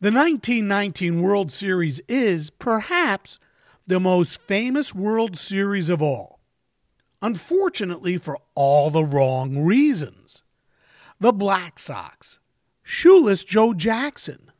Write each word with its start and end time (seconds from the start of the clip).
The 0.00 0.12
1919 0.12 1.20
World 1.22 1.50
Series 1.50 2.00
is, 2.06 2.50
perhaps, 2.50 3.40
the 3.84 3.98
most 3.98 4.40
famous 4.42 4.94
World 4.94 5.36
Series 5.36 5.90
of 5.90 6.00
all. 6.00 6.38
Unfortunately, 7.20 8.16
for 8.16 8.38
all 8.54 8.90
the 8.90 9.02
wrong 9.02 9.64
reasons. 9.64 10.42
The 11.18 11.32
Black 11.32 11.80
Sox, 11.80 12.38
Shoeless 12.84 13.42
Joe 13.42 13.74
Jackson, 13.74 14.52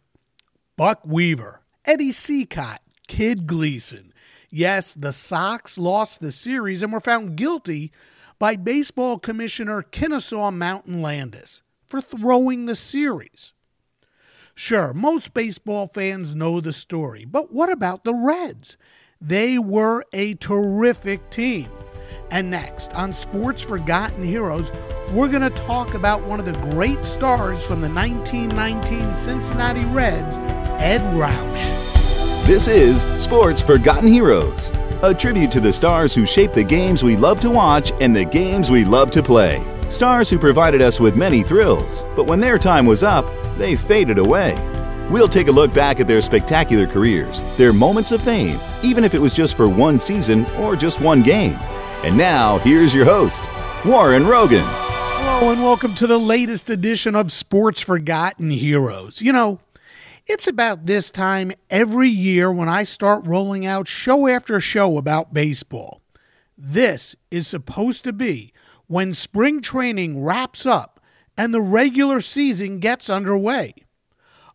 Buck 0.76 1.02
Weaver, 1.06 1.60
Eddie 1.84 2.10
Cicotte, 2.10 2.82
Kid 3.06 3.46
Gleason. 3.46 4.12
Yes, 4.50 4.92
the 4.92 5.12
Sox 5.12 5.78
lost 5.78 6.18
the 6.18 6.32
series 6.32 6.82
and 6.82 6.92
were 6.92 6.98
found 6.98 7.36
guilty 7.36 7.92
by 8.40 8.56
baseball 8.56 9.20
commissioner 9.20 9.82
Kennesaw 9.82 10.50
Mountain 10.50 11.00
Landis 11.00 11.62
for 11.86 12.00
throwing 12.00 12.66
the 12.66 12.74
series. 12.74 13.52
Sure, 14.60 14.92
most 14.92 15.34
baseball 15.34 15.86
fans 15.86 16.34
know 16.34 16.60
the 16.60 16.72
story, 16.72 17.24
but 17.24 17.52
what 17.52 17.70
about 17.70 18.02
the 18.02 18.12
Reds? 18.12 18.76
They 19.20 19.56
were 19.56 20.02
a 20.12 20.34
terrific 20.34 21.30
team. 21.30 21.68
And 22.32 22.50
next 22.50 22.92
on 22.92 23.12
Sports 23.12 23.62
Forgotten 23.62 24.24
Heroes, 24.24 24.72
we're 25.12 25.28
going 25.28 25.42
to 25.42 25.50
talk 25.50 25.94
about 25.94 26.24
one 26.24 26.40
of 26.40 26.44
the 26.44 26.58
great 26.72 27.04
stars 27.04 27.64
from 27.64 27.80
the 27.80 27.88
1919 27.88 29.14
Cincinnati 29.14 29.84
Reds, 29.84 30.38
Ed 30.82 31.02
Roush. 31.14 32.44
This 32.44 32.66
is 32.66 33.02
Sports 33.22 33.62
Forgotten 33.62 34.08
Heroes, 34.08 34.72
a 35.02 35.14
tribute 35.14 35.52
to 35.52 35.60
the 35.60 35.72
stars 35.72 36.16
who 36.16 36.26
shaped 36.26 36.56
the 36.56 36.64
games 36.64 37.04
we 37.04 37.16
love 37.16 37.38
to 37.42 37.50
watch 37.50 37.92
and 38.00 38.14
the 38.14 38.24
games 38.24 38.72
we 38.72 38.84
love 38.84 39.12
to 39.12 39.22
play. 39.22 39.64
Stars 39.88 40.28
who 40.28 40.38
provided 40.38 40.82
us 40.82 41.00
with 41.00 41.16
many 41.16 41.42
thrills, 41.42 42.04
but 42.14 42.26
when 42.26 42.40
their 42.40 42.58
time 42.58 42.84
was 42.84 43.02
up, 43.02 43.24
they 43.56 43.74
faded 43.74 44.18
away. 44.18 44.54
We'll 45.10 45.28
take 45.28 45.48
a 45.48 45.52
look 45.52 45.72
back 45.72 45.98
at 45.98 46.06
their 46.06 46.20
spectacular 46.20 46.86
careers, 46.86 47.42
their 47.56 47.72
moments 47.72 48.12
of 48.12 48.20
fame, 48.20 48.60
even 48.82 49.02
if 49.02 49.14
it 49.14 49.18
was 49.18 49.32
just 49.32 49.56
for 49.56 49.66
one 49.66 49.98
season 49.98 50.44
or 50.56 50.76
just 50.76 51.00
one 51.00 51.22
game. 51.22 51.56
And 52.04 52.18
now, 52.18 52.58
here's 52.58 52.94
your 52.94 53.06
host, 53.06 53.44
Warren 53.82 54.26
Rogan. 54.26 54.62
Hello, 54.66 55.50
and 55.52 55.62
welcome 55.62 55.94
to 55.94 56.06
the 56.06 56.18
latest 56.18 56.68
edition 56.68 57.16
of 57.16 57.32
Sports 57.32 57.80
Forgotten 57.80 58.50
Heroes. 58.50 59.22
You 59.22 59.32
know, 59.32 59.58
it's 60.26 60.46
about 60.46 60.84
this 60.84 61.10
time 61.10 61.50
every 61.70 62.10
year 62.10 62.52
when 62.52 62.68
I 62.68 62.84
start 62.84 63.26
rolling 63.26 63.64
out 63.64 63.88
show 63.88 64.28
after 64.28 64.60
show 64.60 64.98
about 64.98 65.32
baseball. 65.32 66.02
This 66.58 67.16
is 67.30 67.46
supposed 67.48 68.04
to 68.04 68.12
be 68.12 68.52
when 68.88 69.12
spring 69.12 69.60
training 69.62 70.22
wraps 70.22 70.66
up 70.66 71.00
and 71.36 71.54
the 71.54 71.60
regular 71.60 72.20
season 72.20 72.80
gets 72.80 73.08
underway. 73.08 73.72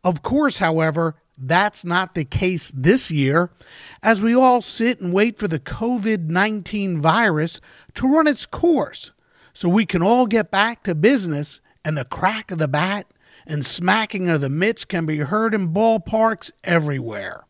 Of 0.04 0.22
course, 0.22 0.58
however, 0.58 1.16
that's 1.38 1.86
not 1.86 2.14
the 2.14 2.26
case 2.26 2.72
this 2.72 3.10
year, 3.10 3.50
as 4.04 4.22
we 4.22 4.36
all 4.36 4.62
sit 4.62 5.00
and 5.00 5.14
wait 5.14 5.38
for 5.40 5.48
the 5.48 5.60
COVID 5.60 6.28
19 6.28 7.02
virus 7.02 7.62
to 7.96 8.08
run 8.08 8.28
its 8.28 8.46
course 8.46 9.12
so 9.54 9.70
we 9.70 9.86
can 9.86 10.04
all 10.04 10.28
get 10.28 10.52
back 10.52 10.84
to 10.84 10.94
business 10.94 11.62
and 11.86 11.98
the 11.98 12.06
crack 12.06 12.52
of 12.52 12.58
the 12.58 12.68
bat 12.68 13.08
and 13.46 13.66
smacking 13.66 14.30
of 14.30 14.42
the 14.42 14.50
mitts 14.50 14.86
can 14.86 15.06
be 15.06 15.18
heard 15.18 15.54
in 15.54 15.74
ballparks 15.74 16.52
everywhere. 16.64 17.46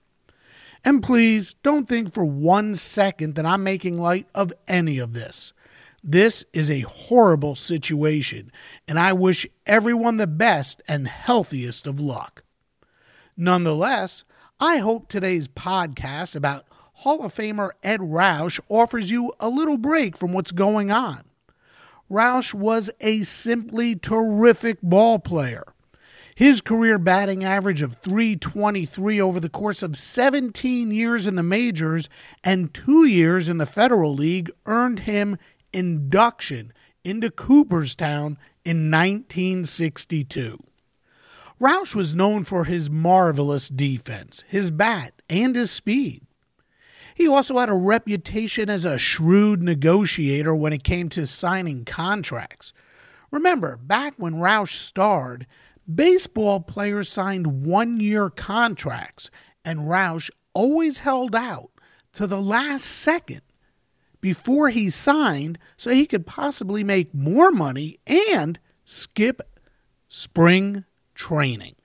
And 0.86 1.02
please 1.02 1.54
don't 1.64 1.88
think 1.88 2.14
for 2.14 2.26
one 2.26 2.76
second 2.76 3.36
that 3.36 3.46
I'm 3.46 3.64
making 3.64 3.98
light 3.98 4.28
of 4.36 4.52
any 4.68 4.98
of 4.98 5.14
this. 5.14 5.54
This 6.06 6.44
is 6.52 6.70
a 6.70 6.82
horrible 6.82 7.56
situation, 7.56 8.52
and 8.90 9.00
I 9.00 9.14
wish 9.14 9.48
everyone 9.66 10.18
the 10.18 10.28
best 10.28 10.82
and 10.86 11.08
healthiest 11.08 11.88
of 11.88 11.98
luck. 11.98 12.44
Nonetheless, 13.38 14.26
I 14.60 14.78
hope 14.80 15.08
today's 15.08 15.48
podcast 15.48 16.36
about 16.36 16.66
Hall 16.96 17.24
of 17.24 17.34
Famer 17.34 17.72
Ed 17.84 18.02
Roush 18.02 18.60
offers 18.68 19.12
you 19.12 19.32
a 19.40 19.48
little 19.48 19.78
break 19.78 20.18
from 20.18 20.34
what's 20.34 20.52
going 20.52 20.92
on. 20.92 21.24
Roush 22.12 22.54
was 22.54 22.90
a 23.00 23.22
simply 23.22 23.96
terrific 23.96 24.80
ball 24.82 25.20
player. 25.20 25.64
His 26.36 26.62
career 26.62 26.98
batting 26.98 27.46
average 27.46 27.82
of 27.82 27.94
323 27.94 29.22
over 29.22 29.40
the 29.40 29.50
course 29.50 29.84
of 29.84 29.96
17 29.96 30.92
years 30.92 31.28
in 31.28 31.36
the 31.36 31.44
majors 31.44 32.10
and 32.44 32.74
two 32.74 33.06
years 33.06 33.48
in 33.48 33.58
the 33.58 33.66
Federal 33.66 34.14
League 34.14 34.52
earned 34.66 35.00
him 35.00 35.38
induction 35.74 36.74
into 37.04 37.30
Cooperstown 37.30 38.38
in 38.64 38.90
1962. 38.90 40.64
Roush 41.60 41.96
was 41.96 42.16
known 42.16 42.44
for 42.44 42.66
his 42.66 42.90
marvelous 42.90 43.70
defense, 43.70 44.44
his 44.48 44.72
bat, 44.72 45.22
and 45.30 45.56
his 45.56 45.72
speed. 45.72 46.24
He 47.16 47.28
also 47.28 47.58
had 47.58 47.70
a 47.70 47.74
reputation 47.74 48.70
as 48.70 48.86
a 48.86 48.98
shrewd 48.98 49.62
negotiator 49.62 50.56
when 50.56 50.74
it 50.74 50.84
came 50.84 51.10
to 51.10 51.28
signing 51.28 51.86
contracts. 51.86 52.74
Remember, 53.32 53.78
back 53.78 54.16
when 54.18 54.36
Roush 54.36 54.76
starred, 54.76 55.46
baseball 55.94 56.60
players 56.60 57.10
signed 57.10 57.66
one 57.66 58.00
year 58.00 58.30
contracts, 58.30 59.30
and 59.64 59.82
Roush 59.82 60.30
always 60.54 61.00
held 61.00 61.36
out 61.36 61.70
to 62.14 62.28
the 62.28 62.42
last 62.42 62.84
second 62.84 63.42
before 64.24 64.70
he 64.70 64.90
signed 64.90 65.60
so 65.76 65.92
he 65.92 66.06
could 66.06 66.26
possibly 66.26 66.82
make 66.82 67.14
more 67.14 67.52
money 67.52 67.98
and 68.08 68.58
skip 68.86 69.42
spring 70.08 70.86
training. 71.14 71.76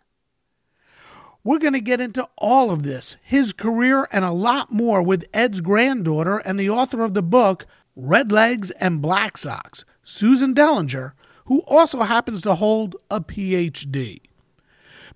We're 1.43 1.59
going 1.59 1.73
to 1.73 1.81
get 1.81 2.01
into 2.01 2.29
all 2.37 2.71
of 2.71 2.85
this, 2.85 3.17
his 3.23 3.53
career, 3.53 4.07
and 4.13 4.25
a 4.25 4.31
lot 4.31 4.71
more 4.71 5.03
with 5.03 5.29
Ed's 5.35 5.61
granddaughter 5.61 6.39
and 6.39 6.61
the 6.61 6.71
author 6.71 7.03
of 7.03 7.15
the 7.15 7.23
book, 7.23 7.67
Red 7.97 8.31
Legs 8.31 8.71
and 8.71 9.03
Black 9.03 9.37
Sox, 9.37 9.85
Susan 10.05 10.55
Dellinger, 10.55 11.15
who 11.47 11.63
also 11.67 12.03
happens 12.03 12.41
to 12.43 12.55
hold 12.55 12.95
a 13.11 13.21
PhD. 13.21 14.21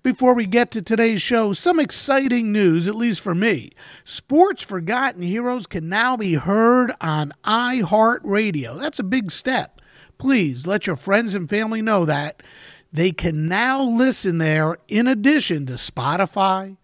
Before 0.03 0.33
we 0.33 0.45
get 0.47 0.69
to 0.71 0.81
today's 0.81 1.21
show, 1.21 1.53
some 1.53 1.79
exciting 1.79 2.51
news, 2.51 2.89
at 2.89 2.95
least 2.95 3.21
for 3.21 3.33
me. 3.33 3.69
Sports 4.03 4.61
Forgotten 4.61 5.21
Heroes 5.21 5.65
can 5.65 5.87
now 5.87 6.17
be 6.17 6.33
heard 6.33 6.91
on 6.99 7.31
iHeartRadio. 7.45 8.77
That's 8.77 8.99
a 8.99 9.03
big 9.03 9.31
step. 9.31 9.79
Please 10.17 10.67
let 10.67 10.87
your 10.87 10.97
friends 10.97 11.33
and 11.33 11.49
family 11.49 11.81
know 11.81 12.03
that. 12.03 12.43
They 12.91 13.13
can 13.13 13.47
now 13.47 13.81
listen 13.81 14.39
there 14.39 14.77
in 14.89 15.07
addition 15.07 15.67
to 15.67 15.73
Spotify, 15.75 16.75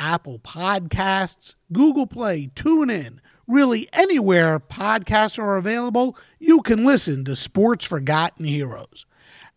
Apple 0.00 0.40
Podcasts, 0.40 1.54
Google 1.72 2.08
Play, 2.08 2.50
TuneIn, 2.56 3.20
really 3.46 3.86
anywhere 3.92 4.58
podcasts 4.58 5.38
are 5.38 5.56
available, 5.56 6.18
you 6.40 6.60
can 6.60 6.84
listen 6.84 7.24
to 7.26 7.36
Sports 7.36 7.84
Forgotten 7.84 8.46
Heroes. 8.46 9.06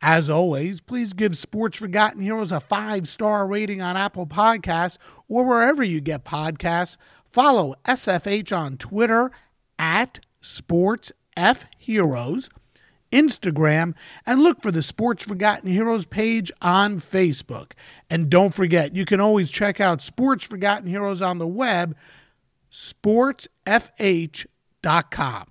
As 0.02 0.30
always, 0.30 0.80
please 0.80 1.12
give 1.14 1.36
Sports 1.36 1.78
Forgotten 1.78 2.22
Heroes 2.22 2.52
a 2.52 2.60
five 2.60 3.08
star 3.08 3.48
rating 3.48 3.82
on 3.82 3.98
Apple 3.98 4.28
Podcasts 4.28 5.00
or 5.28 5.44
wherever 5.44 5.82
you 5.84 6.02
get 6.02 6.24
podcasts. 6.24 6.98
Follow 7.26 7.74
SFH 7.86 8.56
on 8.56 8.78
Twitter 8.78 9.32
at 9.80 10.20
SportsFHeroes, 10.42 12.50
Instagram, 13.12 13.96
and 14.26 14.42
look 14.42 14.62
for 14.62 14.72
the 14.72 14.84
Sports 14.84 15.24
Forgotten 15.24 15.72
Heroes 15.72 16.06
page 16.06 16.52
on 16.62 17.00
Facebook. 17.00 17.72
And 18.10 18.30
don't 18.30 18.54
forget, 18.54 18.96
you 18.96 19.04
can 19.06 19.20
always 19.20 19.52
check 19.52 19.82
out 19.82 20.02
Sports 20.02 20.46
Forgotten 20.46 20.88
Heroes 20.88 21.24
on 21.24 21.40
the 21.40 21.48
web, 21.48 21.96
sportsfh.com. 22.72 25.48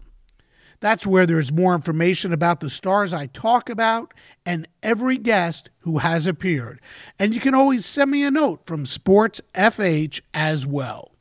That's 0.81 1.07
where 1.07 1.27
there's 1.27 1.53
more 1.53 1.75
information 1.75 2.33
about 2.33 2.61
the 2.61 2.71
stars 2.71 3.13
I 3.13 3.27
talk 3.27 3.69
about 3.69 4.13
and 4.45 4.69
every 4.83 5.19
guest 5.19 5.71
who 5.81 5.99
has 5.99 6.27
appeared. 6.27 6.81
And 7.19 7.35
you 7.35 7.41
can 7.41 7.55
always 7.55 7.87
send 7.87 8.11
me 8.11 8.25
a 8.25 8.31
note 8.31 8.67
from 8.67 8.87
Sports 8.87 9.41
FH 9.55 10.21
as 10.35 10.67
well. 10.67 11.13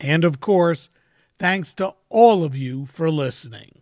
And 0.00 0.24
of 0.24 0.40
course, 0.40 0.90
thanks 1.38 1.74
to 1.74 1.94
all 2.08 2.44
of 2.44 2.56
you 2.56 2.86
for 2.86 3.10
listening. 3.10 3.80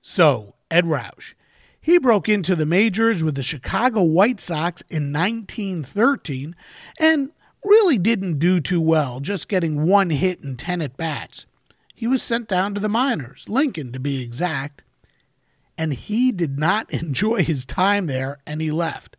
So, 0.00 0.54
Ed 0.70 0.84
Roush. 0.84 1.34
He 1.80 1.98
broke 1.98 2.28
into 2.28 2.54
the 2.54 2.66
majors 2.66 3.24
with 3.24 3.34
the 3.34 3.42
Chicago 3.42 4.02
White 4.02 4.40
Sox 4.40 4.82
in 4.90 5.12
1913 5.12 6.54
and 7.00 7.30
really 7.64 7.98
didn't 7.98 8.38
do 8.38 8.60
too 8.60 8.80
well, 8.80 9.20
just 9.20 9.48
getting 9.48 9.86
one 9.86 10.10
hit 10.10 10.42
and 10.42 10.58
10 10.58 10.82
at 10.82 10.96
bats. 10.96 11.46
He 11.98 12.06
was 12.06 12.22
sent 12.22 12.46
down 12.46 12.74
to 12.74 12.80
the 12.80 12.88
minors, 12.88 13.48
Lincoln 13.48 13.90
to 13.90 13.98
be 13.98 14.22
exact, 14.22 14.82
and 15.76 15.92
he 15.92 16.30
did 16.30 16.56
not 16.56 16.88
enjoy 16.94 17.42
his 17.42 17.66
time 17.66 18.06
there 18.06 18.38
and 18.46 18.60
he 18.60 18.70
left. 18.70 19.16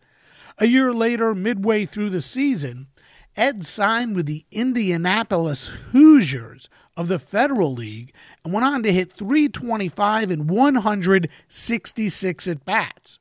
A 0.59 0.65
year 0.65 0.93
later, 0.93 1.35
midway 1.35 1.85
through 1.85 2.09
the 2.09 2.21
season, 2.21 2.87
Ed 3.35 3.65
signed 3.65 4.15
with 4.15 4.27
the 4.27 4.45
Indianapolis 4.49 5.67
Hoosiers 5.91 6.69
of 6.95 7.09
the 7.09 7.19
Federal 7.19 7.73
League 7.73 8.13
and 8.45 8.53
went 8.53 8.65
on 8.65 8.81
to 8.83 8.93
hit 8.93 9.11
325 9.11 10.31
in 10.31 10.47
166 10.47 12.47
at 12.47 12.63
bats. 12.63 13.19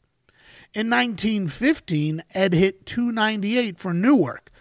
In 0.73 0.89
1915, 0.89 2.23
Ed 2.33 2.55
hit 2.55 2.87
298 2.87 3.77
for 3.77 3.93
Newark. 3.93 4.53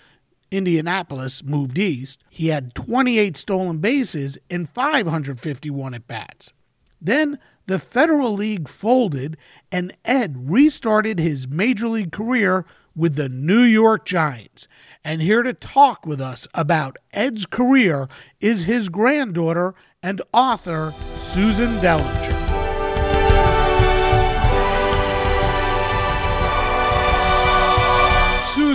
Indianapolis 0.51 1.43
moved 1.43 1.77
east. 1.77 2.23
He 2.29 2.47
had 2.47 2.73
28 2.73 3.37
stolen 3.37 3.77
bases 3.79 4.37
in 4.49 4.65
551 4.65 5.93
at 5.93 6.07
bats. 6.07 6.53
Then 7.01 7.39
the 7.67 7.79
Federal 7.79 8.33
League 8.33 8.67
folded 8.67 9.37
and 9.71 9.95
Ed 10.05 10.49
restarted 10.49 11.19
his 11.19 11.47
major 11.47 11.87
league 11.87 12.11
career 12.11 12.65
with 12.95 13.15
the 13.15 13.29
New 13.29 13.61
York 13.61 14.05
Giants. 14.05 14.67
And 15.03 15.21
here 15.21 15.43
to 15.43 15.53
talk 15.53 16.05
with 16.05 16.19
us 16.19 16.47
about 16.53 16.97
Ed's 17.13 17.45
career 17.45 18.07
is 18.39 18.63
his 18.63 18.89
granddaughter 18.89 19.75
and 20.01 20.21
author, 20.33 20.93
Susan 21.17 21.77
Dellinger. 21.79 22.46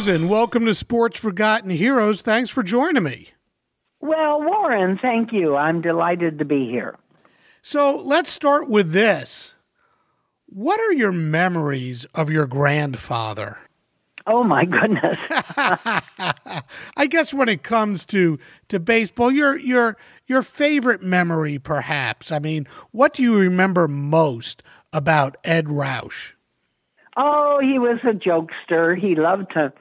Susan, 0.03 0.29
welcome 0.29 0.67
to 0.67 0.75
Sports 0.75 1.17
Forgotten 1.17 1.71
Heroes. 1.71 2.23
Thanks 2.23 2.51
for 2.51 2.65
joining 2.65 3.05
me. 3.05 3.29
Well, 4.01 4.43
Warren, 4.43 4.99
thank 5.01 5.33
you. 5.33 5.55
I'm 5.55 5.81
delighted 5.81 6.41
to 6.41 6.45
be 6.45 6.69
here. 6.69 6.99
So 7.63 7.95
let's 8.05 8.29
start 8.29 8.69
with 8.69 8.91
this. 8.91 9.55
What 10.47 10.81
are 10.81 10.93
your 10.93 11.13
memories 11.13 12.05
of 12.17 12.31
your 12.31 12.49
grandfather? 12.49 13.59
Oh 14.27 14.43
my 14.43 14.65
goodness. 14.65 15.25
I 15.31 17.07
guess 17.09 17.33
when 17.33 17.49
it 17.49 17.63
comes 17.63 18.05
to 18.07 18.41
to 18.71 18.81
baseball, 18.81 19.31
your 19.31 19.57
your 19.57 19.97
your 20.27 20.43
favorite 20.43 21.05
memory 21.05 21.61
perhaps. 21.61 22.33
I 22.33 22.41
mean, 22.41 22.67
what 22.91 23.13
do 23.13 23.23
you 23.23 23.39
remember 23.39 23.87
most 23.87 24.65
about 24.93 25.37
Ed 25.45 25.67
Roush? 25.67 26.33
Oh, 27.17 27.61
he 27.63 27.79
was 27.79 27.99
a 28.03 28.15
jokester. 28.15 28.99
He 28.99 29.15
loved 29.15 29.53
to 29.53 29.73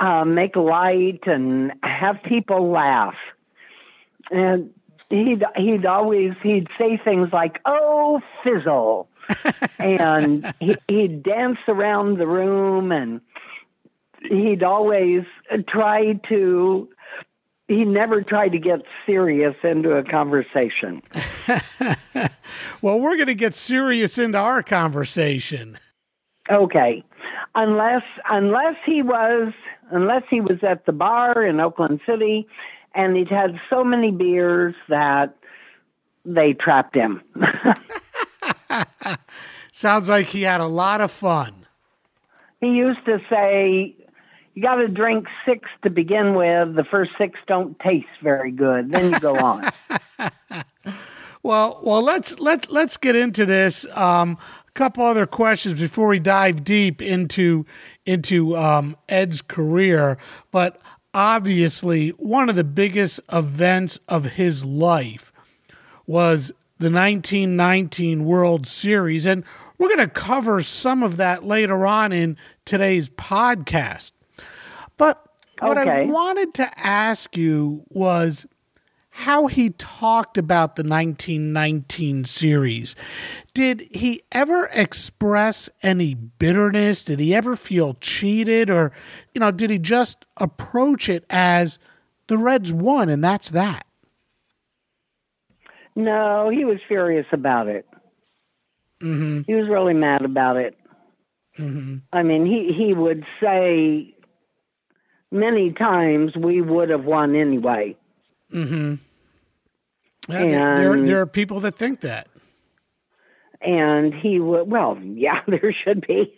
uh, 0.00 0.24
make 0.24 0.56
light 0.56 1.20
and 1.26 1.72
have 1.82 2.22
people 2.22 2.70
laugh. 2.70 3.14
And 4.30 4.70
he'd 5.10 5.44
he'd 5.56 5.86
always 5.86 6.32
he'd 6.42 6.68
say 6.78 6.98
things 7.02 7.30
like 7.32 7.60
"Oh, 7.66 8.20
fizzle," 8.42 9.08
and 9.78 10.52
he, 10.60 10.76
he'd 10.88 11.22
dance 11.22 11.58
around 11.68 12.18
the 12.18 12.26
room, 12.26 12.92
and 12.92 13.20
he'd 14.22 14.62
always 14.62 15.22
try 15.68 16.14
to. 16.28 16.88
He 17.66 17.86
never 17.86 18.20
tried 18.20 18.50
to 18.50 18.58
get 18.58 18.82
serious 19.06 19.54
into 19.62 19.92
a 19.92 20.04
conversation. 20.04 21.00
well, 22.82 23.00
we're 23.00 23.16
going 23.16 23.28
to 23.28 23.34
get 23.34 23.54
serious 23.54 24.18
into 24.18 24.36
our 24.36 24.62
conversation. 24.62 25.78
Okay. 26.50 27.02
Unless 27.54 28.02
unless 28.28 28.76
he 28.84 29.00
was 29.00 29.54
unless 29.90 30.22
he 30.30 30.40
was 30.40 30.58
at 30.62 30.86
the 30.86 30.92
bar 30.92 31.44
in 31.44 31.60
Oakland 31.60 32.00
City 32.06 32.46
and 32.94 33.16
he'd 33.16 33.28
had 33.28 33.60
so 33.68 33.84
many 33.84 34.10
beers 34.10 34.74
that 34.88 35.36
they 36.24 36.52
trapped 36.52 36.94
him. 36.94 37.20
Sounds 39.72 40.08
like 40.08 40.26
he 40.26 40.42
had 40.42 40.60
a 40.60 40.66
lot 40.66 41.00
of 41.00 41.10
fun. 41.10 41.66
He 42.60 42.68
used 42.68 43.04
to 43.06 43.18
say, 43.28 43.94
You 44.54 44.62
got 44.62 44.76
to 44.76 44.88
drink 44.88 45.26
six 45.44 45.68
to 45.82 45.90
begin 45.90 46.34
with. 46.34 46.76
The 46.76 46.84
first 46.84 47.10
six 47.18 47.38
don't 47.46 47.78
taste 47.80 48.06
very 48.22 48.52
good. 48.52 48.92
Then 48.92 49.12
you 49.12 49.20
go 49.20 49.36
on. 49.38 49.70
well, 51.42 51.80
well, 51.82 52.02
let's 52.02 52.38
let's 52.40 52.70
let's 52.70 52.96
get 52.96 53.16
into 53.16 53.44
this. 53.44 53.84
Um, 53.94 54.38
couple 54.74 55.04
other 55.04 55.26
questions 55.26 55.80
before 55.80 56.08
we 56.08 56.18
dive 56.18 56.64
deep 56.64 57.00
into 57.00 57.64
into 58.04 58.56
um, 58.56 58.96
Ed's 59.08 59.40
career, 59.40 60.18
but 60.50 60.80
obviously 61.14 62.10
one 62.10 62.48
of 62.48 62.56
the 62.56 62.64
biggest 62.64 63.20
events 63.32 63.98
of 64.08 64.24
his 64.32 64.64
life 64.64 65.32
was 66.06 66.48
the 66.78 66.90
1919 66.90 68.24
World 68.24 68.66
Series, 68.66 69.24
and 69.24 69.44
we're 69.78 69.88
going 69.88 70.00
to 70.00 70.08
cover 70.08 70.60
some 70.60 71.02
of 71.02 71.16
that 71.18 71.44
later 71.44 71.86
on 71.86 72.12
in 72.12 72.36
today's 72.64 73.08
podcast. 73.08 74.12
But 74.96 75.24
what 75.60 75.78
okay. 75.78 75.90
I 75.90 76.04
wanted 76.04 76.52
to 76.54 76.78
ask 76.78 77.36
you 77.36 77.84
was 77.90 78.44
how 79.10 79.46
he 79.46 79.70
talked 79.70 80.36
about 80.36 80.74
the 80.74 80.82
1919 80.82 82.24
series. 82.24 82.96
Did 83.54 83.82
he 83.92 84.22
ever 84.32 84.68
express 84.72 85.70
any 85.82 86.14
bitterness? 86.14 87.04
Did 87.04 87.20
he 87.20 87.34
ever 87.34 87.54
feel 87.54 87.94
cheated? 88.00 88.68
Or, 88.68 88.90
you 89.32 89.40
know, 89.40 89.52
did 89.52 89.70
he 89.70 89.78
just 89.78 90.26
approach 90.36 91.08
it 91.08 91.24
as 91.30 91.78
the 92.26 92.36
Reds 92.36 92.72
won 92.72 93.08
and 93.08 93.22
that's 93.22 93.50
that? 93.50 93.86
No, 95.94 96.50
he 96.50 96.64
was 96.64 96.78
furious 96.88 97.26
about 97.30 97.68
it. 97.68 97.86
Mm-hmm. 99.00 99.42
He 99.46 99.54
was 99.54 99.68
really 99.68 99.94
mad 99.94 100.24
about 100.24 100.56
it. 100.56 100.76
Mm-hmm. 101.56 101.98
I 102.12 102.24
mean, 102.24 102.46
he, 102.46 102.72
he 102.76 102.92
would 102.92 103.24
say 103.40 104.12
many 105.30 105.70
times 105.72 106.34
we 106.36 106.60
would 106.60 106.90
have 106.90 107.04
won 107.04 107.36
anyway. 107.36 107.96
Mm-hmm. 108.52 108.94
Yeah, 110.28 110.44
there, 110.46 110.76
there, 110.76 111.00
there 111.02 111.20
are 111.20 111.26
people 111.26 111.60
that 111.60 111.76
think 111.76 112.00
that. 112.00 112.26
And 113.64 114.12
he 114.12 114.40
would, 114.40 114.70
well, 114.70 114.98
yeah, 115.02 115.40
there 115.48 115.74
should 115.84 116.06
be. 116.06 116.32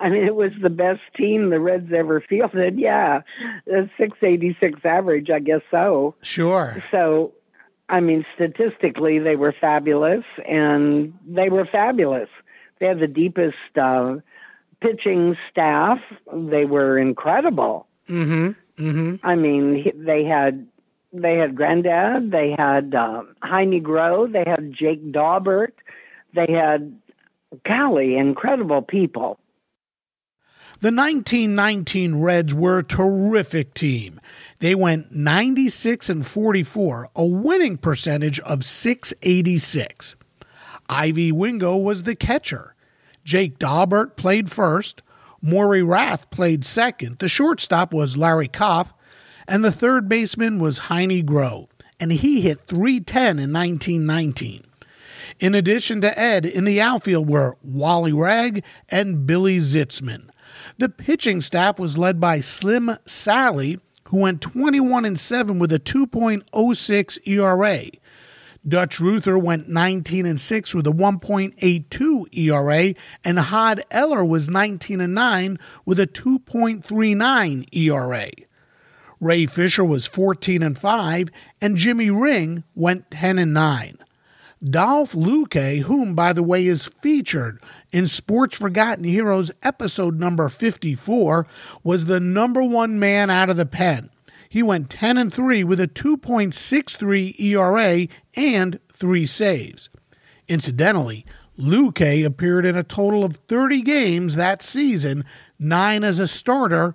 I 0.00 0.08
mean, 0.08 0.24
it 0.24 0.34
was 0.34 0.52
the 0.62 0.70
best 0.70 1.00
team 1.16 1.50
the 1.50 1.60
Reds 1.60 1.92
ever 1.94 2.20
fielded. 2.26 2.78
Yeah, 2.78 3.22
the 3.66 3.90
686 3.98 4.80
average, 4.84 5.28
I 5.30 5.40
guess 5.40 5.60
so. 5.70 6.14
Sure. 6.22 6.82
So, 6.90 7.32
I 7.88 8.00
mean, 8.00 8.24
statistically, 8.34 9.18
they 9.18 9.36
were 9.36 9.54
fabulous, 9.60 10.24
and 10.48 11.12
they 11.26 11.50
were 11.50 11.66
fabulous. 11.66 12.28
They 12.78 12.86
had 12.86 13.00
the 13.00 13.06
deepest 13.06 13.56
uh, 13.80 14.16
pitching 14.80 15.36
staff. 15.50 15.98
They 16.32 16.64
were 16.64 16.98
incredible. 16.98 17.86
Mm-hmm. 18.08 18.50
Mm-hmm. 18.82 19.26
I 19.26 19.34
mean, 19.34 19.92
they 19.94 20.24
had 20.24 20.66
they 21.12 21.36
had 21.36 21.56
Granddad, 21.56 22.30
they 22.30 22.54
had 22.56 22.94
um, 22.94 23.34
Heinie 23.42 23.80
Groh, 23.80 24.30
they 24.32 24.44
had 24.48 24.72
Jake 24.72 25.12
Daubert, 25.12 25.72
they 26.34 26.52
had, 26.52 26.98
golly, 27.66 28.16
incredible 28.16 28.82
people. 28.82 29.38
The 30.80 30.92
1919 30.92 32.22
Reds 32.22 32.54
were 32.54 32.78
a 32.78 32.84
terrific 32.84 33.74
team. 33.74 34.18
They 34.60 34.74
went 34.74 35.12
96 35.14 36.08
and 36.08 36.26
44, 36.26 37.10
a 37.14 37.26
winning 37.26 37.76
percentage 37.76 38.40
of 38.40 38.64
686. 38.64 40.16
Ivey 40.88 41.32
Wingo 41.32 41.76
was 41.76 42.04
the 42.04 42.14
catcher. 42.14 42.74
Jake 43.24 43.58
Daubert 43.58 44.16
played 44.16 44.50
first. 44.50 45.02
Morrie 45.44 45.86
Rath 45.86 46.30
played 46.30 46.64
second. 46.64 47.18
The 47.18 47.28
shortstop 47.28 47.92
was 47.92 48.16
Larry 48.16 48.48
Kopf, 48.48 48.92
and 49.46 49.62
the 49.62 49.72
third 49.72 50.08
baseman 50.08 50.58
was 50.58 50.78
Heinie 50.88 51.22
Groh, 51.22 51.68
and 51.98 52.10
he 52.10 52.40
hit 52.40 52.62
310 52.62 53.38
in 53.38 53.52
1919. 53.52 54.64
In 55.38 55.54
addition 55.54 56.00
to 56.00 56.18
Ed, 56.18 56.44
in 56.44 56.64
the 56.64 56.80
outfield 56.80 57.28
were 57.28 57.56
Wally 57.62 58.12
Ragg 58.12 58.64
and 58.88 59.26
Billy 59.26 59.58
Zitzmann. 59.58 60.30
The 60.78 60.88
pitching 60.88 61.40
staff 61.40 61.78
was 61.78 61.98
led 61.98 62.20
by 62.20 62.40
Slim 62.40 62.96
Sallee, 63.06 63.78
who 64.04 64.18
went 64.18 64.40
21 64.40 65.04
and 65.04 65.18
7 65.18 65.58
with 65.58 65.72
a 65.72 65.78
2.06 65.78 67.28
ERA. 67.28 67.90
Dutch 68.66 68.98
Ruether 68.98 69.40
went 69.40 69.68
19 69.68 70.26
and 70.26 70.38
6 70.38 70.74
with 70.74 70.86
a 70.86 70.90
1.82 70.90 72.26
ERA, 72.36 72.94
and 73.24 73.38
Hod 73.38 73.82
Eller 73.90 74.24
was 74.24 74.50
19 74.50 75.00
and 75.00 75.14
9 75.14 75.58
with 75.86 75.98
a 75.98 76.06
2.39 76.06 77.66
ERA. 77.74 78.30
Ray 79.18 79.46
Fisher 79.46 79.84
was 79.84 80.06
14 80.06 80.62
and 80.62 80.78
5, 80.78 81.28
and 81.62 81.76
Jimmy 81.76 82.10
Ring 82.10 82.64
went 82.74 83.10
10 83.10 83.38
and 83.38 83.54
9. 83.54 83.98
Dolph 84.62 85.12
Luque, 85.12 85.82
whom, 85.82 86.14
by 86.14 86.34
the 86.34 86.42
way, 86.42 86.66
is 86.66 86.84
featured 86.84 87.62
in 87.92 88.06
Sports 88.06 88.58
Forgotten 88.58 89.04
Heroes 89.04 89.50
episode 89.62 90.20
number 90.20 90.50
54, 90.50 91.46
was 91.82 92.04
the 92.04 92.20
number 92.20 92.62
one 92.62 92.98
man 92.98 93.30
out 93.30 93.48
of 93.48 93.56
the 93.56 93.64
pen. 93.64 94.10
He 94.50 94.62
went 94.62 94.90
10 94.90 95.16
and 95.16 95.32
3 95.32 95.64
with 95.64 95.80
a 95.80 95.88
2.63 95.88 97.40
ERA 97.40 98.06
and 98.34 98.78
3 98.92 99.24
saves. 99.24 99.88
Incidentally, 100.46 101.24
Luque 101.58 102.26
appeared 102.26 102.66
in 102.66 102.76
a 102.76 102.82
total 102.82 103.24
of 103.24 103.36
30 103.48 103.80
games 103.80 104.36
that 104.36 104.60
season, 104.60 105.24
9 105.58 106.04
as 106.04 106.18
a 106.18 106.28
starter, 106.28 106.94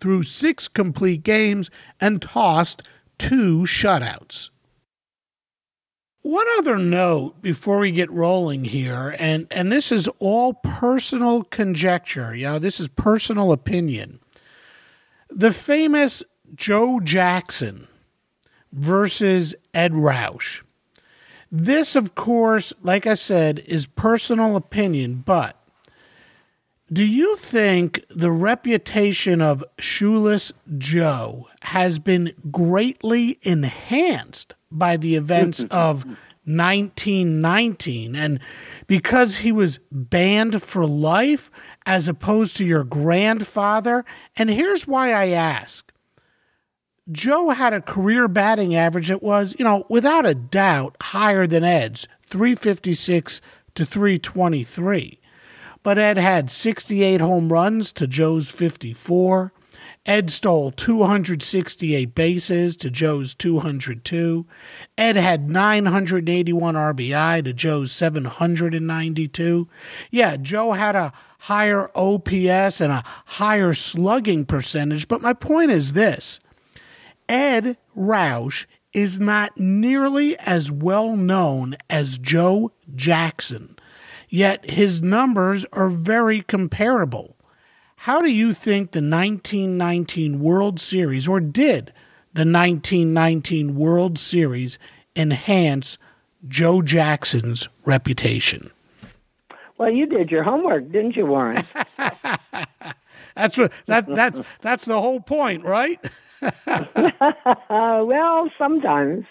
threw 0.00 0.22
6 0.22 0.68
complete 0.68 1.22
games 1.22 1.70
and 1.98 2.20
tossed 2.20 2.82
2 3.18 3.62
shutouts. 3.62 4.50
One 6.26 6.46
other 6.58 6.76
note 6.76 7.40
before 7.40 7.78
we 7.78 7.92
get 7.92 8.10
rolling 8.10 8.64
here, 8.64 9.14
and, 9.16 9.46
and 9.48 9.70
this 9.70 9.92
is 9.92 10.08
all 10.18 10.54
personal 10.54 11.44
conjecture, 11.44 12.34
you 12.34 12.46
know, 12.46 12.58
this 12.58 12.80
is 12.80 12.88
personal 12.88 13.52
opinion. 13.52 14.18
The 15.30 15.52
famous 15.52 16.24
Joe 16.56 16.98
Jackson 16.98 17.86
versus 18.72 19.54
Ed 19.72 19.92
Roush. 19.92 20.64
This, 21.52 21.94
of 21.94 22.16
course, 22.16 22.74
like 22.82 23.06
I 23.06 23.14
said, 23.14 23.60
is 23.60 23.86
personal 23.86 24.56
opinion, 24.56 25.22
but 25.24 25.56
do 26.92 27.06
you 27.06 27.36
think 27.36 28.04
the 28.10 28.32
reputation 28.32 29.40
of 29.40 29.62
Shoeless 29.78 30.52
Joe 30.76 31.46
has 31.62 32.00
been 32.00 32.32
greatly 32.50 33.38
enhanced 33.42 34.55
by 34.70 34.96
the 34.96 35.16
events 35.16 35.62
of 35.70 36.04
1919 36.44 38.14
and 38.14 38.38
because 38.86 39.38
he 39.38 39.50
was 39.50 39.80
banned 39.90 40.62
for 40.62 40.86
life 40.86 41.50
as 41.86 42.06
opposed 42.06 42.56
to 42.56 42.64
your 42.64 42.84
grandfather 42.84 44.04
and 44.36 44.48
here's 44.48 44.86
why 44.86 45.12
I 45.12 45.30
ask 45.30 45.92
Joe 47.10 47.50
had 47.50 47.72
a 47.72 47.80
career 47.80 48.26
batting 48.26 48.74
average 48.74 49.08
that 49.08 49.22
was, 49.22 49.54
you 49.58 49.64
know, 49.64 49.84
without 49.88 50.26
a 50.26 50.34
doubt 50.34 50.96
higher 51.00 51.46
than 51.46 51.62
Ed's, 51.62 52.08
356 52.22 53.40
to 53.76 53.86
323. 53.86 55.20
But 55.84 55.98
Ed 56.00 56.18
had 56.18 56.50
68 56.50 57.20
home 57.20 57.52
runs 57.52 57.92
to 57.92 58.08
Joe's 58.08 58.50
54. 58.50 59.52
Ed 60.06 60.30
stole 60.30 60.70
268 60.70 62.14
bases 62.14 62.76
to 62.76 62.90
Joe's 62.92 63.34
202. 63.34 64.46
Ed 64.96 65.16
had 65.16 65.50
981 65.50 66.74
RBI 66.76 67.44
to 67.44 67.52
Joe's 67.52 67.90
792. 67.90 69.68
Yeah, 70.12 70.36
Joe 70.36 70.72
had 70.72 70.94
a 70.94 71.12
higher 71.40 71.90
OPS 71.96 72.80
and 72.80 72.92
a 72.92 73.02
higher 73.24 73.74
slugging 73.74 74.44
percentage, 74.44 75.08
but 75.08 75.22
my 75.22 75.32
point 75.32 75.72
is 75.72 75.92
this 75.94 76.38
Ed 77.28 77.76
Roush 77.96 78.66
is 78.92 79.18
not 79.18 79.58
nearly 79.58 80.38
as 80.38 80.70
well 80.70 81.16
known 81.16 81.76
as 81.90 82.18
Joe 82.18 82.70
Jackson, 82.94 83.76
yet 84.28 84.70
his 84.70 85.02
numbers 85.02 85.66
are 85.72 85.88
very 85.88 86.42
comparable. 86.42 87.35
How 87.96 88.20
do 88.20 88.30
you 88.30 88.54
think 88.54 88.92
the 88.92 88.98
1919 88.98 90.40
World 90.40 90.78
Series, 90.78 91.26
or 91.26 91.40
did 91.40 91.92
the 92.32 92.44
1919 92.44 93.74
World 93.74 94.18
Series 94.18 94.78
enhance 95.16 95.98
Joe 96.46 96.82
Jackson's 96.82 97.68
reputation? 97.84 98.70
Well, 99.78 99.90
you 99.90 100.06
did 100.06 100.30
your 100.30 100.42
homework, 100.42 100.90
didn't 100.92 101.16
you, 101.16 101.26
Warren? 101.26 101.56
that's 103.34 103.58
what 103.58 103.72
that 103.86 104.06
that's 104.14 104.40
that's 104.60 104.84
the 104.84 105.00
whole 105.00 105.20
point, 105.20 105.64
right? 105.64 105.98
well, 107.60 108.50
sometimes 108.58 109.26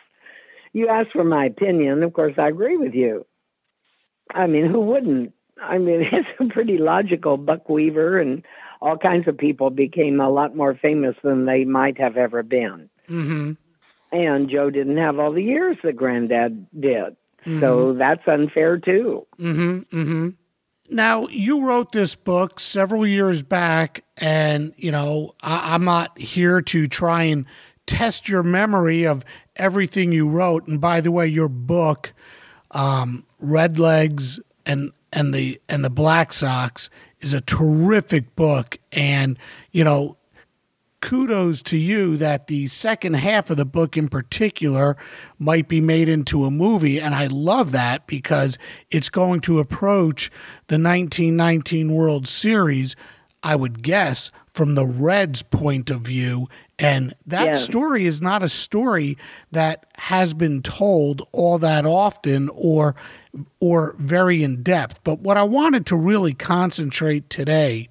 you 0.74 0.88
ask 0.88 1.12
for 1.12 1.24
my 1.24 1.46
opinion. 1.46 2.04
Of 2.04 2.14
course, 2.14 2.34
I 2.38 2.50
agree 2.50 2.78
with 2.78 2.94
you. 2.94 3.26
I 4.34 4.48
mean, 4.48 4.66
who 4.70 4.82
wouldn't? 4.82 5.34
I 5.62 5.78
mean, 5.78 6.02
it's 6.12 6.28
a 6.40 6.46
pretty 6.46 6.78
logical. 6.78 7.38
Buck 7.38 7.70
Weaver 7.70 8.20
and 8.20 8.44
all 8.82 8.98
kinds 8.98 9.28
of 9.28 9.38
people 9.38 9.70
became 9.70 10.20
a 10.20 10.30
lot 10.30 10.56
more 10.56 10.76
famous 10.76 11.16
than 11.24 11.46
they 11.46 11.66
might 11.66 11.98
have 12.00 12.18
ever 12.18 12.44
been. 12.44 12.90
Mm-hmm. 13.08 13.54
And 14.12 14.50
Joe 14.50 14.70
didn't 14.70 14.98
have 14.98 15.20
all 15.20 15.34
the 15.34 15.44
years 15.44 15.78
that 15.84 15.96
Granddad 15.96 16.68
did. 16.80 17.16
Mm-hmm. 17.46 17.60
So 17.60 17.94
that's 17.94 18.28
unfair 18.28 18.78
too. 18.78 19.26
Mm-hmm. 19.40 19.98
Mm-hmm. 19.98 20.30
Now, 20.90 21.28
you 21.28 21.66
wrote 21.66 21.92
this 21.92 22.16
book 22.16 22.60
several 22.60 23.08
years 23.08 23.42
back, 23.42 24.04
and, 24.18 24.72
you 24.78 24.92
know, 24.92 25.34
I- 25.42 25.74
I'm 25.74 25.84
not 25.84 26.18
here 26.20 26.62
to 26.62 26.88
try 26.88 27.24
and 27.24 27.46
test 27.88 28.30
your 28.30 28.44
memory 28.44 29.04
of 29.06 29.24
everything 29.56 30.12
you 30.12 30.30
wrote. 30.30 30.68
And 30.68 30.80
by 30.80 31.02
the 31.02 31.12
way, 31.12 31.28
your 31.28 31.50
book, 31.50 32.14
um, 32.72 33.26
Redlegs 33.42 34.40
and 34.66 34.92
and 35.16 35.34
the 35.34 35.60
and 35.68 35.84
the 35.84 35.90
Black 35.90 36.34
Sox 36.34 36.90
is 37.22 37.34
a 37.34 37.42
terrific 37.42 38.36
book. 38.36 38.78
And 38.92 39.40
you 39.72 39.84
know 39.84 40.18
kudos 41.02 41.62
to 41.62 41.78
you 41.78 42.18
that 42.18 42.48
the 42.48 42.66
second 42.66 43.16
half 43.16 43.52
of 43.52 43.58
the 43.58 43.66
book 43.66 43.96
in 43.96 44.08
particular 44.08 44.98
might 45.38 45.68
be 45.68 45.80
made 45.80 46.10
into 46.10 46.46
a 46.46 46.52
movie. 46.52 47.00
And 47.00 47.14
I 47.14 47.28
love 47.28 47.74
that 47.74 48.08
because 48.08 48.58
it's 48.90 49.10
going 49.10 49.42
to 49.42 49.60
approach 49.60 50.32
the 50.68 50.80
1919 50.80 51.94
World 51.94 52.28
Series 52.28 52.96
I 53.44 53.56
would 53.56 53.84
guess 53.84 54.32
from 54.56 54.74
the 54.74 54.88
Reds 54.88 55.44
point 55.44 55.92
of 55.92 56.02
view. 56.02 56.48
And 56.80 57.14
that 57.28 57.46
yeah. 57.46 57.54
story 57.54 58.06
is 58.06 58.20
not 58.20 58.42
a 58.42 58.50
story 58.50 59.20
that 59.52 59.86
has 59.98 60.34
been 60.34 60.64
told 60.64 61.22
all 61.32 61.60
that 61.60 61.86
often 61.86 62.50
or 62.56 62.96
or 63.60 63.96
very 63.98 64.44
in 64.44 64.64
depth. 64.64 65.04
But 65.04 65.20
what 65.20 65.38
I 65.38 65.44
wanted 65.44 65.86
to 65.88 65.96
really 65.96 66.34
concentrate 66.34 67.30
today 67.30 67.90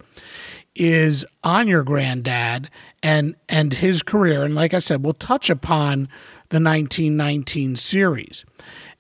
is 0.75 1.25
on 1.45 1.69
your 1.69 1.85
granddad 1.85 2.69
and 3.03 3.37
and 3.49 3.75
his 3.75 4.03
career. 4.03 4.43
And 4.43 4.55
like 4.55 4.75
I 4.75 4.79
said, 4.81 5.05
we'll 5.05 5.15
touch 5.15 5.51
upon 5.51 6.09
the 6.51 6.61
1919 6.61 7.77
series. 7.77 8.45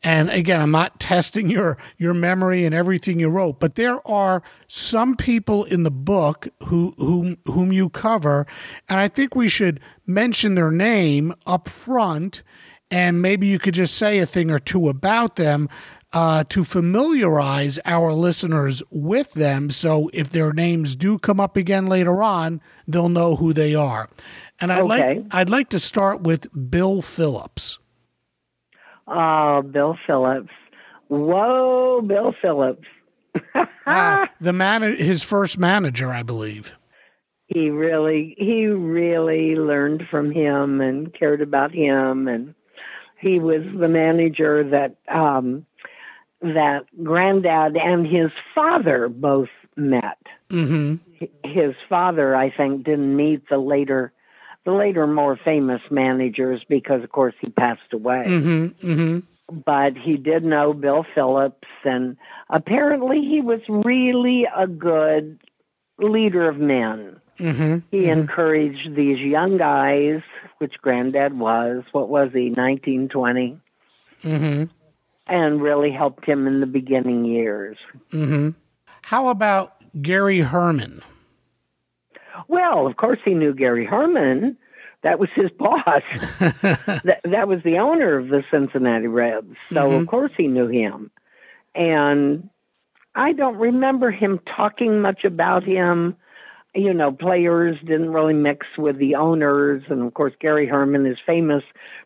And 0.02 0.28
again, 0.28 0.60
I'm 0.60 0.70
not 0.70 1.00
testing 1.00 1.48
your 1.48 1.78
your 1.96 2.14
memory 2.14 2.64
and 2.64 2.74
everything 2.74 3.18
you 3.18 3.30
wrote, 3.30 3.58
but 3.58 3.74
there 3.74 4.06
are 4.06 4.42
some 4.66 5.16
people 5.16 5.64
in 5.64 5.82
the 5.82 5.90
book 5.90 6.48
who 6.66 6.92
whom 6.98 7.38
whom 7.46 7.72
you 7.72 7.88
cover, 7.88 8.46
and 8.88 9.00
I 9.00 9.08
think 9.08 9.34
we 9.34 9.48
should 9.48 9.80
mention 10.06 10.54
their 10.54 10.70
name 10.70 11.32
up 11.46 11.68
front, 11.68 12.42
and 12.90 13.22
maybe 13.22 13.46
you 13.46 13.58
could 13.58 13.74
just 13.74 13.94
say 13.94 14.18
a 14.18 14.26
thing 14.26 14.50
or 14.50 14.58
two 14.58 14.88
about 14.88 15.36
them. 15.36 15.68
Uh, 16.14 16.44
to 16.44 16.62
familiarize 16.62 17.80
our 17.84 18.12
listeners 18.12 18.84
with 18.90 19.32
them, 19.32 19.68
so 19.68 20.08
if 20.12 20.30
their 20.30 20.52
names 20.52 20.94
do 20.94 21.18
come 21.18 21.40
up 21.40 21.56
again 21.56 21.86
later 21.86 22.22
on, 22.22 22.60
they'll 22.86 23.08
know 23.08 23.34
who 23.34 23.52
they 23.52 23.74
are. 23.74 24.08
And 24.60 24.72
I'd 24.72 24.84
okay. 24.84 24.86
like 24.86 25.26
I'd 25.32 25.50
like 25.50 25.70
to 25.70 25.80
start 25.80 26.20
with 26.20 26.46
Bill 26.70 27.02
Phillips. 27.02 27.80
Oh, 29.06 29.62
Bill 29.62 29.96
Phillips. 30.06 30.52
Whoa, 31.08 32.00
Bill 32.00 32.34
Phillips. 32.40 32.86
uh, 33.86 34.26
the 34.40 34.52
man, 34.52 34.82
his 34.82 35.22
first 35.22 35.58
manager, 35.58 36.10
I 36.10 36.22
believe. 36.22 36.74
He 37.46 37.70
really, 37.70 38.34
he 38.38 38.66
really 38.66 39.54
learned 39.54 40.04
from 40.10 40.30
him 40.30 40.80
and 40.80 41.12
cared 41.12 41.42
about 41.42 41.72
him, 41.72 42.26
and 42.26 42.54
he 43.20 43.38
was 43.38 43.62
the 43.78 43.88
manager 43.88 44.68
that 44.70 44.96
um, 45.14 45.66
that 46.44 46.84
Granddad 47.02 47.76
and 47.76 48.06
his 48.06 48.30
father 48.54 49.08
both 49.08 49.48
met. 49.76 50.18
Mm-hmm. 50.50 50.96
His 51.42 51.74
father, 51.88 52.36
I 52.36 52.50
think, 52.50 52.84
didn't 52.84 53.16
meet 53.16 53.48
the 53.48 53.58
later 53.58 54.12
the 54.64 54.72
later 54.72 55.06
more 55.06 55.38
famous 55.44 55.82
managers 55.90 56.62
because, 56.68 57.04
of 57.04 57.12
course, 57.12 57.34
he 57.40 57.50
passed 57.50 57.92
away. 57.92 58.22
Mm-hmm, 58.26 58.90
mm-hmm. 58.90 59.18
But 59.60 59.92
he 59.96 60.16
did 60.16 60.42
know 60.42 60.72
Bill 60.72 61.04
Phillips, 61.14 61.68
and 61.84 62.16
apparently 62.48 63.20
he 63.20 63.42
was 63.42 63.60
really 63.68 64.46
a 64.56 64.66
good 64.66 65.38
leader 65.98 66.48
of 66.48 66.56
men. 66.56 67.20
Mm-hmm, 67.38 67.78
he 67.90 68.04
mm-hmm. 68.04 68.20
encouraged 68.20 68.94
these 68.94 69.18
young 69.18 69.58
guys, 69.58 70.22
which 70.58 70.74
Granddad 70.80 71.38
was. 71.38 71.82
What 71.92 72.08
was 72.08 72.30
he, 72.32 72.48
1920? 72.48 73.58
Mm-hmm. 74.22 74.64
And 75.26 75.62
really 75.62 75.90
helped 75.90 76.26
him 76.26 76.46
in 76.46 76.60
the 76.60 76.66
beginning 76.66 77.24
years. 77.24 77.78
Mm-hmm. 78.10 78.50
How 79.02 79.28
about 79.28 79.74
Garry 80.02 80.40
Herrmann? 80.40 81.00
Well, 82.48 82.86
of 82.86 82.96
course 82.96 83.18
he 83.24 83.32
knew 83.32 83.54
Garry 83.54 83.86
Herrmann. 83.86 84.56
That 85.02 85.18
was 85.18 85.30
his 85.34 85.50
boss. 85.58 86.02
that, 86.40 87.20
that 87.24 87.48
was 87.48 87.62
the 87.64 87.78
owner 87.78 88.18
of 88.18 88.28
the 88.28 88.44
Cincinnati 88.50 89.06
Reds. 89.06 89.56
So 89.70 89.76
mm-hmm. 89.76 90.02
of 90.02 90.06
course 90.08 90.32
he 90.36 90.46
knew 90.46 90.68
him. 90.68 91.10
And 91.74 92.50
I 93.14 93.32
don't 93.32 93.56
remember 93.56 94.10
him 94.10 94.40
talking 94.56 95.00
much 95.00 95.24
about 95.24 95.64
him 95.64 96.16
you 96.74 96.92
know, 96.92 97.12
players 97.12 97.78
didn't 97.80 98.12
really 98.12 98.34
mix 98.34 98.66
with 98.76 98.98
the 98.98 99.14
owners. 99.14 99.82
And 99.88 100.02
of 100.02 100.14
course, 100.14 100.32
Garry 100.40 100.66
Herrmann 100.66 101.06
is 101.06 101.18
famous 101.24 101.62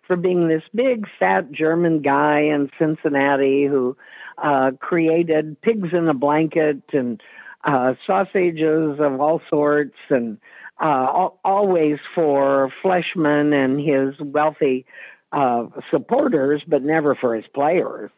for 0.08 0.16
being 0.16 0.48
this 0.48 0.64
big, 0.74 1.06
fat 1.18 1.52
German 1.52 2.02
guy 2.02 2.40
in 2.40 2.70
Cincinnati 2.78 3.66
who 3.66 3.96
uh, 4.38 4.72
created 4.80 5.60
pigs 5.60 5.90
in 5.92 6.08
a 6.08 6.14
blanket 6.14 6.82
and 6.92 7.22
uh, 7.64 7.94
sausages 8.06 8.98
of 8.98 9.20
all 9.20 9.40
sorts 9.48 9.96
and 10.08 10.38
uh, 10.80 11.28
always 11.44 11.98
for 12.14 12.72
Fleischmann 12.82 13.52
and 13.52 13.80
his 13.80 14.18
wealthy 14.20 14.86
uh, 15.32 15.66
supporters, 15.90 16.62
but 16.66 16.82
never 16.82 17.14
for 17.14 17.34
his 17.34 17.46
players. 17.52 18.10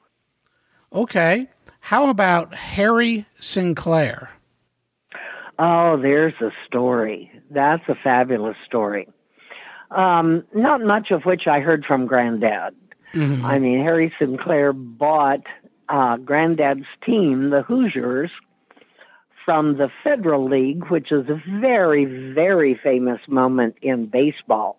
Okay. 0.92 1.48
How 1.80 2.08
about 2.10 2.54
Harry 2.54 3.26
Sinclair? 3.38 4.30
Oh, 5.58 5.98
there's 6.00 6.34
a 6.40 6.50
story. 6.66 7.30
That's 7.50 7.82
a 7.88 7.94
fabulous 7.94 8.56
story. 8.66 9.08
Um, 9.90 10.44
not 10.54 10.80
much 10.82 11.10
of 11.10 11.22
which 11.24 11.46
I 11.46 11.60
heard 11.60 11.84
from 11.84 12.06
Granddad. 12.06 12.74
Mm-hmm. 13.14 13.44
I 13.44 13.58
mean, 13.58 13.80
Harry 13.80 14.12
Sinclair 14.18 14.72
bought 14.72 15.42
uh, 15.88 16.16
Granddad's 16.18 16.86
team, 17.04 17.50
the 17.50 17.62
Hoosiers, 17.62 18.30
from 19.44 19.78
the 19.78 19.88
Federal 20.04 20.48
League, 20.48 20.90
which 20.90 21.10
is 21.10 21.28
a 21.28 21.42
very, 21.60 22.04
very 22.34 22.78
famous 22.80 23.20
moment 23.26 23.74
in 23.82 24.06
baseball. 24.06 24.76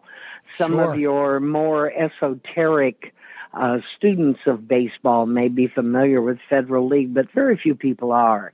Some 0.55 0.73
sure. 0.73 0.93
of 0.93 0.99
your 0.99 1.39
more 1.39 1.91
esoteric 1.91 3.13
uh, 3.53 3.79
students 3.97 4.39
of 4.45 4.67
baseball 4.67 5.25
may 5.25 5.49
be 5.49 5.67
familiar 5.67 6.21
with 6.21 6.37
Federal 6.49 6.87
League, 6.87 7.13
but 7.13 7.31
very 7.33 7.57
few 7.57 7.75
people 7.75 8.11
are. 8.11 8.53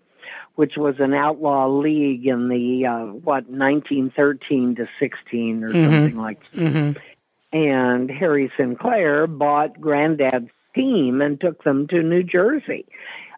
Which 0.57 0.73
was 0.75 0.95
an 0.99 1.13
outlaw 1.13 1.67
league 1.67 2.25
in 2.25 2.49
the 2.49 2.85
uh, 2.85 3.13
what 3.13 3.49
1913 3.49 4.75
to 4.75 4.87
16 4.99 5.63
or 5.63 5.69
mm-hmm. 5.69 5.93
something 5.93 6.17
like 6.17 6.39
that. 6.51 6.59
Mm-hmm. 6.59 7.57
And 7.57 8.11
Harry 8.11 8.51
Sinclair 8.57 9.27
bought 9.27 9.79
Granddad's 9.79 10.49
team 10.75 11.21
and 11.21 11.39
took 11.39 11.63
them 11.63 11.87
to 11.87 12.03
New 12.03 12.23
Jersey. 12.23 12.85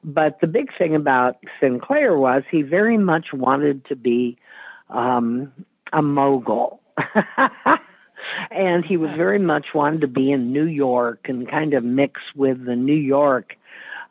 But 0.04 0.40
the 0.40 0.48
big 0.48 0.70
thing 0.78 0.96
about 0.96 1.38
Sinclair 1.60 2.18
was 2.18 2.44
he 2.50 2.62
very 2.62 2.98
much 2.98 3.28
wanted 3.34 3.86
to 3.86 3.96
be 3.96 4.38
um, 4.90 5.52
a 5.92 6.02
mogul. 6.02 6.82
and 8.52 8.86
he 8.86 8.98
was 8.98 9.12
very 9.12 9.40
much 9.40 9.68
wanted 9.74 10.02
to 10.02 10.08
be 10.08 10.32
in 10.32 10.54
New 10.54 10.66
York 10.66 11.28
and 11.30 11.50
kind 11.50 11.74
of 11.74 11.84
mix 11.84 12.22
with 12.36 12.66
the 12.66 12.76
New 12.76 12.94
York 12.94 13.56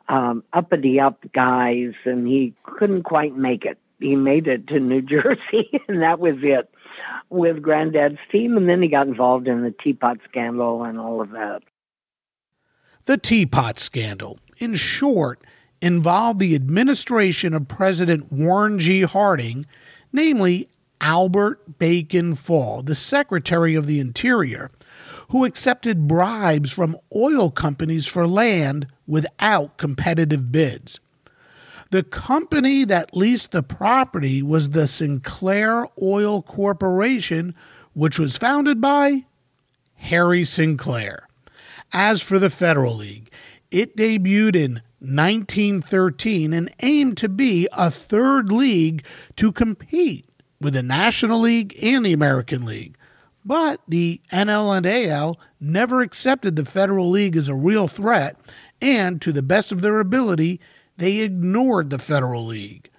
um, 0.09 0.43
uppity 0.51 0.99
up 0.99 1.23
guys, 1.33 1.93
and 2.03 2.27
he 2.27 2.53
couldn't 2.63 3.03
quite 3.03 3.35
make 3.35 3.63
it. 3.63 3.77
He 3.99 4.15
made 4.15 4.47
it 4.47 4.67
to 4.67 4.79
New 4.79 5.01
Jersey, 5.03 5.69
and 5.87 6.01
that 6.01 6.19
was 6.19 6.35
it 6.41 6.69
with 7.29 7.61
Granddad's 7.61 8.17
team. 8.31 8.57
And 8.57 8.67
then 8.67 8.81
he 8.81 8.89
got 8.89 9.07
involved 9.07 9.47
in 9.47 9.61
the 9.61 9.73
teapot 9.83 10.17
scandal 10.27 10.83
and 10.83 10.99
all 10.99 11.21
of 11.21 11.31
that. 11.31 11.61
The 13.05 13.17
teapot 13.17 13.79
scandal, 13.79 14.39
in 14.57 14.75
short, 14.75 15.41
involved 15.81 16.39
the 16.39 16.55
administration 16.55 17.53
of 17.53 17.67
President 17.67 18.31
Warren 18.31 18.79
G. 18.79 19.01
Harding, 19.01 19.65
namely 20.11 20.69
Albert 21.01 21.79
Bacon 21.79 22.35
Fall, 22.35 22.81
the 22.81 22.95
Secretary 22.95 23.75
of 23.75 23.85
the 23.85 23.99
Interior, 23.99 24.69
who 25.29 25.45
accepted 25.45 26.07
bribes 26.07 26.71
from 26.71 26.97
oil 27.15 27.49
companies 27.51 28.07
for 28.07 28.27
land 28.27 28.87
without 29.07 29.77
competitive 29.77 30.51
bids. 30.51 30.99
The 31.91 32.03
company 32.03 32.83
that 32.85 33.15
leased 33.15 33.51
the 33.51 33.63
property 33.63 34.43
was 34.43 34.69
the 34.69 34.85
Sinclair 34.85 35.87
Oil 36.01 36.43
Corporation, 36.43 37.55
which 37.93 38.19
was 38.19 38.37
founded 38.37 38.79
by 38.79 39.25
Harry 39.95 40.45
Sinclair. 40.45 41.27
As 41.91 42.21
for 42.21 42.37
the 42.37 42.51
Federal 42.51 42.95
League, 42.95 43.31
it 43.71 43.97
debuted 43.97 44.55
in 44.55 44.81
1913 44.99 46.53
and 46.53 46.71
aimed 46.81 47.17
to 47.17 47.29
be 47.29 47.67
a 47.73 47.89
third 47.89 48.51
league 48.51 49.03
to 49.37 49.51
compete 49.51 50.25
with 50.61 50.73
the 50.73 50.83
National 50.83 51.39
League 51.39 51.75
and 51.81 52.05
the 52.05 52.13
American 52.13 52.65
League. 52.65 52.95
But 53.45 53.81
the 53.87 54.21
NL 54.31 54.77
and 54.77 54.85
AL 54.85 55.39
never 55.59 56.01
accepted 56.01 56.55
the 56.55 56.65
Federal 56.65 57.09
League 57.09 57.37
as 57.37 57.49
a 57.49 57.55
real 57.55 57.87
threat, 57.87 58.37
and 58.81 59.21
to 59.21 59.31
the 59.31 59.41
best 59.41 59.71
of 59.71 59.81
their 59.81 59.99
ability, 59.99 60.59
they 60.97 61.19
ignored 61.19 61.89
the 61.89 61.99
Federal 61.99 62.45
League. 62.45 62.89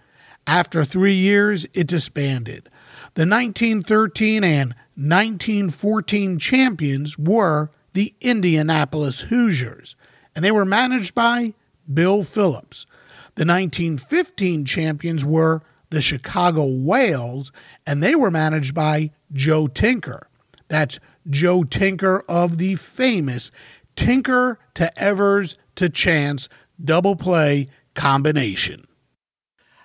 After 0.46 0.84
three 0.84 1.14
years, 1.14 1.66
it 1.74 1.86
disbanded. 1.86 2.68
The 3.14 3.26
1913 3.26 4.42
and 4.42 4.74
1914 4.96 6.38
champions 6.38 7.18
were 7.18 7.70
the 7.92 8.14
Indianapolis 8.20 9.20
Hoosiers, 9.22 9.96
and 10.34 10.44
they 10.44 10.50
were 10.50 10.64
managed 10.64 11.14
by 11.14 11.54
Bill 11.92 12.22
Phillips. 12.22 12.86
The 13.34 13.44
1915 13.44 14.64
champions 14.64 15.24
were 15.24 15.62
the 15.90 16.00
Chicago 16.00 16.64
Whales, 16.66 17.52
and 17.86 18.02
they 18.02 18.14
were 18.14 18.30
managed 18.30 18.74
by 18.74 19.10
Joe 19.32 19.66
Tinker. 19.66 20.28
That's 20.70 20.98
Joe 21.28 21.64
Tinker 21.64 22.24
of 22.28 22.56
the 22.56 22.76
famous 22.76 23.50
Tinker 23.96 24.58
to 24.74 24.98
Evers 24.98 25.58
to 25.74 25.90
Chance 25.90 26.48
double 26.82 27.16
play 27.16 27.68
combination. 27.94 28.86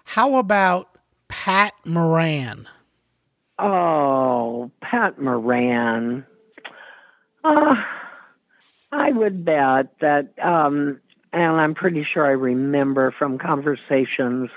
How 0.05 0.35
about 0.37 0.97
Pat 1.27 1.73
Moran? 1.85 2.67
Oh, 3.57 4.71
Pat 4.81 5.19
Moran. 5.19 6.25
Uh, 7.43 7.75
I 8.91 9.11
would 9.11 9.43
bet 9.43 9.87
that, 10.01 10.33
um, 10.41 11.01
and 11.33 11.59
I'm 11.59 11.73
pretty 11.73 12.05
sure 12.13 12.25
I 12.25 12.31
remember 12.31 13.13
from 13.17 13.37
conversations 13.37 14.49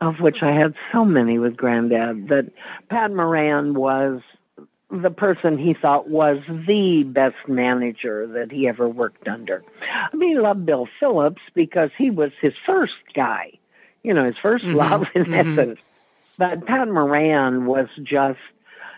of 0.00 0.16
which 0.20 0.38
I 0.42 0.52
had 0.52 0.74
so 0.92 1.04
many 1.04 1.38
with 1.38 1.56
Granddad, 1.56 2.28
that 2.28 2.50
Pat 2.90 3.10
Moran 3.12 3.74
was 3.74 4.20
the 5.02 5.10
person 5.10 5.58
he 5.58 5.74
thought 5.74 6.08
was 6.08 6.38
the 6.48 7.04
best 7.06 7.48
manager 7.48 8.26
that 8.28 8.52
he 8.52 8.68
ever 8.68 8.88
worked 8.88 9.28
under. 9.28 9.64
I 10.12 10.16
mean, 10.16 10.30
he 10.30 10.38
loved 10.38 10.64
Bill 10.66 10.88
Phillips 11.00 11.42
because 11.54 11.90
he 11.96 12.10
was 12.10 12.30
his 12.40 12.54
first 12.66 12.94
guy, 13.14 13.52
you 14.02 14.14
know, 14.14 14.24
his 14.24 14.36
1st 14.42 14.60
mm-hmm. 14.60 14.74
love 14.74 15.02
in 15.14 15.24
mm-hmm. 15.24 15.34
essence. 15.34 15.78
But 16.38 16.66
Pat 16.66 16.88
Moran 16.88 17.66
was 17.66 17.88
just 18.02 18.38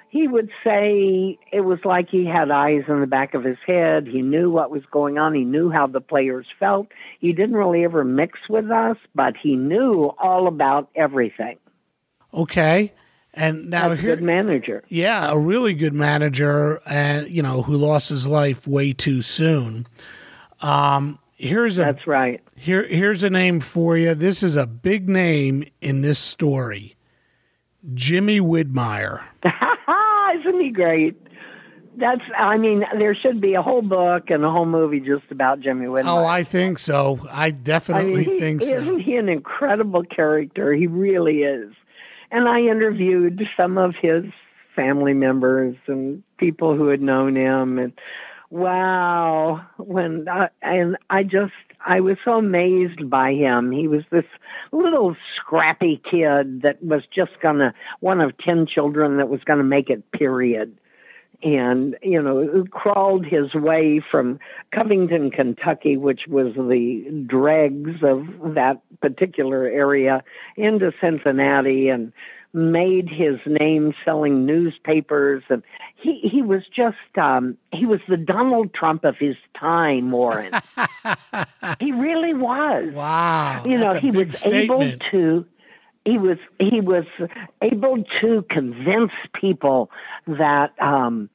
he 0.09 0.29
would 0.29 0.51
say 0.65 1.39
it 1.53 1.61
was 1.61 1.79
like 1.85 2.09
he 2.09 2.25
had 2.25 2.51
eyes 2.51 2.85
in 2.89 3.01
the 3.01 3.07
back 3.07 3.35
of 3.35 3.45
his 3.45 3.59
head. 3.67 4.07
He 4.07 4.23
knew 4.23 4.51
what 4.51 4.71
was 4.71 4.83
going 4.91 5.19
on. 5.19 5.35
He 5.35 5.45
knew 5.45 5.71
how 5.71 5.87
the 5.87 6.01
players 6.01 6.47
felt. 6.59 6.89
He 7.21 7.33
didn't 7.33 7.57
really 7.57 7.85
ever 7.85 8.05
mix 8.05 8.39
with 8.49 8.71
us, 8.71 8.97
but 9.15 9.35
he 9.37 9.57
knew 9.57 10.13
all 10.19 10.47
about 10.47 10.89
everything. 10.95 11.59
Okay. 12.33 12.93
And 13.37 13.69
now 13.69 13.91
That's 13.91 14.01
here, 14.01 14.17
good 14.17 14.25
manager. 14.25 14.83
Yeah, 14.89 15.31
a 15.31 15.39
really 15.39 15.75
good 15.75 15.93
manager, 15.93 16.81
and 16.89 17.29
you 17.29 17.43
know, 17.43 17.61
who 17.63 17.75
lost 17.75 18.09
his 18.09 18.27
life 18.27 18.67
way 18.67 18.95
too 18.95 19.21
soon. 19.21 19.87
Um, 20.63 21.19
here's 21.37 21.79
a 21.79 21.83
that's 21.83 22.07
right. 22.07 22.43
Here, 22.57 22.85
here's 22.85 23.23
a 23.23 23.29
name 23.29 23.61
for 23.61 23.99
you. 23.99 24.15
This 24.15 24.43
is 24.43 24.57
a 24.57 24.67
big 24.67 25.09
name 25.09 25.65
in 25.83 26.01
this 26.01 26.19
story. 26.19 26.97
Jimmy 27.95 28.41
Widmeyer. 28.41 29.23
Isn't 30.41 30.61
he 30.61 30.71
great? 30.71 31.21
That's, 31.99 32.23
I 32.37 32.59
mean, 32.59 32.85
there 32.99 33.15
should 33.15 33.41
be 33.41 33.55
a 33.55 33.63
whole 33.63 33.81
book 33.81 34.29
and 34.29 34.45
a 34.45 34.51
whole 34.51 34.67
movie 34.67 35.01
just 35.01 35.31
about 35.31 35.61
Jimmy 35.61 35.87
Widmeyer. 35.87 36.07
Oh, 36.07 36.27
I 36.27 36.43
think 36.43 36.79
so. 36.79 37.27
I 37.31 37.51
definitely 37.51 38.13
I 38.13 38.17
mean, 38.17 38.35
he, 38.35 38.41
think 38.41 38.63
so. 38.63 38.77
Isn't 38.77 39.01
he 39.01 39.17
an 39.17 39.29
incredible 39.29 40.03
character? 40.03 40.75
He 40.75 40.87
really 40.87 41.39
is. 41.43 41.73
And 42.31 42.49
I 42.49 42.61
interviewed 42.61 43.43
some 43.57 43.79
of 43.79 43.95
his 44.01 44.25
family 44.75 45.15
members 45.15 45.77
and 45.87 46.23
people 46.39 46.77
who 46.77 46.89
had 46.89 47.01
known 47.01 47.37
him. 47.37 47.79
And 47.79 47.93
wow 48.51 49.61
when 49.77 50.29
I, 50.29 50.49
and 50.63 50.97
i 51.11 51.25
just 51.25 51.53
i 51.85 51.99
was 51.99 52.17
so 52.25 52.35
amazed 52.35 53.11
by 53.11 53.33
him. 53.33 53.73
He 53.73 53.89
was 53.89 54.05
this 54.11 54.25
little 54.71 55.17
scrappy 55.37 56.01
kid 56.09 56.63
that 56.63 56.83
was 56.83 57.03
just 57.13 57.33
gonna 57.43 57.75
one 58.01 58.21
of 58.21 58.39
ten 58.39 58.67
children 58.67 59.17
that 59.17 59.29
was 59.29 59.43
gonna 59.45 59.65
make 59.65 59.91
it 59.91 60.13
period 60.13 60.77
and 61.43 61.97
you 62.03 62.21
know 62.21 62.65
crawled 62.71 63.25
his 63.25 63.55
way 63.55 64.03
from 64.11 64.39
covington 64.73 65.31
kentucky 65.31 65.97
which 65.97 66.23
was 66.29 66.55
the 66.55 67.25
dregs 67.27 68.03
of 68.03 68.55
that 68.55 68.81
particular 69.01 69.67
area 69.67 70.23
into 70.57 70.93
cincinnati 71.01 71.89
and 71.89 72.13
made 72.53 73.09
his 73.09 73.37
name 73.47 73.93
selling 74.05 74.47
newspapers 74.47 75.43
and 75.51 75.63
he 75.97 76.21
he 76.23 76.43
was 76.43 76.63
just 76.75 76.97
um 77.21 77.57
he 77.73 77.87
was 77.87 78.01
the 78.09 78.17
Donald 78.17 78.73
Trump 78.75 79.05
of 79.05 79.17
his 79.19 79.37
time, 79.59 80.11
Warren. 80.11 80.53
he 81.81 81.93
really 81.93 82.35
was. 82.35 82.93
Wow. 82.95 83.63
You 83.65 83.79
know, 83.79 83.95
he 83.95 84.11
was 84.11 84.39
statement. 84.39 84.71
able 84.71 84.99
to 85.11 85.47
he 86.07 86.19
was 86.19 86.39
he 86.61 86.81
was 86.81 87.05
able 87.61 88.05
to 88.21 88.47
convince 88.49 89.13
people 89.35 89.91
that 90.29 90.73
um, 90.81 91.29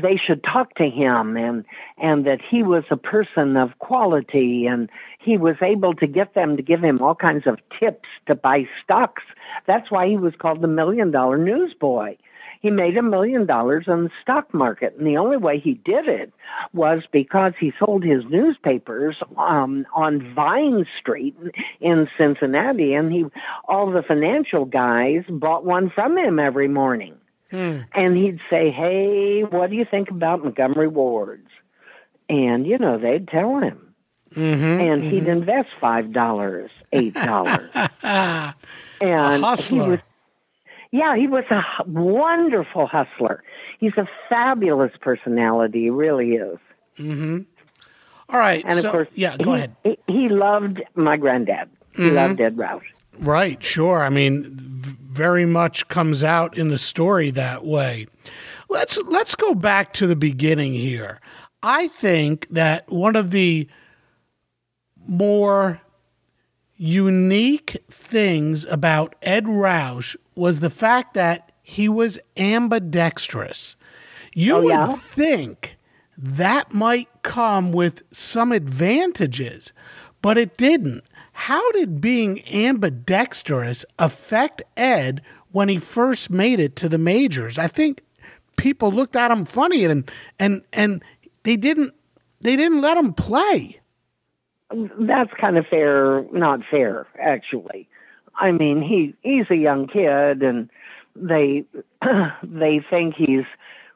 they 0.00 0.16
should 0.16 0.44
talk 0.44 0.74
to 0.76 0.88
him 0.88 1.36
and 1.36 1.64
and 1.98 2.24
that 2.24 2.40
he 2.40 2.62
was 2.62 2.84
a 2.90 2.96
person 2.96 3.56
of 3.56 3.78
quality 3.80 4.66
and 4.66 4.88
he 5.18 5.36
was 5.36 5.56
able 5.60 5.92
to 5.94 6.06
get 6.06 6.34
them 6.34 6.56
to 6.56 6.62
give 6.62 6.82
him 6.82 7.02
all 7.02 7.16
kinds 7.16 7.48
of 7.48 7.58
tips 7.80 8.08
to 8.26 8.36
buy 8.36 8.68
stocks. 8.82 9.24
That's 9.66 9.90
why 9.90 10.06
he 10.06 10.16
was 10.16 10.34
called 10.38 10.62
the 10.62 10.68
million 10.68 11.10
dollar 11.10 11.36
newsboy. 11.36 12.16
He 12.60 12.70
made 12.70 12.96
a 12.96 13.02
million 13.02 13.46
dollars 13.46 13.84
in 13.86 14.04
the 14.04 14.10
stock 14.22 14.52
market, 14.52 14.94
and 14.96 15.06
the 15.06 15.16
only 15.16 15.36
way 15.36 15.58
he 15.58 15.74
did 15.74 16.08
it 16.08 16.32
was 16.72 17.02
because 17.12 17.52
he 17.58 17.72
sold 17.78 18.04
his 18.04 18.24
newspapers 18.30 19.16
um, 19.36 19.86
on 19.94 20.34
Vine 20.34 20.86
Street 21.00 21.36
in 21.80 22.08
Cincinnati, 22.18 22.94
and 22.94 23.12
he 23.12 23.24
all 23.68 23.90
the 23.90 24.02
financial 24.02 24.64
guys 24.64 25.24
bought 25.28 25.64
one 25.64 25.90
from 25.90 26.16
him 26.16 26.38
every 26.38 26.68
morning. 26.68 27.14
Hmm. 27.50 27.80
And 27.92 28.16
he'd 28.16 28.40
say, 28.50 28.70
Hey, 28.70 29.42
what 29.42 29.70
do 29.70 29.76
you 29.76 29.86
think 29.88 30.10
about 30.10 30.42
Montgomery 30.42 30.88
Wards? 30.88 31.48
And, 32.28 32.66
you 32.66 32.78
know, 32.78 32.98
they'd 32.98 33.28
tell 33.28 33.60
him. 33.60 33.94
Mm-hmm, 34.34 34.64
and 34.64 35.02
mm-hmm. 35.02 35.10
he'd 35.10 35.28
invest 35.28 35.68
$5, 35.80 36.68
$8. 36.92 37.84
and 39.00 39.42
a 39.42 39.46
hustler. 39.46 39.84
he 39.84 39.90
was 39.90 40.00
yeah, 40.96 41.16
he 41.16 41.26
was 41.26 41.44
a 41.50 41.62
wonderful 41.86 42.86
hustler. 42.86 43.42
He's 43.78 43.96
a 43.96 44.08
fabulous 44.28 44.92
personality. 45.00 45.82
He 45.82 45.90
really 45.90 46.32
is. 46.32 46.58
Mm-hmm. 46.98 47.40
All 48.30 48.38
right. 48.38 48.64
And 48.66 48.80
so, 48.80 48.88
of 48.88 48.92
course, 48.92 49.08
yeah, 49.14 49.36
go 49.36 49.52
he, 49.52 49.56
ahead. 49.56 49.76
He, 50.06 50.28
loved 50.28 50.82
my 50.94 51.16
granddad. 51.16 51.68
He 51.94 52.02
mm-hmm. 52.02 52.16
loved 52.16 52.40
Ed 52.40 52.56
Roush. 52.56 52.82
Right, 53.18 53.62
sure. 53.62 54.02
I 54.02 54.08
mean, 54.08 54.56
very 54.58 55.46
much 55.46 55.88
comes 55.88 56.24
out 56.24 56.56
in 56.58 56.68
the 56.68 56.78
story 56.78 57.30
that 57.30 57.64
way. 57.64 58.06
Let's 58.68 58.98
let's 59.04 59.34
go 59.34 59.54
back 59.54 59.92
to 59.94 60.06
the 60.06 60.16
beginning 60.16 60.72
here. 60.72 61.20
I 61.62 61.88
think 61.88 62.48
that 62.48 62.90
one 62.90 63.16
of 63.16 63.30
the 63.30 63.68
more 65.08 65.80
unique 66.76 67.78
things 67.88 68.64
about 68.66 69.14
Ed 69.22 69.44
Roush 69.44 70.16
was 70.36 70.60
the 70.60 70.70
fact 70.70 71.14
that 71.14 71.50
he 71.62 71.88
was 71.88 72.18
ambidextrous. 72.36 73.74
You 74.32 74.54
oh, 74.54 74.62
would 74.62 74.68
yeah? 74.68 74.94
think 74.94 75.76
that 76.16 76.72
might 76.72 77.08
come 77.22 77.72
with 77.72 78.02
some 78.12 78.52
advantages, 78.52 79.72
but 80.22 80.38
it 80.38 80.56
didn't. 80.56 81.02
How 81.32 81.72
did 81.72 82.00
being 82.00 82.40
ambidextrous 82.52 83.84
affect 83.98 84.62
Ed 84.76 85.22
when 85.52 85.68
he 85.68 85.78
first 85.78 86.30
made 86.30 86.60
it 86.60 86.76
to 86.76 86.88
the 86.88 86.98
majors? 86.98 87.58
I 87.58 87.68
think 87.68 88.02
people 88.56 88.90
looked 88.90 89.16
at 89.16 89.30
him 89.30 89.44
funny 89.44 89.84
and 89.84 90.10
and 90.38 90.62
and 90.72 91.02
they 91.42 91.56
didn't 91.56 91.94
they 92.40 92.56
didn't 92.56 92.80
let 92.80 92.96
him 92.96 93.12
play. 93.12 93.80
That's 94.70 95.30
kind 95.40 95.58
of 95.58 95.66
fair, 95.66 96.24
not 96.32 96.60
fair, 96.70 97.06
actually. 97.20 97.88
I 98.38 98.52
mean, 98.52 98.82
he 98.82 99.14
he's 99.22 99.46
a 99.50 99.56
young 99.56 99.86
kid, 99.86 100.42
and 100.42 100.70
they 101.14 101.64
they 102.42 102.80
think 102.90 103.14
he's 103.16 103.44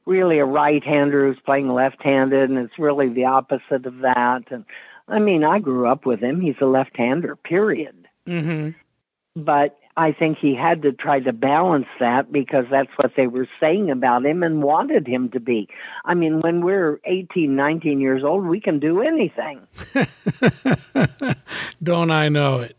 really 0.06 0.38
a 0.38 0.44
right-hander 0.44 1.26
who's 1.28 1.40
playing 1.44 1.68
left-handed, 1.68 2.50
and 2.50 2.58
it's 2.58 2.78
really 2.78 3.08
the 3.08 3.26
opposite 3.26 3.86
of 3.86 3.98
that. 3.98 4.42
And 4.50 4.64
I 5.08 5.18
mean, 5.18 5.44
I 5.44 5.58
grew 5.58 5.86
up 5.86 6.06
with 6.06 6.20
him. 6.20 6.40
He's 6.40 6.56
a 6.60 6.66
left-hander, 6.66 7.36
period. 7.36 8.08
Mm-hmm. 8.26 8.70
But 9.36 9.78
I 9.96 10.12
think 10.12 10.38
he 10.38 10.54
had 10.54 10.82
to 10.82 10.92
try 10.92 11.20
to 11.20 11.32
balance 11.32 11.86
that 11.98 12.32
because 12.32 12.64
that's 12.70 12.90
what 12.96 13.12
they 13.16 13.26
were 13.26 13.48
saying 13.60 13.90
about 13.90 14.24
him 14.24 14.42
and 14.42 14.62
wanted 14.62 15.06
him 15.06 15.30
to 15.30 15.40
be. 15.40 15.68
I 16.04 16.14
mean, 16.14 16.40
when 16.40 16.64
we're 16.64 17.00
18, 17.04 17.54
19 17.54 18.00
years 18.00 18.24
old, 18.24 18.46
we 18.46 18.60
can 18.60 18.78
do 18.78 19.02
anything. 19.02 19.60
Don't 21.82 22.10
I 22.10 22.28
know 22.28 22.60
it? 22.60 22.76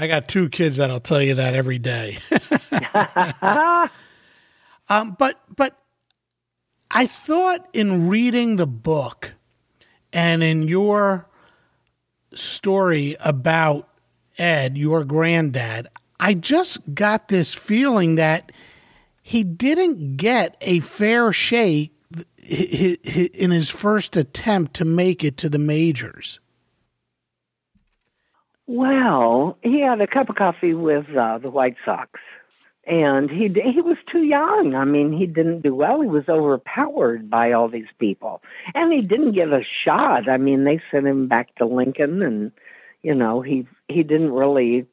I 0.00 0.06
got 0.06 0.28
two 0.28 0.48
kids 0.48 0.76
that'll 0.76 1.00
tell 1.00 1.20
you 1.20 1.34
that 1.34 1.56
every 1.56 1.80
day. 1.80 2.18
um, 4.88 5.16
but 5.18 5.40
but 5.54 5.76
I 6.88 7.08
thought 7.08 7.68
in 7.72 8.08
reading 8.08 8.56
the 8.56 8.66
book 8.66 9.32
and 10.12 10.40
in 10.44 10.68
your 10.68 11.28
story 12.32 13.16
about 13.18 13.88
Ed, 14.38 14.78
your 14.78 15.02
granddad, 15.02 15.88
I 16.20 16.34
just 16.34 16.94
got 16.94 17.26
this 17.26 17.52
feeling 17.52 18.14
that 18.14 18.52
he 19.20 19.42
didn't 19.42 20.16
get 20.16 20.56
a 20.60 20.78
fair 20.78 21.32
shake 21.32 21.92
in 22.48 23.50
his 23.50 23.68
first 23.68 24.16
attempt 24.16 24.74
to 24.74 24.84
make 24.84 25.24
it 25.24 25.36
to 25.38 25.48
the 25.48 25.58
majors. 25.58 26.38
Well, 28.68 29.56
he 29.62 29.80
had 29.80 30.02
a 30.02 30.06
cup 30.06 30.28
of 30.28 30.36
coffee 30.36 30.74
with 30.74 31.06
uh, 31.16 31.38
the 31.38 31.48
White 31.48 31.76
Sox, 31.86 32.20
and 32.86 33.30
he 33.30 33.48
he 33.48 33.80
was 33.80 33.96
too 34.12 34.24
young. 34.24 34.74
I 34.74 34.84
mean, 34.84 35.10
he 35.10 35.26
didn't 35.26 35.62
do 35.62 35.74
well. 35.74 36.02
He 36.02 36.06
was 36.06 36.28
overpowered 36.28 37.30
by 37.30 37.52
all 37.52 37.70
these 37.70 37.88
people, 37.98 38.42
and 38.74 38.92
he 38.92 39.00
didn't 39.00 39.32
get 39.32 39.48
a 39.48 39.62
shot. 39.64 40.28
I 40.28 40.36
mean, 40.36 40.64
they 40.64 40.82
sent 40.90 41.06
him 41.06 41.28
back 41.28 41.54
to 41.54 41.64
Lincoln, 41.64 42.20
and 42.20 42.52
you 43.02 43.14
know, 43.14 43.40
he 43.40 43.66
he 43.88 44.02
didn't 44.02 44.32
really 44.32 44.84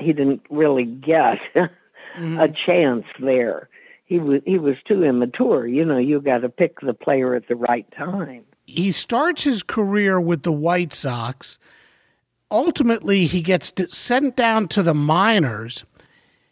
he 0.00 0.12
didn't 0.12 0.42
really 0.50 0.84
get 0.84 1.38
mm-hmm. 1.54 2.40
a 2.40 2.48
chance 2.48 3.06
there. 3.20 3.68
He 4.06 4.18
was 4.18 4.42
he 4.44 4.58
was 4.58 4.74
too 4.84 5.04
immature. 5.04 5.68
You 5.68 5.84
know, 5.84 5.98
you 5.98 6.20
got 6.20 6.38
to 6.38 6.48
pick 6.48 6.80
the 6.80 6.94
player 6.94 7.36
at 7.36 7.46
the 7.46 7.54
right 7.54 7.86
time. 7.96 8.42
He 8.66 8.90
starts 8.90 9.44
his 9.44 9.62
career 9.62 10.20
with 10.20 10.42
the 10.42 10.50
White 10.50 10.92
Sox 10.92 11.60
ultimately 12.52 13.26
he 13.26 13.42
gets 13.42 13.72
sent 13.88 14.36
down 14.36 14.68
to 14.68 14.82
the 14.82 14.94
minors. 14.94 15.84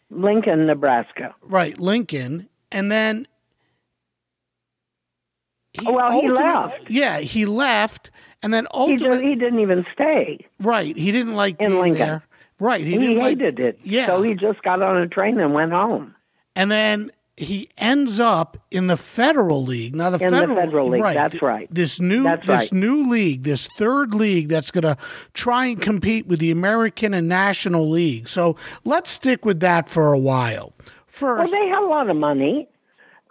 Lincoln, 0.09 0.65
Nebraska. 0.65 1.33
Right, 1.41 1.79
Lincoln. 1.79 2.49
And 2.71 2.91
then 2.91 3.25
he 5.73 5.85
well, 5.85 6.11
he 6.11 6.29
left. 6.29 6.89
Yeah, 6.89 7.19
he 7.19 7.45
left, 7.45 8.11
and 8.43 8.53
then 8.53 8.67
ultimately 8.73 9.23
he, 9.23 9.29
he, 9.29 9.35
didn't 9.35 9.59
even 9.59 9.85
stay. 9.93 10.45
Right, 10.59 10.97
he 10.97 11.11
didn't 11.11 11.35
like 11.35 11.61
in 11.61 11.79
Lincoln. 11.79 12.07
There. 12.07 12.23
Right, 12.59 12.85
he, 12.85 12.97
he 12.97 13.19
hated 13.19 13.59
like, 13.59 13.75
it. 13.75 13.79
Yeah, 13.83 14.07
so 14.07 14.21
he 14.21 14.33
just 14.33 14.61
got 14.63 14.81
on 14.81 14.97
a 14.97 15.07
train 15.07 15.39
and 15.39 15.53
went 15.53 15.71
home. 15.71 16.13
And 16.55 16.69
then 16.69 17.11
he 17.41 17.69
ends 17.77 18.19
up 18.19 18.57
in 18.69 18.87
the 18.87 18.97
Federal 18.97 19.63
League. 19.63 19.95
Now 19.95 20.11
the 20.11 20.23
in 20.23 20.31
Federal, 20.31 20.55
the 20.55 20.61
Federal 20.61 20.89
League, 20.89 21.01
right, 21.01 21.15
that's 21.15 21.41
right. 21.41 21.67
This 21.73 21.99
new 21.99 22.23
that's 22.23 22.45
this 22.45 22.71
right. 22.71 22.73
new 22.73 23.09
league, 23.09 23.43
this 23.43 23.67
third 23.77 24.13
league 24.13 24.47
that's 24.47 24.69
going 24.69 24.83
to 24.83 24.95
try 25.33 25.65
and 25.65 25.81
compete 25.81 26.27
with 26.27 26.39
the 26.39 26.51
American 26.51 27.13
and 27.13 27.27
National 27.27 27.89
League. 27.89 28.27
So 28.27 28.55
let's 28.83 29.09
stick 29.09 29.43
with 29.43 29.59
that 29.61 29.89
for 29.89 30.13
a 30.13 30.19
while. 30.19 30.73
First, 31.07 31.51
well, 31.51 31.61
they 31.61 31.67
had 31.67 31.81
a 31.81 31.87
lot 31.87 32.09
of 32.09 32.15
money. 32.15 32.67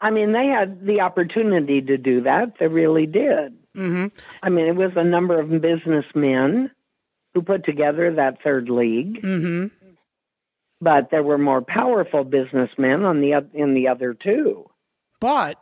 I 0.00 0.10
mean, 0.10 0.32
they 0.32 0.46
had 0.46 0.84
the 0.84 1.00
opportunity 1.00 1.80
to 1.82 1.96
do 1.96 2.22
that. 2.22 2.54
They 2.58 2.66
really 2.66 3.06
did. 3.06 3.56
Mm-hmm. 3.76 4.06
I 4.42 4.48
mean, 4.48 4.66
it 4.66 4.74
was 4.74 4.92
a 4.96 5.04
number 5.04 5.38
of 5.38 5.48
businessmen 5.60 6.70
who 7.34 7.42
put 7.42 7.64
together 7.64 8.12
that 8.14 8.42
third 8.42 8.68
league. 8.68 9.22
Mm-hmm 9.22 9.79
but 10.80 11.10
there 11.10 11.22
were 11.22 11.38
more 11.38 11.62
powerful 11.62 12.24
businessmen 12.24 13.04
on 13.04 13.20
the 13.20 13.32
in 13.54 13.74
the 13.74 13.88
other 13.88 14.14
two. 14.14 14.68
But 15.20 15.58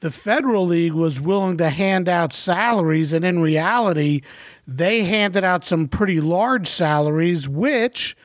the 0.00 0.10
Federal 0.10 0.66
League 0.66 0.92
was 0.92 1.20
willing 1.20 1.56
to 1.58 1.70
hand 1.70 2.08
out 2.08 2.32
salaries, 2.32 3.12
and 3.12 3.24
in 3.24 3.40
reality, 3.40 4.22
they 4.66 5.04
handed 5.04 5.44
out 5.44 5.64
some 5.64 5.88
pretty 5.88 6.20
large 6.20 6.66
salaries, 6.66 7.48
which 7.48 8.16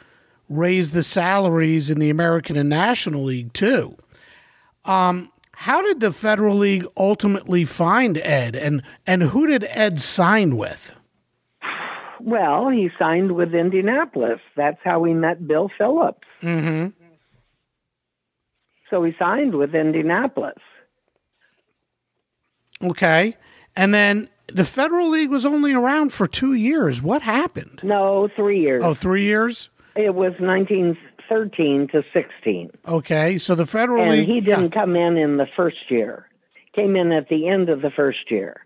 raised 0.49 0.93
the 0.93 1.03
salaries 1.03 1.89
in 1.89 1.99
the 1.99 2.09
American 2.09 2.57
and 2.57 2.69
National 2.69 3.23
League 3.23 3.53
too. 3.53 3.95
Um, 4.83 5.31
how 5.53 5.81
did 5.81 5.99
the 5.99 6.11
Federal 6.11 6.57
League 6.57 6.85
ultimately 6.97 7.63
find 7.65 8.17
Ed, 8.17 8.55
and 8.55 8.81
and 9.05 9.23
who 9.23 9.47
did 9.47 9.63
Ed 9.69 10.01
sign 10.01 10.57
with? 10.57 10.93
Well, 12.23 12.69
he 12.69 12.89
signed 12.99 13.33
with 13.33 13.53
Indianapolis. 13.53 14.39
That's 14.55 14.79
how 14.83 14.99
we 14.99 15.13
met 15.13 15.47
Bill 15.47 15.69
Phillips. 15.77 16.27
Mm-hmm. 16.41 16.89
So 18.89 19.03
he 19.03 19.13
signed 19.17 19.55
with 19.55 19.73
Indianapolis. 19.73 20.57
Okay. 22.83 23.37
And 23.75 23.93
then 23.93 24.29
the 24.47 24.65
Federal 24.65 25.09
League 25.09 25.29
was 25.29 25.45
only 25.45 25.73
around 25.73 26.11
for 26.11 26.27
two 26.27 26.53
years. 26.53 27.01
What 27.01 27.21
happened? 27.21 27.81
No, 27.83 28.29
three 28.35 28.59
years. 28.59 28.83
Oh, 28.83 28.93
three 28.93 29.23
years? 29.23 29.69
It 29.95 30.15
was 30.15 30.33
1913 30.39 31.87
to 31.91 32.03
16. 32.13 32.71
Okay. 32.87 33.37
So 33.37 33.55
the 33.55 33.65
Federal 33.65 34.01
and 34.01 34.11
League. 34.11 34.27
he 34.27 34.41
didn't 34.41 34.73
yeah. 34.73 34.81
come 34.81 34.95
in 34.95 35.17
in 35.17 35.37
the 35.37 35.47
first 35.55 35.89
year, 35.89 36.27
came 36.75 36.95
in 36.95 37.11
at 37.11 37.29
the 37.29 37.47
end 37.47 37.69
of 37.69 37.81
the 37.81 37.91
first 37.91 38.29
year. 38.29 38.65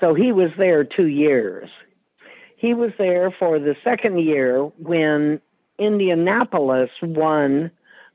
So 0.00 0.14
he 0.14 0.32
was 0.32 0.50
there 0.58 0.84
two 0.84 1.06
years. 1.06 1.68
He 2.64 2.72
was 2.72 2.92
there 2.96 3.30
for 3.30 3.58
the 3.58 3.76
second 3.84 4.20
year 4.20 4.62
when 4.78 5.38
Indianapolis 5.78 6.88
won 7.02 7.70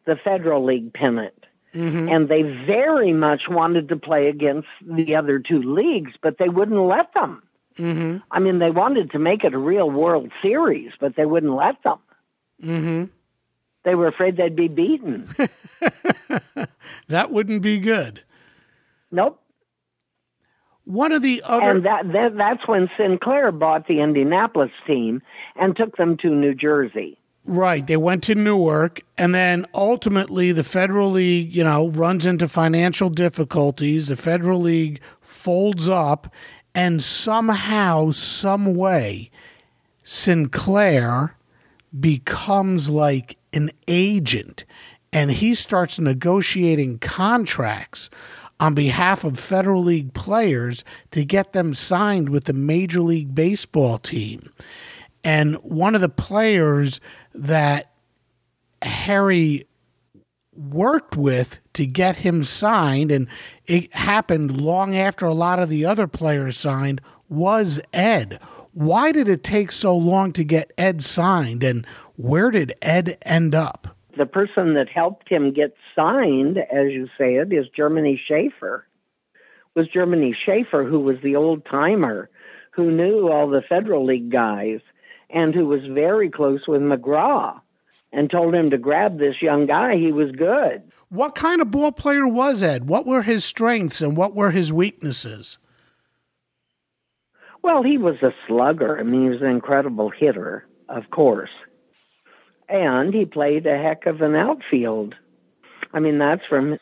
the 0.08 0.16
Federal 0.24 0.66
League 0.66 0.92
pennant. 0.92 1.46
Mm-hmm. 1.76 2.10
And 2.10 2.28
they 2.28 2.42
very 2.42 3.14
much 3.14 3.44
wanted 3.48 3.90
to 3.90 3.96
play 3.96 4.28
against 4.28 4.68
the 4.82 5.16
other 5.16 5.38
two 5.38 5.62
leagues, 5.62 6.14
but 6.20 6.40
they 6.40 6.50
wouldn't 6.50 6.82
let 6.82 7.14
them. 7.14 7.44
Mm-hmm. 7.78 8.18
I 8.32 8.40
mean, 8.40 8.58
they 8.58 8.72
wanted 8.72 9.12
to 9.12 9.20
make 9.20 9.44
it 9.44 9.54
a 9.54 9.60
real 9.60 9.92
World 9.92 10.32
Series, 10.42 10.94
but 11.00 11.16
they 11.16 11.26
wouldn't 11.26 11.54
let 11.54 11.84
them. 11.84 12.00
Mm-hmm. 12.64 13.04
They 13.84 13.94
were 13.94 14.08
afraid 14.08 14.36
they'd 14.38 14.56
be 14.56 14.68
beaten. 14.68 15.30
That 17.08 17.32
wouldn't 17.32 17.62
be 17.62 17.80
good. 17.80 18.22
nope. 19.12 19.42
One 20.90 21.12
of 21.12 21.22
the 21.22 21.44
other 21.46 21.70
And 21.70 21.86
that, 21.86 22.12
that 22.14 22.36
that's 22.36 22.68
when 22.68 22.90
Sinclair 22.98 23.52
bought 23.52 23.88
the 23.88 24.02
Indianapolis 24.02 24.72
team 24.88 25.22
and 25.56 25.78
took 25.78 25.98
them 25.98 26.18
to 26.24 26.32
New 26.32 26.56
Jersey. 26.56 27.16
Right. 27.46 27.86
They 27.86 27.96
went 27.96 28.24
to 28.24 28.34
Newark, 28.34 29.02
and 29.16 29.36
then 29.36 29.68
ultimately 29.76 30.52
the 30.52 30.64
Federal 30.64 31.12
League, 31.12 31.56
you 31.56 31.64
know, 31.64 31.90
runs 31.90 32.26
into 32.26 32.48
financial 32.48 33.12
difficulties. 33.12 34.08
The 34.08 34.16
Federal 34.16 34.62
League 34.62 35.00
folds 35.22 35.88
up, 35.88 36.34
and 36.74 37.04
somehow, 37.04 38.10
some 38.10 38.74
way, 38.74 39.30
Sinclair 40.04 41.36
becomes 42.00 42.90
like 42.90 43.38
an 43.54 43.70
agent, 43.88 44.66
and 45.14 45.30
he 45.30 45.54
starts 45.54 46.00
negotiating 46.00 46.98
contracts 46.98 48.10
on 48.60 48.74
behalf 48.74 49.24
of 49.24 49.40
Federal 49.40 49.84
League 49.84 50.14
players 50.14 50.84
to 51.12 51.24
get 51.24 51.54
them 51.54 51.74
signed 51.74 52.30
with 52.30 52.46
the 52.46 52.54
Major 52.54 53.02
League 53.02 53.34
Baseball 53.34 53.98
team. 53.98 54.52
And 55.24 55.56
one 55.58 55.96
of 55.96 56.02
the 56.02 56.10
players 56.10 57.00
that 57.34 57.92
Harry 58.82 59.66
worked 60.54 61.16
with 61.16 61.60
to 61.74 61.86
get 61.86 62.18
him 62.18 62.44
signed, 62.44 63.12
and 63.12 63.28
it 63.66 63.94
happened 63.94 64.60
long 64.60 64.96
after 64.96 65.26
a 65.26 65.34
lot 65.34 65.60
of 65.60 65.70
the 65.70 65.86
other 65.86 66.08
players 66.08 66.58
signed, 66.58 67.02
was 67.30 67.80
Ed. 67.94 68.40
Why 68.74 69.12
did 69.12 69.30
it 69.30 69.44
take 69.44 69.72
so 69.72 69.96
long 69.96 70.32
to 70.34 70.44
get 70.44 70.74
Ed 70.78 71.02
signed, 71.02 71.64
and 71.64 71.86
where 72.16 72.52
did 72.52 72.74
Ed 72.82 73.18
end 73.26 73.56
up? 73.56 73.96
The 74.18 74.26
person 74.26 74.74
that 74.74 74.90
helped 74.90 75.30
him 75.30 75.54
get 75.54 75.76
signed, 75.96 76.58
as 76.58 76.92
you 76.92 77.08
said, 77.18 77.54
is 77.54 77.68
Germany 77.76 78.20
Schaefer. 78.28 78.86
Was 79.76 79.88
Germany 79.88 80.36
Schaefer, 80.46 80.84
who 80.84 81.00
was 81.00 81.18
the 81.24 81.36
old 81.36 81.66
timer, 81.66 82.30
who 82.72 82.92
knew 82.92 83.30
all 83.30 83.50
the 83.50 83.62
Federal 83.62 84.06
League 84.06 84.32
guys, 84.32 84.80
and 85.30 85.54
who 85.54 85.66
was 85.66 85.82
very 85.86 86.30
close 86.30 86.68
with 86.68 86.82
McGraw, 86.82 87.60
and 88.12 88.30
told 88.30 88.56
him 88.56 88.72
to 88.72 88.78
grab 88.78 89.20
this 89.20 89.42
young 89.42 89.68
guy. 89.68 89.96
He 89.96 90.12
was 90.12 90.32
good. 90.32 90.82
What 91.10 91.36
kind 91.36 91.62
of 91.62 91.72
ball 91.72 91.92
player 91.92 92.28
was 92.28 92.64
Ed? 92.64 92.88
What 92.88 93.06
were 93.06 93.22
his 93.22 93.46
strengths 93.46 94.02
and 94.02 94.18
what 94.18 94.36
were 94.36 94.52
his 94.52 94.74
weaknesses? 94.74 95.58
Well, 97.62 97.84
he 97.84 97.98
was 97.98 98.22
a 98.22 98.34
slugger. 98.48 99.00
I 99.00 99.04
mean, 99.04 99.24
he 99.24 99.30
was 99.30 99.42
an 99.42 99.50
incredible 99.50 100.10
hitter, 100.10 100.66
of 100.88 101.10
course. 101.12 101.50
And 102.70 103.14
he 103.14 103.26
played 103.26 103.66
a 103.66 103.78
heck 103.78 104.06
of 104.06 104.22
an 104.22 104.36
outfield. 104.36 105.16
I 105.94 106.00
mean, 106.00 106.20
that's 106.20 106.46
from 106.48 106.78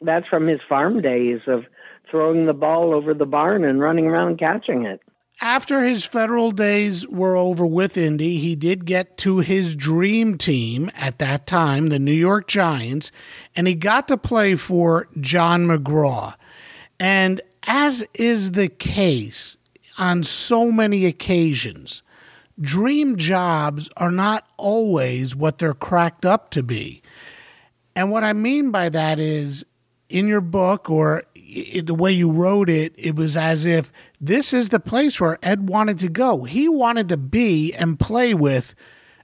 that's 0.00 0.26
from 0.28 0.46
his 0.46 0.60
farm 0.68 1.00
days 1.00 1.40
of 1.46 1.64
throwing 2.10 2.46
the 2.46 2.52
ball 2.52 2.94
over 2.94 3.14
the 3.14 3.26
barn 3.26 3.64
and 3.64 3.80
running 3.80 4.06
around 4.06 4.38
catching 4.38 4.84
it. 4.84 5.00
After 5.40 5.82
his 5.84 6.04
federal 6.04 6.50
days 6.50 7.06
were 7.06 7.36
over 7.36 7.64
with 7.64 7.96
Indy, 7.96 8.38
he 8.38 8.56
did 8.56 8.86
get 8.86 9.16
to 9.18 9.38
his 9.38 9.76
dream 9.76 10.36
team 10.36 10.90
at 10.96 11.20
that 11.20 11.46
time, 11.46 11.90
the 11.90 12.00
New 12.00 12.10
York 12.10 12.48
Giants, 12.48 13.12
and 13.54 13.68
he 13.68 13.74
got 13.74 14.08
to 14.08 14.16
play 14.16 14.56
for 14.56 15.08
John 15.20 15.66
McGraw. 15.66 16.34
And 16.98 17.40
as 17.64 18.04
is 18.14 18.52
the 18.52 18.68
case 18.68 19.56
on 19.96 20.24
so 20.24 20.72
many 20.72 21.06
occasions, 21.06 22.02
dream 22.60 23.16
jobs 23.16 23.88
are 23.96 24.10
not 24.10 24.46
always 24.56 25.36
what 25.36 25.58
they're 25.58 25.74
cracked 25.74 26.24
up 26.24 26.50
to 26.50 26.62
be. 26.62 27.02
And 27.94 28.10
what 28.10 28.24
I 28.24 28.32
mean 28.32 28.70
by 28.70 28.88
that 28.88 29.18
is 29.18 29.64
in 30.08 30.26
your 30.26 30.40
book 30.40 30.88
or 30.88 31.24
the 31.34 31.94
way 31.94 32.12
you 32.12 32.30
wrote 32.30 32.68
it, 32.68 32.94
it 32.96 33.16
was 33.16 33.36
as 33.36 33.64
if 33.64 33.92
this 34.20 34.52
is 34.52 34.68
the 34.68 34.80
place 34.80 35.20
where 35.20 35.38
Ed 35.42 35.68
wanted 35.68 35.98
to 36.00 36.08
go. 36.08 36.44
He 36.44 36.68
wanted 36.68 37.08
to 37.08 37.16
be 37.16 37.72
and 37.74 37.98
play 37.98 38.34
with 38.34 38.74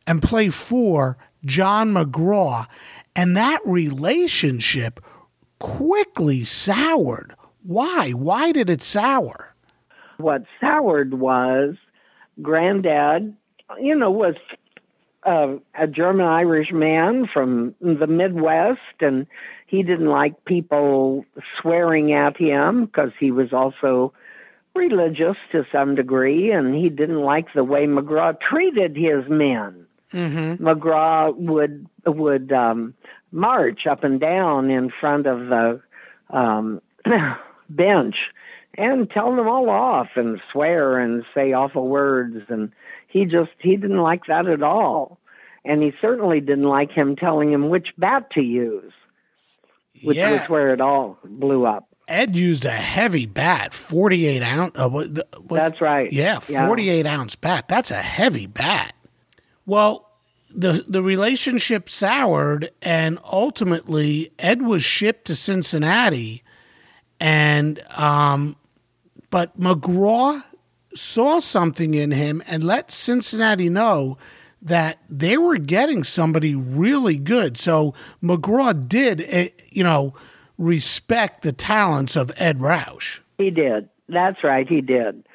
and 0.07 0.23
play 0.23 0.49
for 0.49 1.18
John 1.44 1.92
McGraw. 1.92 2.66
And 3.14 3.37
that 3.37 3.61
relationship 3.64 5.01
quickly 5.59 6.42
soured. 6.44 7.35
Why? 7.62 8.11
Why 8.11 8.53
did 8.53 8.68
it 8.68 8.83
sour? 8.83 9.55
What 10.16 10.44
soured 10.61 11.14
was 11.14 11.77
Granddad, 12.42 13.35
you 13.81 13.94
know, 13.94 14.11
was 14.11 14.35
uh, 15.25 15.55
a 15.79 15.87
German 15.87 16.27
Irish 16.27 16.73
man 16.73 17.27
from 17.33 17.75
the 17.81 18.07
Midwest, 18.07 19.01
and 19.01 19.27
he 19.66 19.83
didn't 19.83 20.09
like 20.09 20.44
people 20.44 21.25
swearing 21.61 22.12
at 22.12 22.37
him 22.37 22.87
because 22.87 23.12
he 23.18 23.31
was 23.31 23.53
also 23.53 24.12
religious 24.75 25.37
to 25.53 25.64
some 25.73 25.94
degree, 25.94 26.51
and 26.51 26.75
he 26.75 26.88
didn't 26.88 27.23
like 27.23 27.47
the 27.55 27.64
way 27.64 27.87
McGraw 27.87 28.38
treated 28.40 28.97
his 28.97 29.29
men. 29.29 29.87
Mm-hmm. 30.12 30.64
McGraw 30.64 31.35
would 31.37 31.87
would 32.07 32.53
um, 32.53 32.94
march 33.33 33.87
up 33.87 34.05
and 34.05 34.20
down 34.20 34.70
in 34.70 34.90
front 34.90 35.27
of 35.27 35.38
the 35.47 35.81
um, 36.31 36.81
bench 37.68 38.16
and 38.76 39.08
tell 39.10 39.34
them 39.34 39.48
all 39.48 39.68
off 39.70 40.08
and 40.16 40.40
swear 40.52 40.98
and 40.98 41.24
say 41.34 41.52
awful 41.52 41.88
words 41.88 42.37
and 42.48 42.72
he 43.08 43.24
just 43.24 43.50
he 43.58 43.76
didn't 43.76 44.02
like 44.02 44.22
that 44.26 44.46
at 44.46 44.62
all 44.62 45.18
and 45.64 45.82
he 45.82 45.92
certainly 46.00 46.40
didn't 46.40 46.64
like 46.68 46.90
him 46.90 47.16
telling 47.16 47.52
him 47.52 47.68
which 47.68 47.88
bat 47.98 48.30
to 48.32 48.40
use 48.42 48.92
which 50.02 50.16
Yeah. 50.16 50.32
was 50.40 50.48
where 50.48 50.72
it 50.74 50.80
all 50.80 51.18
blew 51.24 51.66
up 51.66 51.88
Ed 52.06 52.37
used 52.37 52.66
a 52.66 52.70
heavy 52.70 53.24
bat, 53.24 53.72
48 53.72 54.42
ounce. 54.42 54.78
Uh, 54.78 54.90
what- 54.90 55.08
what- 55.40 55.48
that's 55.56 55.80
right 55.80 56.12
Yeah, 56.12 56.38
48 56.40 57.06
ounce 57.06 57.34
bat. 57.34 57.64
That's 57.66 57.90
a 57.90 57.94
heavy 58.02 58.44
bat. 58.46 58.92
Well, 59.64 60.10
the 60.54 60.84
the 60.87 61.02
relationship 61.02 61.88
soured, 61.88 62.70
and 62.82 63.18
ultimately 63.24 64.30
Ed 64.38 64.60
was 64.60 64.84
shipped 64.84 65.24
to 65.28 65.34
Cincinnati, 65.34 66.42
and 67.18 67.80
um, 67.96 68.56
but 69.35 69.59
McGraw 69.59 70.44
saw 70.94 71.40
something 71.40 71.94
in 71.94 72.12
him 72.12 72.40
and 72.47 72.62
let 72.62 72.92
Cincinnati 72.92 73.68
know 73.68 74.16
that 74.62 75.01
they 75.11 75.37
were 75.37 75.57
getting 75.57 76.05
somebody 76.05 76.55
really 76.55 77.18
good. 77.18 77.57
So 77.57 77.94
McGraw 78.23 78.88
did, 78.88 79.25
eh, 79.27 79.49
you 79.73 79.83
know, 79.83 80.14
respect 80.57 81.42
the 81.42 81.51
talents 81.51 82.14
of 82.14 82.31
Ed 82.37 82.61
Roush. 82.61 83.18
He 83.37 83.51
did. 83.51 83.88
That's 84.09 84.44
right, 84.44 84.68
he 84.68 84.81
did. 84.81 85.27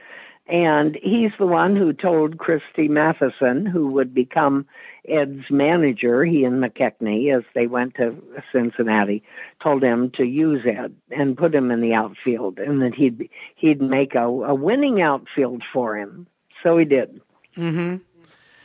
And 0.48 0.98
he's 1.04 1.32
the 1.38 1.46
one 1.46 1.76
who 1.76 1.92
told 1.92 2.38
Christy 2.38 2.88
Mathewson, 2.88 3.66
who 3.66 3.92
would 3.92 4.14
become 4.14 4.66
Ed's 5.08 5.50
manager, 5.50 6.26
he 6.26 6.44
and 6.44 6.62
McKechnie, 6.62 7.36
as 7.36 7.44
they 7.56 7.68
went 7.68 7.96
to 7.96 8.16
Cincinnati, 8.52 9.24
told 9.64 9.84
him 9.84 10.12
to 10.16 10.24
use 10.24 10.66
Ed 10.66 10.96
and 11.12 11.38
put 11.38 11.56
him 11.56 11.72
in 11.72 11.82
the 11.82 11.94
outfield, 11.94 12.60
and 12.60 12.82
that 12.82 12.94
he'd 12.94 13.30
he'd 13.56 13.82
make 13.82 14.16
a, 14.16 14.26
a 14.26 14.54
winning 14.54 15.02
outfield 15.02 15.64
for 15.74 15.98
him. 15.98 16.28
So 16.62 16.78
he 16.78 16.86
did. 16.86 17.22
Mm-hmm. 17.56 17.98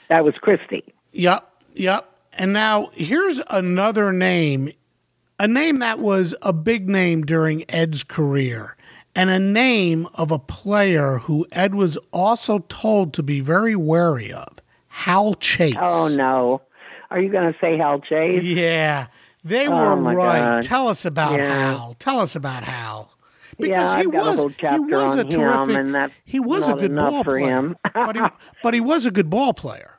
That 0.08 0.24
was 0.24 0.34
Christy. 0.40 0.84
Yep, 1.12 1.48
yep. 1.74 2.10
And 2.32 2.52
now 2.52 2.90
here's 2.94 3.40
another 3.48 4.12
name, 4.12 4.70
a 5.38 5.46
name 5.46 5.78
that 5.78 6.00
was 6.00 6.34
a 6.42 6.52
big 6.52 6.88
name 6.88 7.22
during 7.22 7.64
Ed's 7.70 8.02
career, 8.02 8.76
and 9.14 9.30
a 9.30 9.38
name 9.38 10.08
of 10.14 10.32
a 10.32 10.38
player 10.38 11.18
who 11.18 11.46
Ed 11.52 11.74
was 11.74 11.96
also 12.12 12.58
told 12.68 13.14
to 13.14 13.22
be 13.22 13.40
very 13.40 13.76
wary 13.76 14.32
of 14.32 14.58
Hal 14.94 15.34
Chase. 15.34 15.74
Oh 15.80 16.06
no, 16.08 16.62
are 17.10 17.20
you 17.20 17.28
going 17.30 17.52
to 17.52 17.58
say 17.60 17.76
Hal 17.76 18.00
Chase? 18.00 18.44
Yeah, 18.44 19.08
they 19.42 19.66
Oh, 19.66 19.72
were 19.96 19.96
right. 20.14 20.38
God. 20.38 20.62
Tell 20.62 20.86
us 20.86 21.04
about 21.04 21.32
Yeah. 21.40 21.48
Hal. 21.48 21.96
Tell 21.98 22.20
us 22.20 22.36
about 22.36 22.62
Hal. 22.62 23.10
Yeah, 23.58 24.02
got 24.04 24.34
a 24.34 24.36
whole 24.36 24.50
chapter 24.50 24.76
he 24.76 24.80
was 24.94 25.14
a 25.16 25.24
terrific. 25.24 26.12
he 26.24 26.38
was 26.40 26.68
a 26.68 26.74
good 26.74 26.94
ball 26.94 27.24
for 27.24 27.38
player, 27.38 27.46
him. 27.58 27.76
but 27.94 28.16
he 28.16 28.22
but 28.62 28.74
he 28.74 28.80
was 28.80 29.04
a 29.04 29.10
good 29.10 29.28
ball 29.30 29.52
player. 29.52 29.98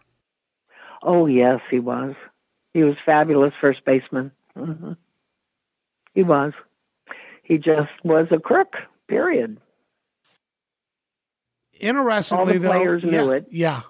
Oh 1.04 1.26
yes, 1.26 1.60
he 1.70 1.80
was. 1.80 2.16
He 2.74 2.84
was 2.84 2.96
fabulous 3.06 3.54
first 3.60 3.84
baseman. 3.86 4.32
hmm 4.56 4.94
He 6.14 6.24
was. 6.24 6.54
He 7.44 7.58
just 7.58 7.92
was 8.04 8.28
a 8.32 8.40
crook. 8.40 8.74
Period. 9.08 9.58
Interestingly, 11.80 12.40
All 12.40 12.46
the 12.46 12.60
though, 12.60 12.70
players 12.70 13.04
yeah, 13.04 13.12
knew 13.12 13.32
it. 13.32 13.48
Yeah. 13.52 13.82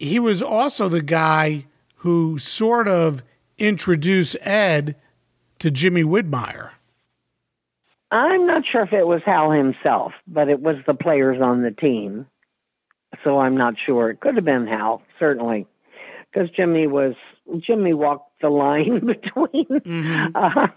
He 0.00 0.18
was 0.18 0.42
also 0.42 0.88
the 0.88 1.02
guy 1.02 1.66
who 1.96 2.38
sort 2.38 2.88
of 2.88 3.22
introduced 3.58 4.36
Ed 4.40 4.96
to 5.58 5.70
Jimmy 5.70 6.02
Widmeyer. 6.02 6.70
I'm 8.10 8.46
not 8.46 8.66
sure 8.66 8.82
if 8.82 8.92
it 8.92 9.06
was 9.06 9.20
Hal 9.24 9.52
himself, 9.52 10.12
but 10.26 10.48
it 10.48 10.60
was 10.60 10.76
the 10.86 10.94
players 10.94 11.40
on 11.40 11.62
the 11.62 11.70
team. 11.70 12.26
So 13.22 13.38
I'm 13.38 13.56
not 13.56 13.74
sure. 13.84 14.10
It 14.10 14.20
could 14.20 14.36
have 14.36 14.44
been 14.44 14.66
Hal, 14.66 15.02
certainly, 15.18 15.66
because 16.32 16.48
Jimmy 16.50 16.86
was 16.86 17.14
Jimmy 17.58 17.92
walked 17.92 18.40
the 18.40 18.48
line 18.48 19.00
between 19.06 19.66
mm-hmm. 19.66 20.34
uh, 20.34 20.68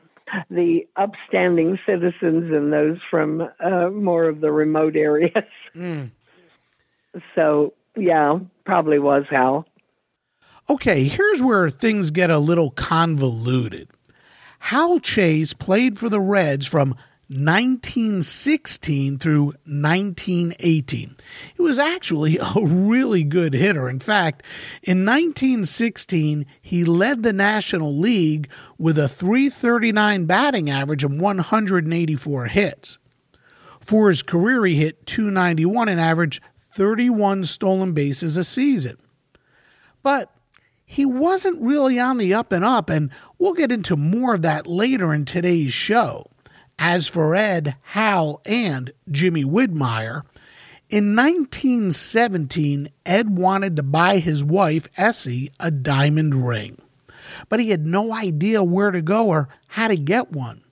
the 0.50 0.86
upstanding 0.98 1.80
citizens 1.86 2.52
and 2.52 2.74
those 2.74 2.98
from 3.10 3.50
uh, 3.64 3.90
more 3.90 4.26
of 4.26 4.42
the 4.42 4.52
remote 4.52 4.96
areas. 4.96 5.32
Mm. 5.74 6.12
So 7.36 7.74
yeah, 7.96 8.40
probably 8.66 9.00
was 9.00 9.26
Hal. 9.30 9.66
Okay, 10.70 11.06
here's 11.06 11.44
where 11.44 11.70
things 11.70 12.12
get 12.12 12.30
a 12.30 12.40
little 12.40 12.72
convoluted. 12.72 13.90
Hal 14.60 15.00
Chase 15.00 15.54
played 15.54 16.00
for 16.00 16.08
the 16.08 16.22
Reds 16.22 16.66
from 16.66 16.96
1916 17.28 19.18
through 19.18 19.46
1918. 19.66 21.16
He 21.56 21.62
was 21.62 21.80
actually 21.80 22.38
a 22.42 22.54
really 22.64 23.24
good 23.24 23.54
hitter. 23.54 23.90
In 23.90 24.00
fact, 24.00 24.44
in 24.84 25.06
1916, 25.06 26.46
he 26.62 26.84
led 26.84 27.24
the 27.24 27.34
National 27.34 27.98
League 27.98 28.50
with 28.78 28.98
a 28.98 29.10
339 29.10 30.26
batting 30.26 30.70
average 30.70 31.04
and 31.04 31.20
184 31.20 32.46
hits. 32.46 33.00
For 33.80 34.08
his 34.10 34.24
career, 34.24 34.66
he 34.66 34.76
hit 34.76 35.06
291 35.06 35.90
and 35.90 36.00
averaged 36.00 36.42
31 36.74 37.46
stolen 37.46 37.94
bases 37.94 38.38
a 38.38 38.44
season. 38.44 38.98
But 40.02 40.34
he 40.86 41.06
wasn't 41.06 41.62
really 41.62 42.00
on 42.00 42.18
the 42.18 42.34
up 42.34 42.52
and 42.52 42.66
up, 42.66 42.90
and 42.90 43.10
we'll 43.38 43.54
get 43.54 43.72
into 43.72 43.96
more 43.96 44.36
of 44.36 44.42
that 44.42 44.68
later 44.68 45.14
in 45.14 45.26
today's 45.26 45.74
show. 45.74 46.28
As 46.78 47.08
for 47.08 47.36
Ed, 47.36 47.76
Hal, 47.82 48.42
and 48.46 48.92
Jimmy 49.10 49.44
Widmeyer, 49.44 50.24
in 50.90 51.16
1917, 51.16 52.90
Ed 53.06 53.36
wanted 53.36 53.76
to 53.76 53.84
buy 53.84 54.20
his 54.20 54.44
wife, 54.44 54.88
Essie, 54.98 55.52
a 55.60 55.72
diamond 55.72 56.46
ring, 56.46 56.80
but 57.50 57.60
he 57.60 57.72
had 57.72 57.86
no 57.86 58.14
idea 58.14 58.64
where 58.64 58.92
to 58.92 59.02
go 59.02 59.30
or 59.30 59.50
how 59.70 59.88
to 59.88 59.96
get 59.96 60.32
one. 60.32 60.64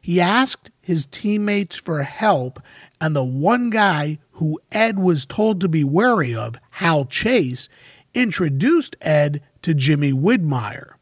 He 0.00 0.20
asked 0.20 0.70
his 0.80 1.06
teammates 1.06 1.76
for 1.76 2.02
help, 2.02 2.60
and 3.00 3.14
the 3.14 3.22
one 3.22 3.70
guy 3.70 4.18
who 4.38 4.60
Ed 4.70 5.00
was 5.00 5.26
told 5.26 5.60
to 5.60 5.68
be 5.68 5.82
wary 5.82 6.32
of, 6.32 6.54
Hal 6.70 7.04
Chase, 7.04 7.68
introduced 8.14 8.94
Ed 9.00 9.42
to 9.62 9.74
Jimmy 9.74 10.12
Widmeyer. 10.12 10.92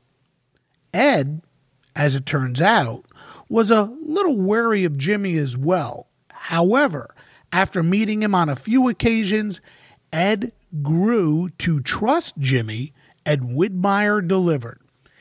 Ed, 0.95 1.43
as 1.95 2.15
it 2.15 2.25
turns 2.25 2.63
out, 2.63 3.05
was 3.51 3.71
a 3.71 3.95
little 4.03 4.39
wary 4.39 4.85
of 4.85 4.97
Jimmy 4.97 5.37
as 5.37 5.55
well. 5.55 6.09
However, 6.33 7.15
after 7.53 7.83
meeting 7.83 8.23
him 8.23 8.35
on 8.35 8.49
a 8.49 8.57
few 8.57 8.89
occasions, 8.89 9.61
Ed 10.11 10.53
grew 10.83 11.51
to 11.59 11.81
trust 11.81 12.39
Jimmy, 12.39 12.95
and 13.27 13.51
Widmeyer 13.51 14.27
delivered. 14.27 14.81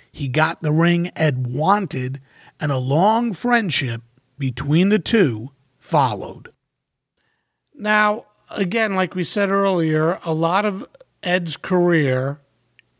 He 0.09 0.29
got 0.29 0.61
the 0.61 0.71
ring 0.71 1.11
Ed 1.17 1.47
wanted, 1.47 2.21
and 2.61 2.71
a 2.71 2.77
long 2.77 3.33
friendship 3.33 4.03
between 4.37 4.87
the 4.87 4.99
two 4.99 5.51
followed. 5.77 6.49
Now, 7.77 8.25
again, 8.49 8.95
like 8.95 9.15
we 9.15 9.23
said 9.23 9.49
earlier, 9.49 10.19
a 10.23 10.33
lot 10.33 10.65
of 10.65 10.87
Ed's 11.23 11.57
career 11.57 12.39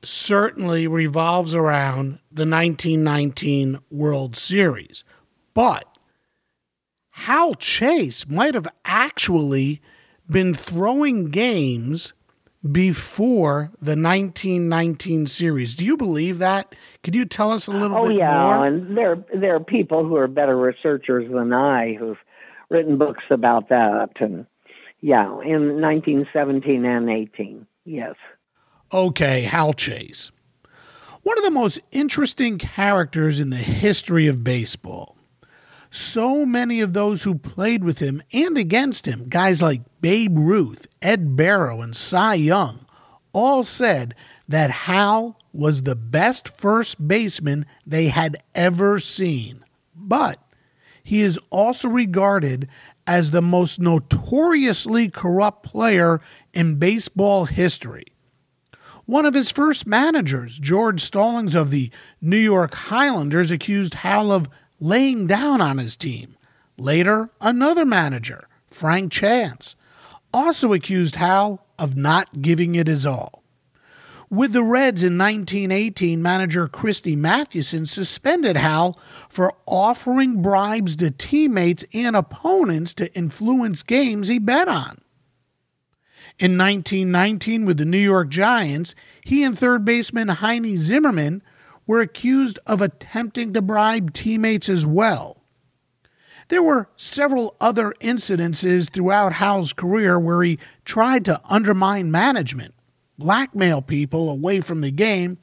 certainly 0.03 0.88
revolves 0.88 1.55
around 1.55 2.19
the 2.31 2.47
1919 2.47 3.79
World 3.89 4.35
Series. 4.35 5.03
But 5.53 5.97
Hal 7.11 7.53
Chase 7.55 8.27
might 8.27 8.53
have 8.55 8.67
actually 8.83 9.81
been 10.29 10.53
throwing 10.53 11.25
games 11.25 12.13
before 12.69 13.71
the 13.79 13.95
1919 13.95 15.27
series. 15.27 15.75
Do 15.75 15.85
you 15.85 15.97
believe 15.97 16.39
that? 16.39 16.75
Could 17.03 17.15
you 17.15 17.25
tell 17.25 17.51
us 17.51 17.67
a 17.67 17.71
little 17.71 17.97
oh, 17.97 18.07
bit 18.07 18.17
yeah. 18.17 18.33
more? 18.33 18.55
Oh 18.55 18.61
yeah, 18.61 18.67
and 18.67 18.97
there 18.97 19.25
there 19.33 19.55
are 19.55 19.59
people 19.59 20.03
who 20.03 20.15
are 20.15 20.27
better 20.27 20.57
researchers 20.57 21.31
than 21.31 21.53
I 21.53 21.93
who've 21.93 22.17
written 22.69 22.97
books 22.97 23.23
about 23.29 23.69
that 23.69 24.09
and 24.19 24.47
yeah, 25.06 25.26
in 25.44 25.80
1917 25.82 26.84
and 26.84 27.08
18. 27.08 27.68
Yes. 27.86 28.15
Okay, 28.91 29.41
Hal 29.41 29.74
Chase. 29.74 30.32
One 31.22 31.38
of 31.38 31.44
the 31.44 31.52
most 31.52 31.80
interesting 31.91 32.58
characters 32.58 33.39
in 33.39 33.52
the 33.52 33.58
history 33.58 34.26
of 34.26 34.44
baseball 34.44 35.15
so 35.91 36.46
many 36.46 36.82
of 36.82 36.91
those 36.91 37.24
who 37.24 37.36
played 37.36 37.84
with 37.84 38.00
him 38.00 38.22
and 38.34 38.58
against 38.58 39.08
him, 39.08 39.30
guys 39.30 39.62
like 39.62 39.82
Babe 40.02 40.38
Ruth, 40.38 40.88
Ed 41.02 41.38
Barrow, 41.38 41.82
and 41.82 41.96
Cy 41.96 42.34
Young, 42.34 42.86
all 43.32 43.63
said 43.63 44.13
that 44.50 44.72
Hal 44.72 45.39
was 45.54 45.84
the 45.84 45.96
best 45.96 46.50
first 46.50 47.08
baseman 47.08 47.65
they 47.86 48.08
had 48.08 48.36
ever 48.54 49.00
seen. 49.00 49.63
But 49.96 50.41
he 51.02 51.22
is 51.22 51.39
also 51.52 51.88
regarded 51.88 52.68
as 53.08 53.32
the 53.32 53.41
most 53.41 53.80
notoriously 53.80 55.10
corrupt 55.10 55.63
player 55.63 56.22
in 56.54 56.80
baseball 56.80 57.46
history. 57.46 58.06
One 59.06 59.26
of 59.26 59.36
his 59.36 59.52
first 59.52 59.86
managers, 59.86 60.58
George 60.58 61.02
Stallings 61.02 61.54
of 61.54 61.70
the 61.70 61.91
New 62.22 62.38
York 62.38 62.74
Highlanders, 62.74 63.52
accused 63.52 63.96
Hal 63.96 64.32
of 64.32 64.50
laying 64.80 65.28
down 65.28 65.62
on 65.62 65.78
his 65.78 65.96
team. 65.96 66.36
Later, 66.78 67.30
another 67.39 67.86
manager, 67.86 68.48
Frank 68.68 69.12
Chance, 69.12 69.76
also 70.34 70.74
accused 70.74 71.15
Hal 71.15 71.65
of 71.78 71.96
not 71.96 72.41
giving 72.41 72.76
it 72.76 72.88
his 72.88 73.06
all. 73.06 73.44
With 74.29 74.53
the 74.53 74.63
Reds 74.63 75.03
in 75.03 75.17
1918, 75.17 76.21
manager 76.21 76.67
Christy 76.67 77.15
Mathewson 77.15 77.85
suspended 77.85 78.57
Hal 78.57 78.99
for 79.29 79.53
offering 79.65 80.41
bribes 80.41 80.95
to 80.97 81.11
teammates 81.11 81.85
and 81.93 82.15
opponents 82.15 82.93
to 82.95 83.13
influence 83.15 83.83
games 83.83 84.27
he 84.27 84.39
bet 84.39 84.67
on. 84.67 84.97
In 86.38 86.57
1919, 86.57 87.65
with 87.65 87.77
the 87.77 87.85
New 87.85 87.97
York 87.97 88.29
Giants, 88.29 88.93
he 89.23 89.43
and 89.43 89.57
third 89.57 89.85
baseman 89.85 90.27
Heinie 90.27 90.75
Zimmerman 90.75 91.41
were 91.88 92.01
accused 92.01 92.59
of 92.65 92.81
attempting 92.81 93.53
to 93.53 93.61
bribe 93.61 94.11
teammates 94.11 94.67
as 94.67 94.85
well. 94.85 95.41
There 96.49 96.61
were 96.61 96.89
several 96.95 97.55
other 97.59 97.93
incidences 98.01 98.89
throughout 98.89 99.33
Hal's 99.33 99.73
career 99.73 100.19
where 100.19 100.43
he 100.43 100.59
tried 100.83 101.25
to 101.25 101.41
undermine 101.45 102.11
management, 102.11 102.74
blackmail 103.17 103.82
people 103.82 104.30
away 104.30 104.62
from 104.62 104.82
the 104.82 104.91
game, 104.91 105.38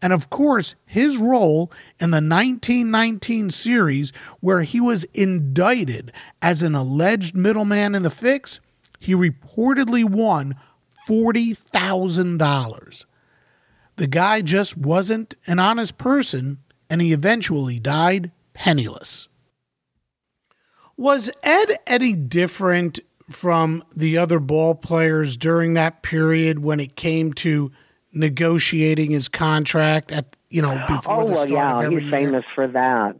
and 0.00 0.12
of 0.12 0.30
course, 0.30 0.74
his 0.86 1.16
role 1.16 1.72
in 2.00 2.10
the 2.10 2.16
1919 2.16 3.50
series 3.50 4.12
where 4.40 4.62
he 4.62 4.80
was 4.80 5.04
indicted 5.14 6.12
as 6.40 6.62
an 6.62 6.74
alleged 6.74 7.34
middleman 7.34 7.94
in 7.94 8.02
the 8.02 8.10
fix, 8.10 8.60
he 8.98 9.14
reportedly 9.14 10.04
won 10.04 10.54
$40,000. 11.08 13.04
The 13.96 14.06
guy 14.06 14.40
just 14.42 14.76
wasn't 14.76 15.34
an 15.46 15.58
honest 15.58 15.98
person, 15.98 16.58
and 16.88 17.02
he 17.02 17.12
eventually 17.12 17.80
died 17.80 18.30
penniless. 18.54 19.28
Was 20.96 21.30
Ed 21.42 21.78
any 21.86 22.14
different 22.14 23.00
from 23.30 23.82
the 23.94 24.18
other 24.18 24.40
ball 24.40 24.74
players 24.74 25.36
during 25.36 25.74
that 25.74 26.02
period 26.02 26.60
when 26.60 26.80
it 26.80 26.96
came 26.96 27.32
to 27.34 27.70
negotiating 28.12 29.10
his 29.10 29.28
contract 29.28 30.10
at 30.12 30.36
you 30.48 30.62
know 30.62 30.82
before 30.86 31.22
oh, 31.22 31.26
the 31.26 31.34
start 31.34 31.50
well, 31.50 31.82
yeah, 31.82 31.90
he's 31.90 32.02
year? 32.02 32.10
famous 32.10 32.44
for 32.54 32.66
that. 32.66 33.16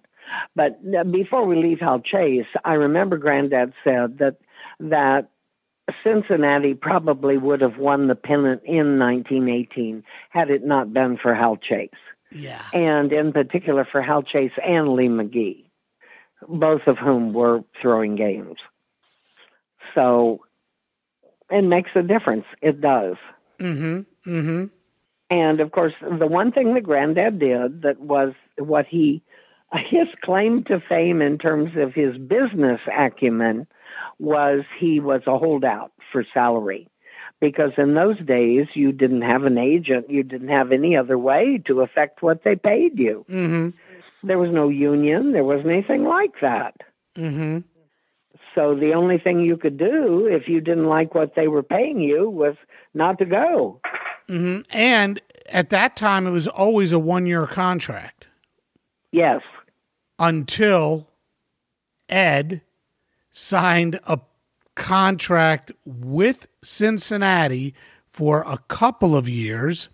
But 0.54 0.78
uh, 0.98 1.04
before 1.04 1.46
we 1.46 1.56
leave 1.56 1.80
Hal 1.80 2.00
Chase, 2.00 2.46
I 2.64 2.74
remember 2.74 3.16
Granddad 3.16 3.72
said 3.84 4.18
that 4.18 4.36
that 4.80 5.30
Cincinnati 6.04 6.74
probably 6.74 7.38
would 7.38 7.60
have 7.60 7.78
won 7.78 8.08
the 8.08 8.14
pennant 8.14 8.62
in 8.64 8.98
1918 8.98 10.04
had 10.30 10.50
it 10.50 10.64
not 10.64 10.92
been 10.92 11.16
for 11.16 11.34
Hal 11.34 11.56
Chase. 11.56 11.90
Yeah. 12.30 12.62
And 12.72 13.12
in 13.12 13.32
particular 13.32 13.86
for 13.90 14.02
Hal 14.02 14.22
Chase 14.22 14.52
and 14.62 14.92
Lee 14.92 15.08
McGee, 15.08 15.64
both 16.46 16.82
of 16.86 16.98
whom 16.98 17.32
were 17.32 17.64
throwing 17.80 18.16
games. 18.16 18.58
So 19.94 20.44
it 21.50 21.62
makes 21.62 21.90
a 21.94 22.02
difference. 22.02 22.44
It 22.62 22.80
does. 22.80 23.16
Mm-hmm. 23.58 24.30
Mm-hmm. 24.30 24.64
And 25.30 25.60
of 25.60 25.72
course, 25.72 25.92
the 26.00 26.26
one 26.26 26.52
thing 26.52 26.74
that 26.74 26.84
Granddad 26.84 27.38
did 27.38 27.82
that 27.82 28.00
was 28.00 28.32
what 28.58 28.86
he, 28.86 29.22
his 29.72 30.08
claim 30.24 30.64
to 30.64 30.80
fame 30.88 31.20
in 31.20 31.38
terms 31.38 31.72
of 31.76 31.92
his 31.92 32.16
business 32.16 32.80
acumen 32.96 33.66
was 34.18 34.62
he 34.78 35.00
was 35.00 35.22
a 35.26 35.38
holdout 35.38 35.92
for 36.12 36.24
salary 36.32 36.88
because 37.40 37.72
in 37.76 37.94
those 37.94 38.18
days 38.20 38.66
you 38.74 38.92
didn't 38.92 39.22
have 39.22 39.44
an 39.44 39.58
agent, 39.58 40.10
you 40.10 40.22
didn't 40.22 40.48
have 40.48 40.72
any 40.72 40.96
other 40.96 41.18
way 41.18 41.62
to 41.66 41.82
affect 41.82 42.22
what 42.22 42.42
they 42.44 42.56
paid 42.56 42.98
you. 42.98 43.24
Mm-hmm. 43.28 44.26
There 44.26 44.38
was 44.38 44.50
no 44.50 44.68
union, 44.68 45.32
there 45.32 45.44
wasn't 45.44 45.68
anything 45.68 46.04
like 46.04 46.40
that. 46.40 46.74
Mm-hmm. 47.16 47.58
So 48.58 48.74
the 48.74 48.92
only 48.92 49.18
thing 49.18 49.38
you 49.44 49.56
could 49.56 49.78
do 49.78 50.26
if 50.26 50.48
you 50.48 50.60
didn't 50.60 50.86
like 50.86 51.14
what 51.14 51.36
they 51.36 51.46
were 51.46 51.62
paying 51.62 52.00
you 52.00 52.28
was 52.28 52.56
not 52.92 53.16
to 53.20 53.24
go. 53.24 53.80
Mm-hmm. 54.28 54.62
And 54.76 55.20
at 55.48 55.70
that 55.70 55.94
time, 55.94 56.26
it 56.26 56.32
was 56.32 56.48
always 56.48 56.92
a 56.92 56.98
one 56.98 57.24
year 57.24 57.46
contract 57.46 58.26
Yes. 59.12 59.42
until 60.18 61.06
Ed 62.08 62.62
signed 63.30 64.00
a 64.08 64.18
contract 64.74 65.70
with 65.84 66.48
Cincinnati 66.60 67.74
for 68.06 68.42
a 68.44 68.58
couple 68.66 69.14
of 69.14 69.28
years 69.28 69.88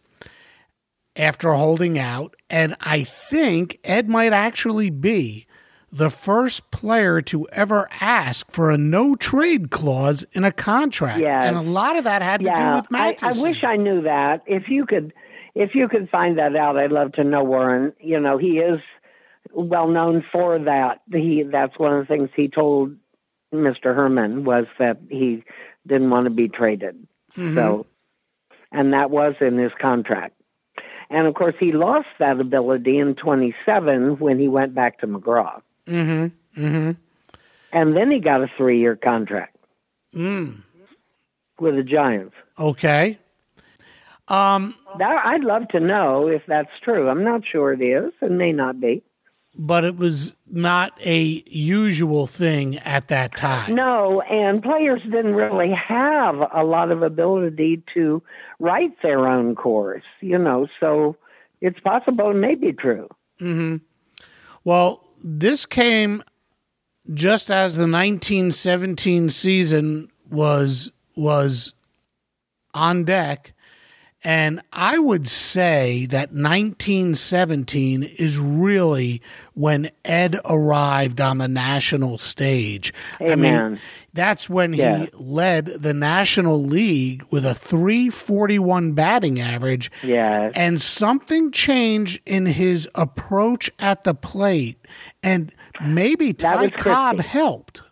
after 1.17 1.53
holding 1.53 1.99
out. 1.99 2.35
And 2.49 2.77
I 2.81 3.05
think 3.05 3.79
Ed 3.85 4.09
might 4.09 4.33
actually 4.33 4.89
be 4.89 5.47
the 5.95 6.11
first 6.11 6.71
player 6.73 7.21
to 7.21 7.47
ever 7.53 7.89
ask 8.01 8.51
for 8.51 8.71
a 8.71 8.77
no 8.77 9.15
trade 9.15 9.71
clause 9.71 10.25
in 10.33 10.43
a 10.43 10.51
contract. 10.51 11.21
Yes. 11.21 11.45
And 11.45 11.57
a 11.57 11.61
lot 11.61 11.97
of 11.97 12.05
that 12.05 12.21
had 12.21 12.41
to 12.41 12.45
do 12.45 12.51
Yeah. 12.51 12.77
with 12.77 12.87
I, 12.93 13.17
I 13.23 13.33
wish 13.41 13.63
I 13.63 13.77
knew 13.77 14.03
that. 14.03 14.43
If 14.47 14.69
you 14.69 14.87
could 14.87 15.13
if 15.55 15.77
you 15.77 15.89
could 15.89 16.11
find 16.11 16.37
that 16.39 16.57
out, 16.57 16.77
I'd 16.77 16.91
love 16.91 17.13
to 17.13 17.23
know 17.23 17.45
Warren. 17.45 17.93
You 18.01 18.19
know, 18.19 18.39
he 18.39 18.59
is 18.59 18.81
well 19.53 19.87
known 19.87 20.25
for 20.33 20.59
that. 20.59 21.03
He 21.13 21.45
that's 21.45 21.79
one 21.79 21.93
of 21.95 22.01
the 22.01 22.13
things 22.13 22.31
he 22.35 22.49
told 22.49 22.97
Mr. 23.55 23.95
Herrmann 23.95 24.45
was 24.45 24.67
that 24.81 24.99
he 25.09 25.45
didn't 25.87 26.11
want 26.11 26.25
to 26.25 26.31
be 26.31 26.49
traded. 26.49 27.07
Mm-hmm. 27.37 27.55
So 27.55 27.87
and 28.73 28.93
that 28.93 29.11
was 29.11 29.35
in 29.41 29.59
his 29.59 29.71
contract. 29.81 30.35
And 31.09 31.29
of 31.29 31.35
course 31.35 31.55
he 31.61 31.71
lost 31.71 32.09
that 32.19 32.41
ability 32.41 32.99
in 32.99 33.15
27 33.15 34.19
when 34.19 34.41
he 34.41 34.49
went 34.49 34.75
back 34.75 34.99
to 34.99 35.07
McGraw. 35.07 35.61
Mm-hmm. 35.87 36.63
Mm-hmm. 36.65 36.91
And 37.73 37.97
then 37.97 38.11
he 38.11 38.21
got 38.21 38.43
a 38.43 38.47
3-year 38.59 38.97
contract 38.97 39.57
Mm. 40.15 40.63
with 41.59 41.75
the 41.75 41.83
Giants. 41.83 42.35
Okay. 42.59 43.19
Um, 44.29 44.75
That 44.99 45.21
I'd 45.27 45.43
love 45.43 45.67
to 45.69 45.81
know 45.81 46.29
if 46.29 46.43
that's 46.47 46.71
true. 46.83 47.09
I'm 47.09 47.25
not 47.25 47.43
sure 47.45 47.73
it 47.73 47.83
is. 47.83 48.13
It 48.23 48.31
may 48.31 48.53
not 48.53 48.81
be. 48.81 49.03
but 49.57 49.85
it 49.85 49.97
was 49.97 50.35
not 50.51 50.93
a 51.05 51.43
usual 51.47 52.27
thing 52.27 52.79
at 52.79 53.07
that 53.09 53.37
time. 53.37 53.75
No, 53.75 54.21
and 54.23 54.63
players 54.63 55.01
didn't 55.03 55.35
really 55.35 55.71
have 55.73 56.37
a 56.53 56.65
lot 56.65 56.91
of 56.91 57.03
ability 57.03 57.83
to 57.95 58.21
write 58.59 59.01
their 59.03 59.29
own 59.29 59.55
course, 59.55 60.03
you 60.21 60.39
know, 60.39 60.67
so 60.81 61.17
it's 61.61 61.79
possible 61.81 62.31
it 62.31 62.35
may 62.35 62.55
be 62.57 62.73
true. 62.73 63.09
Mm 63.41 63.55
hmm 63.55 63.77
Well, 64.65 65.04
this 65.25 65.65
came 65.65 66.23
just 67.15 67.51
as 67.51 67.77
the 67.77 67.83
1917 67.83 69.31
season 69.31 70.11
was 70.31 70.93
was 71.17 71.73
on 72.75 73.05
deck, 73.05 73.54
and 74.25 74.63
I 74.73 74.99
would 74.99 75.29
say 75.29 76.07
that 76.07 76.31
1917 76.33 78.03
is 78.19 78.39
really 78.39 79.21
when 79.53 79.91
Ed 80.05 80.37
arrived 80.49 81.21
on 81.21 81.39
the 81.39 81.49
national 81.49 82.17
stage. 82.19 82.93
I 83.21 83.25
mean, 83.25 83.33
Amen. 83.33 83.81
that's 84.15 84.49
when 84.49 84.73
Yeah. 84.73 84.99
he 85.05 85.09
led 85.13 85.67
the 85.67 85.93
National 85.95 86.63
League 86.65 87.23
with 87.31 87.45
a 87.45 87.55
341 87.55 88.93
batting 88.93 89.41
average. 89.41 89.91
Yes. 90.03 90.53
And 90.57 90.81
something 90.81 91.51
changed 91.53 92.21
in 92.27 92.47
his 92.47 92.89
approach 92.95 93.71
at 93.79 94.05
the 94.05 94.15
plate. 94.15 94.79
And 95.23 95.53
maybe 95.85 96.33
Ty 96.33 96.71
Cobb 96.71 97.21
helped. 97.21 97.83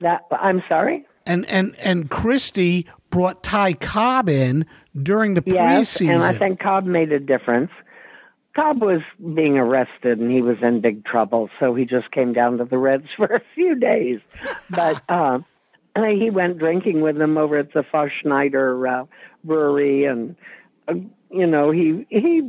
That 0.00 0.22
I'm 0.30 0.62
sorry. 0.68 1.06
And 1.24 1.44
and 1.46 1.74
and 1.82 2.10
Christy 2.10 2.86
brought 3.16 3.42
Ty 3.42 3.72
Cobb 3.72 4.28
in 4.28 4.66
during 5.02 5.32
the 5.32 5.42
Yes, 5.46 5.96
preseason. 5.96 6.16
and 6.16 6.22
I 6.22 6.32
think 6.32 6.60
Cobb 6.60 6.84
made 6.84 7.12
a 7.12 7.18
difference. 7.18 7.70
Cobb 8.54 8.82
was 8.82 9.00
being 9.34 9.56
arrested 9.56 10.18
and 10.18 10.30
he 10.30 10.42
was 10.42 10.58
in 10.60 10.82
big 10.82 11.02
trouble, 11.06 11.48
so 11.58 11.74
he 11.74 11.86
just 11.86 12.10
came 12.10 12.34
down 12.34 12.58
to 12.58 12.66
the 12.66 12.76
Reds 12.76 13.06
for 13.16 13.24
a 13.24 13.40
few 13.54 13.74
days. 13.74 14.20
But 14.68 15.00
uh, 15.08 15.38
he 15.96 16.28
went 16.28 16.58
drinking 16.58 17.00
with 17.00 17.16
them 17.16 17.38
over 17.38 17.56
at 17.56 17.72
the 17.72 17.84
Foss 17.90 18.10
Schneider 18.20 18.86
uh, 18.86 19.04
brewery, 19.44 20.04
and 20.04 20.36
uh, 20.86 20.96
you 21.30 21.46
know 21.46 21.70
he 21.70 22.06
he 22.10 22.42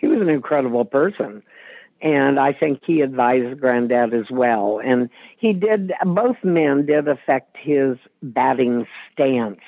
he 0.00 0.06
was 0.08 0.20
an 0.20 0.28
incredible 0.28 0.84
person. 0.84 1.44
And 2.02 2.38
I 2.40 2.52
think 2.52 2.80
he 2.84 3.00
advised 3.02 3.58
Granddad 3.58 4.12
as 4.12 4.30
well. 4.30 4.80
And 4.84 5.08
he 5.38 5.54
did, 5.54 5.92
both 6.04 6.36
men 6.44 6.84
did 6.84 7.08
affect 7.08 7.56
his 7.56 7.96
batting 8.22 8.86
stance 9.12 9.60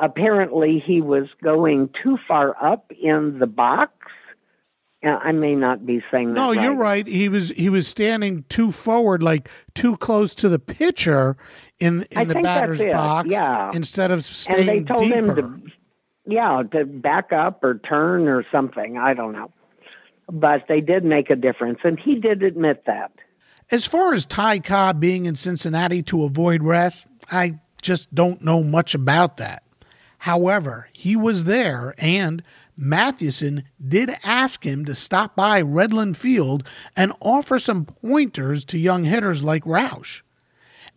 apparently 0.00 0.82
he 0.84 1.00
was 1.00 1.28
going 1.42 1.90
too 2.02 2.18
far 2.28 2.56
up 2.62 2.90
in 3.00 3.38
the 3.38 3.46
box. 3.46 3.92
I 5.02 5.32
may 5.32 5.54
not 5.54 5.86
be 5.86 6.02
saying 6.10 6.28
that. 6.28 6.34
no, 6.34 6.52
you're 6.52 6.74
right. 6.76 7.06
He 7.06 7.30
was 7.30 7.48
he 7.50 7.70
was 7.70 7.88
standing 7.88 8.44
too 8.50 8.70
forward, 8.70 9.22
like 9.22 9.48
too 9.74 9.96
close 9.96 10.34
to 10.36 10.48
the 10.50 10.58
pitcher 10.58 11.38
in 11.78 12.02
in 12.10 12.18
I 12.18 12.24
the 12.24 12.34
batter's 12.34 12.82
box, 12.82 13.28
yeah. 13.30 13.70
instead 13.72 14.10
of 14.10 14.18
And 14.18 14.24
staying 14.26 14.66
they 14.66 14.82
told 14.84 15.00
deeper. 15.00 15.16
him 15.16 15.34
to, 15.36 15.72
yeah, 16.26 16.62
to 16.72 16.84
back 16.84 17.32
up 17.32 17.64
or 17.64 17.78
turn 17.78 18.28
or 18.28 18.44
something. 18.52 18.98
I 18.98 19.14
don't 19.14 19.32
know. 19.32 19.50
But 20.30 20.66
they 20.68 20.82
did 20.82 21.02
make 21.02 21.30
a 21.30 21.36
difference, 21.36 21.78
and 21.82 21.98
he 21.98 22.16
did 22.16 22.42
admit 22.42 22.84
that. 22.86 23.10
As 23.70 23.86
far 23.86 24.12
as 24.12 24.26
Ty 24.26 24.58
Cobb 24.58 25.00
being 25.00 25.24
in 25.24 25.34
Cincinnati 25.34 26.02
to 26.04 26.24
avoid 26.24 26.62
rest, 26.62 27.06
I 27.32 27.58
just 27.80 28.14
don't 28.14 28.42
know 28.42 28.62
much 28.62 28.94
about 28.94 29.38
that. 29.38 29.62
However, 30.20 30.88
he 30.92 31.16
was 31.16 31.44
there, 31.44 31.94
and 31.96 32.42
Mathewson 32.76 33.64
did 33.86 34.10
ask 34.22 34.64
him 34.64 34.84
to 34.84 34.94
stop 34.94 35.34
by 35.34 35.62
Redland 35.62 36.16
Field 36.16 36.62
and 36.94 37.14
offer 37.20 37.58
some 37.58 37.86
pointers 37.86 38.62
to 38.66 38.78
young 38.78 39.04
hitters 39.04 39.42
like 39.42 39.64
Roush. 39.64 40.20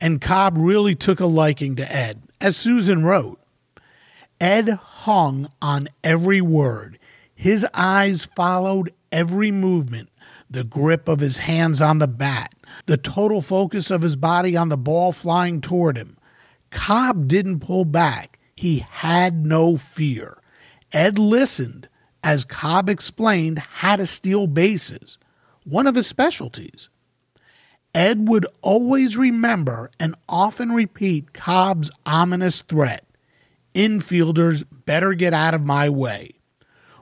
And 0.01 0.19
Cobb 0.19 0.57
really 0.57 0.93
took 0.93 1.21
a 1.21 1.25
liking 1.25 1.77
to 1.77 1.89
Ed, 1.89 2.23
as 2.41 2.57
Susan 2.57 3.05
wrote. 3.05 3.39
Ed 4.41 4.67
hung 4.69 5.49
on 5.61 5.87
every 6.03 6.41
word. 6.41 6.99
His 7.33 7.65
eyes 7.73 8.25
followed 8.25 8.91
every 9.09 9.51
movement, 9.51 10.09
the 10.49 10.65
grip 10.65 11.07
of 11.07 11.21
his 11.21 11.37
hands 11.37 11.81
on 11.81 11.99
the 11.99 12.07
bat, 12.07 12.53
the 12.87 12.97
total 12.97 13.41
focus 13.41 13.89
of 13.89 14.01
his 14.01 14.17
body 14.17 14.57
on 14.57 14.67
the 14.67 14.75
ball 14.75 15.13
flying 15.13 15.61
toward 15.61 15.97
him. 15.97 16.17
Cobb 16.71 17.29
didn't 17.29 17.61
pull 17.61 17.85
back. 17.85 18.37
He 18.63 18.85
had 18.89 19.45
no 19.45 19.75
fear. 19.75 20.37
Ed 20.93 21.19
listened 21.19 21.89
as 22.23 22.45
Cobb 22.45 22.87
explained 22.87 23.59
how 23.59 23.97
to 23.97 24.05
steal 24.05 24.47
bases, 24.47 25.17
one 25.65 25.85
of 25.85 25.95
his 25.95 26.07
specialties. 26.07 26.87
Ed 27.93 28.29
would 28.29 28.45
always 28.61 29.17
remember 29.17 29.91
and 29.99 30.15
often 30.29 30.71
repeat 30.71 31.33
Cobb's 31.33 31.91
ominous 32.05 32.61
threat 32.61 33.05
infielders 33.75 34.63
better 34.85 35.13
get 35.13 35.33
out 35.33 35.53
of 35.53 35.65
my 35.65 35.89
way. 35.89 36.31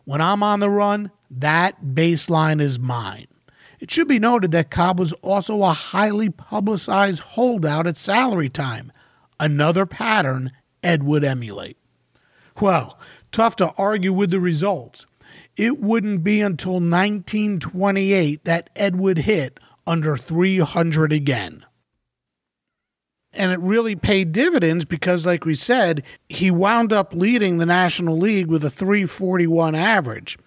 When 0.04 0.20
I'm 0.20 0.42
on 0.42 0.62
the 0.62 0.70
run, 0.72 1.12
that 1.30 1.86
baseline 1.94 2.60
is 2.60 2.80
mine. 2.80 3.28
It 3.80 3.92
should 3.92 4.08
be 4.08 4.18
noted 4.18 4.52
that 4.54 4.72
Cobb 4.72 4.98
was 4.98 5.14
also 5.22 5.62
a 5.62 5.74
highly 5.74 6.32
publicized 6.32 7.20
holdout 7.20 7.86
at 7.86 7.98
salary 7.98 8.50
time, 8.50 8.92
another 9.40 9.86
pattern 9.86 10.52
Ed 10.84 11.04
would 11.04 11.24
emulate. 11.24 11.78
Well, 12.60 13.00
tough 13.32 13.56
to 13.58 13.72
argue 13.78 14.14
with 14.14 14.32
the 14.32 14.40
results. 14.40 15.06
It 15.58 15.80
wouldn't 15.80 16.24
be 16.24 16.42
until 16.42 16.74
1928 16.74 18.46
that 18.46 18.70
Ed 18.76 18.96
would 18.98 19.20
hit 19.20 19.60
under 19.88 20.18
300 20.18 21.12
again 21.12 21.66
and 23.34 23.52
it 23.52 23.60
really 23.60 23.96
paid 23.96 24.32
dividends 24.32 24.86
because, 24.86 25.26
like 25.26 25.46
we 25.46 25.56
said, 25.56 26.04
he 26.30 26.52
wound 26.52 26.92
up 26.92 27.14
leading 27.14 27.58
the 27.58 27.66
National 27.66 28.18
League 28.18 28.48
with 28.48 28.64
a 28.64 28.70
341 28.70 29.76
average. 29.76 30.38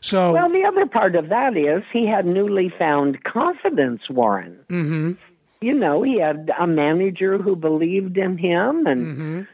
So, 0.00 0.32
Well, 0.32 0.50
the 0.50 0.64
other 0.64 0.86
part 0.86 1.14
of 1.14 1.28
that 1.28 1.56
is 1.56 1.82
he 1.92 2.06
had 2.06 2.26
newly 2.26 2.72
found 2.76 3.22
confidence, 3.24 4.02
Warren. 4.10 4.58
hmm 4.68 5.12
You 5.60 5.74
know, 5.74 6.02
he 6.02 6.20
had 6.20 6.50
a 6.58 6.66
manager 6.66 7.38
who 7.38 7.56
believed 7.56 8.18
in 8.18 8.36
him 8.36 8.86
and 8.86 9.46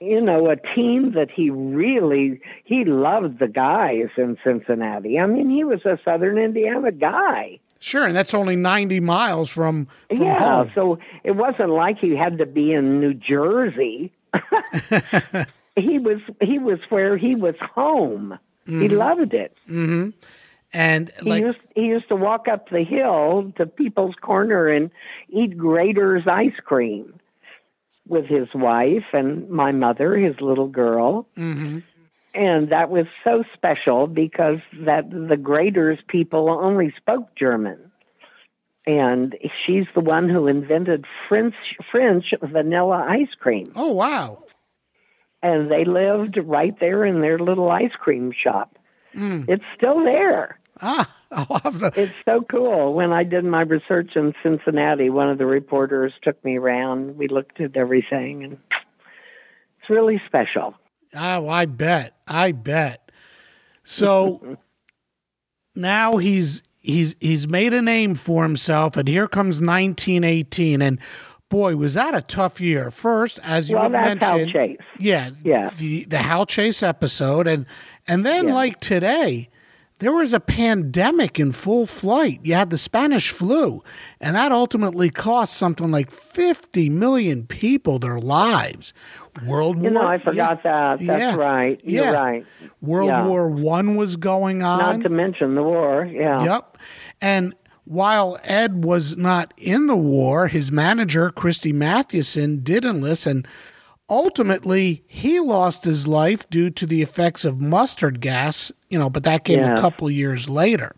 you 0.00 0.20
know, 0.20 0.50
a 0.50 0.56
team 0.56 1.12
that 1.12 1.30
he 1.30 1.50
really 1.50 2.40
he 2.64 2.84
loved 2.84 3.38
the 3.38 3.48
guys 3.48 4.08
in 4.16 4.36
Cincinnati. 4.44 5.18
I 5.18 5.26
mean, 5.26 5.50
he 5.50 5.64
was 5.64 5.84
a 5.84 5.98
Southern 6.04 6.38
Indiana 6.38 6.92
guy. 6.92 7.58
sure, 7.80 8.06
and 8.06 8.14
that's 8.14 8.34
only 8.34 8.56
90 8.56 9.00
miles 9.00 9.50
from, 9.50 9.86
from 10.08 10.22
yeah, 10.22 10.64
home. 10.64 10.72
so 10.74 10.98
it 11.24 11.32
wasn't 11.32 11.70
like 11.70 11.98
he 11.98 12.16
had 12.16 12.38
to 12.38 12.46
be 12.46 12.72
in 12.72 13.00
New 13.00 13.14
Jersey. 13.14 14.12
he 15.76 15.98
was 15.98 16.20
he 16.40 16.58
was 16.58 16.78
where 16.90 17.16
he 17.16 17.34
was 17.34 17.54
home. 17.74 18.38
Mm-hmm. 18.66 18.82
He 18.82 18.88
loved 18.88 19.34
it. 19.34 19.56
Mm-hmm. 19.68 20.10
And 20.74 21.10
he 21.22 21.38
used 21.38 21.58
he 21.74 21.86
used 21.86 22.08
to 22.08 22.16
walk 22.16 22.46
up 22.46 22.68
the 22.68 22.84
hill 22.84 23.52
to 23.56 23.66
Peebles 23.66 24.16
Corner 24.20 24.68
and 24.68 24.90
eat 25.30 25.56
Graeter's 25.56 26.26
ice 26.26 26.60
cream 26.62 27.17
with 28.08 28.26
his 28.26 28.48
wife 28.54 29.04
and 29.12 29.48
my 29.50 29.72
mother, 29.72 30.16
his 30.16 30.40
little 30.40 30.68
girl. 30.68 31.26
Mm-hmm. 31.36 31.78
And 32.34 32.70
that 32.70 32.90
was 32.90 33.06
so 33.24 33.42
special 33.54 34.06
because 34.06 34.58
that 34.84 35.10
the 35.10 35.36
Graeters 35.36 35.98
people 36.06 36.50
only 36.50 36.92
spoke 36.96 37.34
German. 37.36 37.90
And 38.86 39.36
she's 39.66 39.86
the 39.94 40.00
one 40.00 40.28
who 40.28 40.46
invented 40.46 41.04
French 41.28 41.54
French 41.90 42.32
vanilla 42.40 43.04
ice 43.08 43.34
cream. 43.38 43.72
Oh 43.74 43.92
wow. 43.92 44.44
And 45.42 45.70
they 45.70 45.84
lived 45.84 46.38
right 46.42 46.78
there 46.80 47.04
in 47.04 47.20
their 47.20 47.38
little 47.38 47.70
ice 47.70 47.92
cream 47.98 48.32
shop. 48.32 48.78
Mm. 49.14 49.48
It's 49.48 49.64
still 49.76 50.02
there. 50.04 50.58
Ah, 50.80 51.12
I'll 51.32 51.60
have 51.64 51.78
to. 51.80 51.92
It's 52.00 52.14
so 52.24 52.44
cool. 52.50 52.94
When 52.94 53.12
I 53.12 53.24
did 53.24 53.44
my 53.44 53.62
research 53.62 54.10
in 54.16 54.34
Cincinnati, 54.42 55.10
one 55.10 55.28
of 55.30 55.38
the 55.38 55.46
reporters 55.46 56.12
took 56.22 56.42
me 56.44 56.56
around. 56.56 57.16
We 57.16 57.28
looked 57.28 57.60
at 57.60 57.76
everything, 57.76 58.44
and 58.44 58.52
it's 59.80 59.90
really 59.90 60.20
special. 60.26 60.74
Oh, 61.14 61.48
I 61.48 61.66
bet. 61.66 62.14
I 62.26 62.52
bet. 62.52 63.10
So 63.84 64.58
now 65.74 66.16
he's 66.16 66.62
he's 66.80 67.16
he's 67.20 67.48
made 67.48 67.74
a 67.74 67.82
name 67.82 68.14
for 68.14 68.42
himself, 68.42 68.96
and 68.96 69.08
here 69.08 69.28
comes 69.28 69.60
1918, 69.60 70.82
and 70.82 70.98
boy, 71.48 71.76
was 71.76 71.94
that 71.94 72.14
a 72.14 72.20
tough 72.20 72.60
year. 72.60 72.90
First, 72.90 73.38
as 73.42 73.70
you 73.70 73.76
well, 73.76 73.88
mentioned, 73.88 74.22
Hal 74.22 74.46
Chase. 74.46 74.76
yeah, 74.98 75.30
yeah, 75.44 75.70
the 75.78 76.04
the 76.04 76.18
Hal 76.18 76.46
Chase 76.46 76.82
episode, 76.82 77.46
and 77.46 77.66
and 78.06 78.24
then 78.26 78.48
Yeah. 78.48 78.54
like 78.54 78.80
today, 78.80 79.48
there 79.98 80.12
was 80.12 80.32
a 80.32 80.40
pandemic 80.40 81.40
in 81.40 81.52
full 81.52 81.86
flight. 81.86 82.40
You 82.42 82.54
had 82.54 82.70
the 82.70 82.78
Spanish 82.78 83.30
flu, 83.30 83.82
and 84.20 84.36
that 84.36 84.52
ultimately 84.52 85.10
cost 85.10 85.54
something 85.54 85.90
like 85.90 86.10
50 86.10 86.88
million 86.88 87.46
people 87.46 87.98
their 87.98 88.18
lives. 88.18 88.92
World 89.46 89.76
You 89.76 89.82
War 89.84 89.90
know, 89.90 90.08
I 90.08 90.18
forgot 90.18 90.62
that. 90.64 90.98
That's 91.00 91.36
Yeah. 91.36 91.36
right. 91.36 91.80
You're 91.84 92.04
Yeah. 92.04 92.12
right. 92.12 92.46
World 92.80 93.08
Yeah. 93.08 93.26
War 93.26 93.48
One 93.48 93.96
was 93.96 94.16
going 94.16 94.62
on. 94.62 94.78
Not 94.78 95.00
to 95.02 95.08
mention 95.08 95.54
the 95.54 95.62
war. 95.62 96.08
Yeah. 96.10 96.44
Yep. 96.44 96.78
And 97.20 97.54
while 97.84 98.38
Ed 98.44 98.84
was 98.84 99.16
not 99.16 99.54
in 99.56 99.86
the 99.86 99.96
war, 99.96 100.48
his 100.48 100.70
manager, 100.70 101.30
Christy 101.30 101.72
Mathewson, 101.72 102.60
did 102.62 102.84
enlist, 102.84 103.26
and 103.26 103.46
ultimately 104.10 105.02
he 105.06 105.40
lost 105.40 105.84
his 105.84 106.06
life 106.06 106.48
due 106.50 106.70
to 106.70 106.86
the 106.86 107.02
effects 107.02 107.44
of 107.44 107.60
mustard 107.60 108.20
gas, 108.20 108.72
you 108.88 108.98
know, 108.98 109.10
but 109.10 109.24
that 109.24 109.44
came 109.44 109.60
a 109.62 109.80
couple 109.80 110.10
years 110.10 110.48
later. 110.48 110.94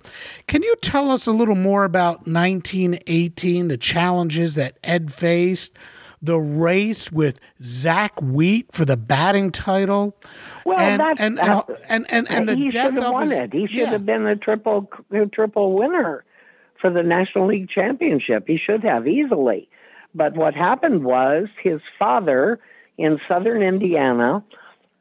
Can 0.46 0.62
you 0.62 0.74
tell 0.76 1.10
us 1.10 1.26
a 1.26 1.32
little 1.32 1.54
more 1.56 1.84
about 1.84 2.26
1918, 2.26 3.68
the 3.68 3.76
challenges 3.76 4.54
that 4.54 4.78
Ed 4.84 5.12
faced? 5.12 5.76
The 6.22 6.38
race 6.38 7.10
with 7.10 7.40
Zach 7.62 8.20
Wheat 8.20 8.66
for 8.72 8.84
the 8.84 8.98
batting 8.98 9.50
title, 9.50 10.14
Well, 10.66 10.78
and, 10.78 11.00
that's 11.00 11.18
and, 11.18 11.38
and, 11.40 11.64
and, 11.88 12.06
and, 12.10 12.30
and 12.30 12.46
the 12.46 12.56
he 12.56 12.68
death 12.68 12.88
should 12.88 12.94
have 12.96 13.04
of 13.04 13.12
won 13.14 13.30
his- 13.30 13.38
it. 13.38 13.52
He 13.54 13.66
should 13.66 13.76
yeah. 13.76 13.86
have 13.86 14.04
been 14.04 14.26
a 14.26 14.36
triple 14.36 14.90
a 15.10 15.24
triple 15.24 15.72
winner 15.72 16.22
for 16.78 16.90
the 16.90 17.02
National 17.02 17.46
League 17.46 17.70
Championship. 17.70 18.44
He 18.46 18.58
should 18.58 18.84
have 18.84 19.08
easily. 19.08 19.66
But 20.14 20.36
what 20.36 20.54
happened 20.54 21.04
was 21.04 21.48
his 21.62 21.80
father 21.98 22.60
in 23.00 23.18
southern 23.26 23.62
Indiana, 23.62 24.44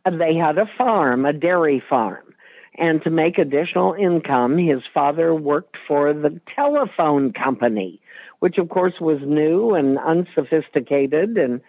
they 0.10 0.34
had 0.34 0.58
a 0.58 0.70
farm, 0.78 1.26
a 1.26 1.34
dairy 1.34 1.84
farm. 1.89 2.34
And 2.76 3.04
to 3.04 3.10
make 3.10 3.38
additional 3.38 3.93
income, 3.93 4.58
his 4.58 4.82
father 4.93 5.36
worked 5.36 5.76
for 5.86 6.14
the 6.14 6.39
telephone 6.56 7.34
company, 7.34 8.00
which 8.39 8.58
of 8.58 8.70
course 8.70 8.93
was 9.02 9.20
new 9.22 9.76
and 9.76 10.00
unsophisticated. 10.00 11.38
And 11.38 11.60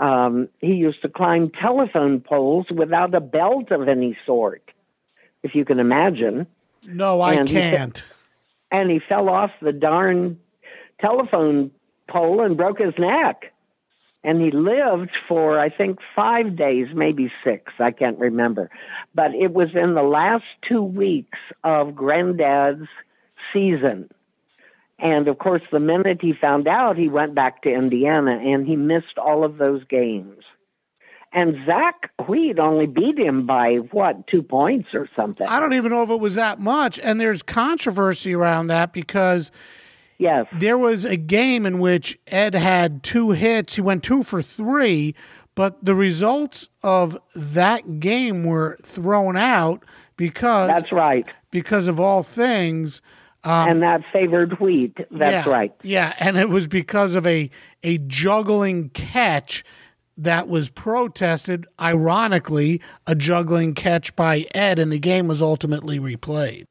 um, 0.00 0.48
he 0.60 0.72
used 0.72 1.02
to 1.02 1.10
climb 1.10 1.50
telephone 1.50 2.20
poles 2.20 2.66
without 2.74 3.14
a 3.14 3.20
belt 3.20 3.70
of 3.70 3.86
any 3.86 4.16
sort, 4.24 4.62
if 5.42 5.54
you 5.54 5.66
can 5.66 5.78
imagine. 5.78 6.46
No, 6.82 7.20
I 7.20 7.34
And 7.34 7.48
can't. 7.48 8.02
And 8.72 8.90
he 8.90 9.00
fell 9.06 9.28
off 9.28 9.50
the 9.60 9.72
darn 9.72 10.40
telephone 10.98 11.72
pole 12.08 12.42
and 12.42 12.56
broke 12.56 12.78
his 12.78 12.94
neck. 12.98 13.53
And 14.24 14.40
he 14.40 14.50
lived 14.50 15.10
for, 15.28 15.60
I 15.60 15.68
think, 15.68 15.98
five 16.16 16.56
days, 16.56 16.88
maybe 16.94 17.30
six. 17.44 17.74
I 17.78 17.90
can't 17.90 18.18
remember. 18.18 18.70
But 19.14 19.34
it 19.34 19.52
was 19.52 19.68
in 19.74 19.94
the 19.94 20.02
last 20.02 20.44
two 20.66 20.82
weeks 20.82 21.38
of 21.62 21.94
Granddad's 21.94 22.88
season. 23.52 24.08
And 24.98 25.28
of 25.28 25.38
course, 25.38 25.62
the 25.70 25.80
minute 25.80 26.18
he 26.22 26.32
found 26.32 26.66
out, 26.66 26.96
he 26.96 27.08
went 27.08 27.34
back 27.34 27.62
to 27.62 27.68
Indiana 27.68 28.40
and 28.42 28.66
he 28.66 28.76
missed 28.76 29.18
all 29.18 29.44
of 29.44 29.58
those 29.58 29.84
games. 29.84 30.42
And 31.34 31.56
Zach 31.66 32.10
Wheat 32.28 32.58
only 32.60 32.86
beat 32.86 33.18
him 33.18 33.44
by 33.44 33.76
what, 33.90 34.26
two 34.28 34.42
points 34.42 34.90
or 34.94 35.08
something? 35.16 35.46
I 35.46 35.58
don't 35.58 35.74
even 35.74 35.90
know 35.90 36.02
if 36.02 36.10
it 36.10 36.20
was 36.20 36.36
that 36.36 36.60
much. 36.60 36.98
And 37.00 37.20
there's 37.20 37.42
controversy 37.42 38.34
around 38.34 38.68
that 38.68 38.92
because 38.92 39.50
Yes. 40.18 40.46
there 40.58 40.78
was 40.78 41.04
a 41.04 41.16
game 41.16 41.66
in 41.66 41.78
which 41.80 42.18
Ed 42.28 42.54
had 42.54 43.02
two 43.02 43.30
hits. 43.32 43.74
He 43.74 43.80
went 43.80 44.02
two 44.02 44.22
for 44.22 44.40
three, 44.42 45.14
but 45.54 45.84
the 45.84 45.94
results 45.94 46.68
of 46.82 47.18
that 47.34 48.00
game 48.00 48.44
were 48.44 48.76
thrown 48.82 49.36
out 49.36 49.84
because 50.16 50.68
That's 50.68 50.92
right. 50.92 51.26
because 51.50 51.88
of 51.88 52.00
all 52.00 52.22
things. 52.22 53.02
Um, 53.44 53.68
and 53.68 53.82
that 53.82 54.04
favored 54.06 54.58
wheat. 54.58 54.96
That's 55.10 55.46
yeah, 55.46 55.52
right. 55.52 55.72
Yeah, 55.82 56.14
and 56.18 56.38
it 56.38 56.48
was 56.48 56.66
because 56.66 57.14
of 57.14 57.26
a 57.26 57.50
a 57.82 57.98
juggling 57.98 58.88
catch 58.90 59.64
that 60.16 60.48
was 60.48 60.70
protested. 60.70 61.66
Ironically, 61.80 62.80
a 63.06 63.14
juggling 63.14 63.74
catch 63.74 64.16
by 64.16 64.46
Ed, 64.54 64.78
and 64.78 64.90
the 64.90 64.98
game 64.98 65.28
was 65.28 65.42
ultimately 65.42 65.98
replayed. 65.98 66.64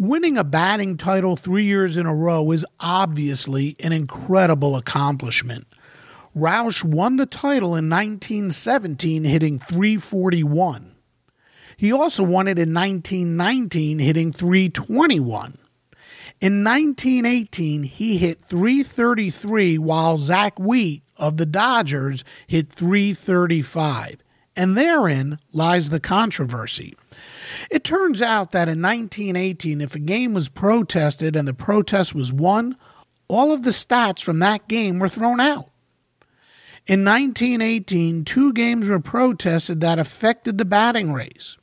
Winning 0.00 0.38
a 0.38 0.44
batting 0.44 0.96
title 0.96 1.36
three 1.36 1.64
years 1.66 1.98
in 1.98 2.06
a 2.06 2.14
row 2.14 2.50
is 2.52 2.64
obviously 2.80 3.76
an 3.80 3.92
incredible 3.92 4.74
accomplishment. 4.74 5.66
Roush 6.34 6.82
won 6.82 7.16
the 7.16 7.26
title 7.26 7.76
in 7.76 7.90
1917, 7.90 9.24
hitting 9.24 9.58
341. 9.58 10.94
He 11.76 11.92
also 11.92 12.22
won 12.22 12.48
it 12.48 12.58
in 12.58 12.72
1919, 12.72 13.98
hitting 13.98 14.32
321. 14.32 15.58
In 16.40 16.64
1918, 16.64 17.82
he 17.82 18.16
hit 18.16 18.42
333 18.44 19.76
while 19.76 20.16
Zach 20.16 20.58
Wheat 20.58 21.02
of 21.18 21.36
the 21.36 21.44
Dodgers 21.44 22.24
hit 22.46 22.72
335. 22.72 24.22
And 24.56 24.78
therein 24.78 25.38
lies 25.52 25.90
the 25.90 26.00
controversy. 26.00 26.96
It 27.70 27.84
turns 27.84 28.20
out 28.22 28.52
that 28.52 28.68
in 28.68 28.82
1918, 28.82 29.80
if 29.80 29.94
a 29.94 29.98
game 29.98 30.34
was 30.34 30.48
protested 30.48 31.36
and 31.36 31.46
the 31.46 31.54
protest 31.54 32.14
was 32.14 32.32
won, 32.32 32.76
all 33.28 33.52
of 33.52 33.62
the 33.62 33.70
stats 33.70 34.22
from 34.22 34.38
that 34.40 34.68
game 34.68 34.98
were 34.98 35.08
thrown 35.08 35.40
out. 35.40 35.70
In 36.86 37.04
1918, 37.04 38.24
two 38.24 38.52
games 38.52 38.88
were 38.88 39.00
protested 39.00 39.80
that 39.80 39.98
affected 39.98 40.58
the 40.58 40.64
batting 40.64 41.12
race. 41.12 41.56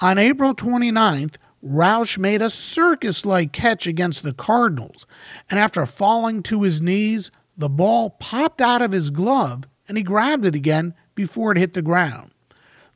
On 0.00 0.18
April 0.18 0.54
29th, 0.54 1.36
Roush 1.64 2.18
made 2.18 2.42
a 2.42 2.50
circus 2.50 3.26
like 3.26 3.52
catch 3.52 3.86
against 3.86 4.22
the 4.22 4.32
Cardinals, 4.32 5.06
and 5.50 5.58
after 5.58 5.84
falling 5.86 6.42
to 6.44 6.62
his 6.62 6.80
knees, 6.80 7.30
the 7.56 7.68
ball 7.68 8.10
popped 8.10 8.60
out 8.60 8.82
of 8.82 8.92
his 8.92 9.10
glove 9.10 9.64
and 9.88 9.96
he 9.96 10.04
grabbed 10.04 10.44
it 10.44 10.54
again 10.54 10.94
before 11.14 11.50
it 11.50 11.58
hit 11.58 11.74
the 11.74 11.82
ground. 11.82 12.30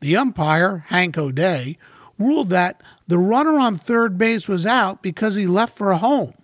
The 0.00 0.16
umpire, 0.16 0.84
Hank 0.88 1.16
O'Day, 1.16 1.78
ruled 2.22 2.48
that 2.50 2.82
the 3.06 3.18
runner 3.18 3.58
on 3.58 3.76
third 3.76 4.16
base 4.18 4.48
was 4.48 4.66
out 4.66 5.02
because 5.02 5.34
he 5.34 5.46
left 5.46 5.76
for 5.76 5.92
home. 5.94 6.34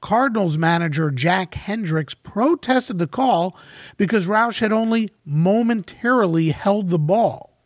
Cardinals 0.00 0.56
manager 0.56 1.10
Jack 1.10 1.54
Hendricks 1.54 2.14
protested 2.14 2.98
the 2.98 3.06
call 3.06 3.56
because 3.96 4.28
Roush 4.28 4.60
had 4.60 4.72
only 4.72 5.10
momentarily 5.24 6.50
held 6.50 6.88
the 6.88 6.98
ball. 6.98 7.58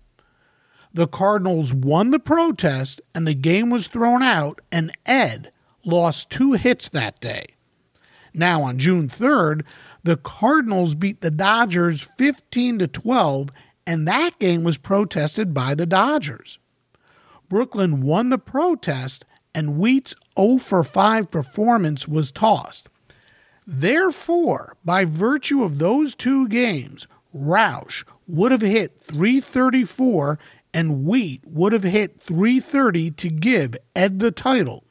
The 0.95 1.07
Cardinals 1.07 1.73
won 1.73 2.11
the 2.11 2.19
protest 2.19 3.01
and 3.15 3.27
the 3.27 3.35
game 3.35 3.71
was 3.71 3.87
thrown 3.87 4.23
out, 4.23 4.61
and 4.71 4.93
Ed 5.07 5.51
lost 5.85 6.31
two 6.31 6.53
hits 6.53 6.89
that 6.91 7.21
day. 7.21 7.47
Now, 8.35 8.63
on 8.63 8.79
June 8.79 9.09
3rd, 9.09 9.63
the 10.05 10.17
Cardinals 10.17 10.95
beat 10.95 11.21
the 11.21 11.31
Dodgers 11.31 12.03
15 12.03 12.79
to 12.81 12.89
12, 12.89 13.51
and 13.87 14.07
that 14.07 14.39
game 14.39 14.65
was 14.65 14.79
protested 14.79 15.55
by 15.55 15.75
the 15.75 15.87
Dodgers. 15.87 16.59
Brooklyn 17.53 18.01
won 18.01 18.31
the 18.31 18.39
protest, 18.39 19.27
and 19.55 19.77
Wheat's 19.77 20.15
0 20.41 20.57
for 20.57 20.83
5 20.83 21.31
performance 21.31 22.09
was 22.09 22.33
tossed. 22.33 22.89
Therefore, 23.67 24.79
by 24.87 25.05
virtue 25.05 25.63
of 25.63 25.79
those 25.79 26.15
two 26.15 26.49
games, 26.49 27.07
Roush 27.37 28.05
would 28.27 28.53
have 28.53 28.63
hit 28.63 28.99
334 29.03 30.39
and 30.73 31.05
Wheat 31.05 31.43
would 31.45 31.75
have 31.75 31.83
hit 31.83 32.23
330 32.23 33.11
to 33.11 33.29
give 33.29 33.77
Ed 33.95 34.21
the 34.21 34.31
title, 34.31 34.85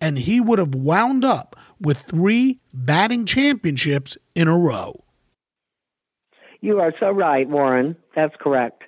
and 0.00 0.16
he 0.16 0.40
would 0.40 0.58
have 0.58 0.74
wound 0.74 1.22
up 1.22 1.54
with 1.78 1.98
three 1.98 2.60
batting 2.72 3.26
championships 3.26 4.16
in 4.34 4.48
a 4.48 4.56
row. 4.56 5.04
You 6.62 6.80
are 6.80 6.94
so 6.98 7.10
right, 7.10 7.46
Warren. 7.46 7.94
That's 8.14 8.34
correct. 8.40 8.84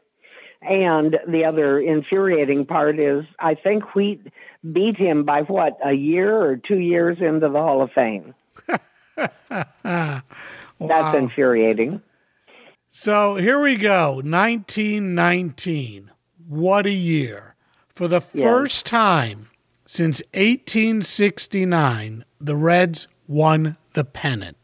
And 0.68 1.16
the 1.26 1.44
other 1.46 1.80
infuriating 1.80 2.66
part 2.66 2.98
is 3.00 3.24
I 3.38 3.54
think 3.54 3.94
Wheat 3.94 4.20
beat 4.72 4.96
him 4.96 5.24
by 5.24 5.42
what, 5.42 5.78
a 5.84 5.92
year 5.92 6.36
or 6.36 6.56
two 6.56 6.78
years 6.78 7.18
into 7.20 7.48
the 7.48 7.58
Hall 7.60 7.80
of 7.80 7.90
Fame. 7.92 8.34
wow. 9.82 10.22
That's 10.78 11.16
infuriating. 11.16 12.02
So 12.90 13.36
here 13.36 13.60
we 13.60 13.76
go 13.76 14.16
1919. 14.16 16.10
What 16.46 16.84
a 16.86 16.90
year. 16.90 17.54
For 17.88 18.08
the 18.08 18.20
yes. 18.34 18.44
first 18.44 18.84
time 18.86 19.48
since 19.86 20.20
1869, 20.34 22.24
the 22.38 22.56
Reds 22.56 23.08
won 23.26 23.78
the 23.94 24.04
pennant. 24.04 24.57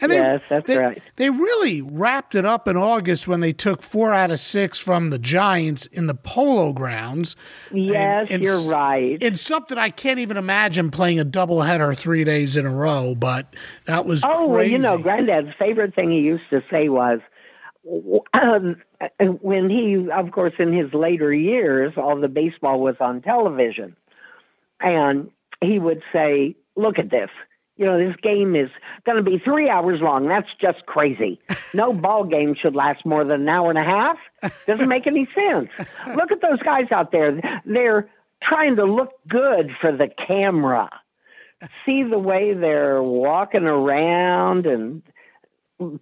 And 0.00 0.10
they, 0.10 0.16
yes, 0.16 0.40
that's 0.48 0.66
they, 0.66 0.78
right. 0.78 1.02
They 1.16 1.30
really 1.30 1.82
wrapped 1.82 2.34
it 2.34 2.44
up 2.44 2.68
in 2.68 2.76
August 2.76 3.28
when 3.28 3.40
they 3.40 3.52
took 3.52 3.82
four 3.82 4.12
out 4.12 4.30
of 4.30 4.40
six 4.40 4.80
from 4.80 5.10
the 5.10 5.18
Giants 5.18 5.86
in 5.86 6.06
the 6.06 6.14
Polo 6.14 6.72
Grounds. 6.72 7.36
Yes, 7.72 8.28
and, 8.30 8.36
and 8.36 8.42
you're 8.42 8.70
right. 8.70 9.18
It's 9.20 9.40
something 9.40 9.78
I 9.78 9.90
can't 9.90 10.18
even 10.18 10.36
imagine 10.36 10.90
playing 10.90 11.20
a 11.20 11.24
doubleheader 11.24 11.96
three 11.96 12.24
days 12.24 12.56
in 12.56 12.66
a 12.66 12.74
row, 12.74 13.14
but 13.14 13.54
that 13.86 14.04
was 14.04 14.22
oh, 14.24 14.46
well, 14.46 14.64
you 14.64 14.78
know, 14.78 14.98
Granddad's 14.98 15.54
favorite 15.58 15.94
thing 15.94 16.10
he 16.10 16.18
used 16.18 16.48
to 16.50 16.62
say 16.70 16.88
was, 16.88 17.20
um, 18.34 18.76
when 19.40 19.70
he, 19.70 20.08
of 20.10 20.30
course, 20.32 20.54
in 20.58 20.72
his 20.72 20.92
later 20.92 21.32
years, 21.32 21.94
all 21.96 22.20
the 22.20 22.28
baseball 22.28 22.80
was 22.80 22.96
on 23.00 23.22
television, 23.22 23.96
and 24.80 25.30
he 25.60 25.78
would 25.78 26.02
say, 26.12 26.56
"Look 26.76 26.98
at 26.98 27.10
this." 27.10 27.30
You 27.80 27.86
know, 27.86 27.98
this 27.98 28.14
game 28.22 28.54
is 28.54 28.68
going 29.06 29.16
to 29.16 29.22
be 29.22 29.38
three 29.38 29.70
hours 29.70 30.00
long. 30.02 30.28
That's 30.28 30.48
just 30.60 30.86
crazy. 30.86 31.40
No 31.72 31.92
ball 31.92 32.24
game 32.24 32.56
should 32.60 32.74
last 32.74 33.06
more 33.06 33.22
than 33.22 33.42
an 33.42 33.48
hour 33.48 33.70
and 33.70 33.78
a 33.78 33.84
half. 33.84 34.16
Doesn't 34.66 34.88
make 34.88 35.06
any 35.06 35.28
sense. 35.32 35.70
Look 36.16 36.32
at 36.32 36.42
those 36.42 36.58
guys 36.64 36.90
out 36.90 37.12
there. 37.12 37.40
They're 37.64 38.10
trying 38.42 38.74
to 38.74 38.84
look 38.84 39.12
good 39.28 39.70
for 39.80 39.92
the 39.92 40.08
camera. 40.08 40.90
See 41.86 42.02
the 42.02 42.18
way 42.18 42.54
they're 42.54 43.00
walking 43.00 43.66
around 43.66 44.66
and 44.66 45.02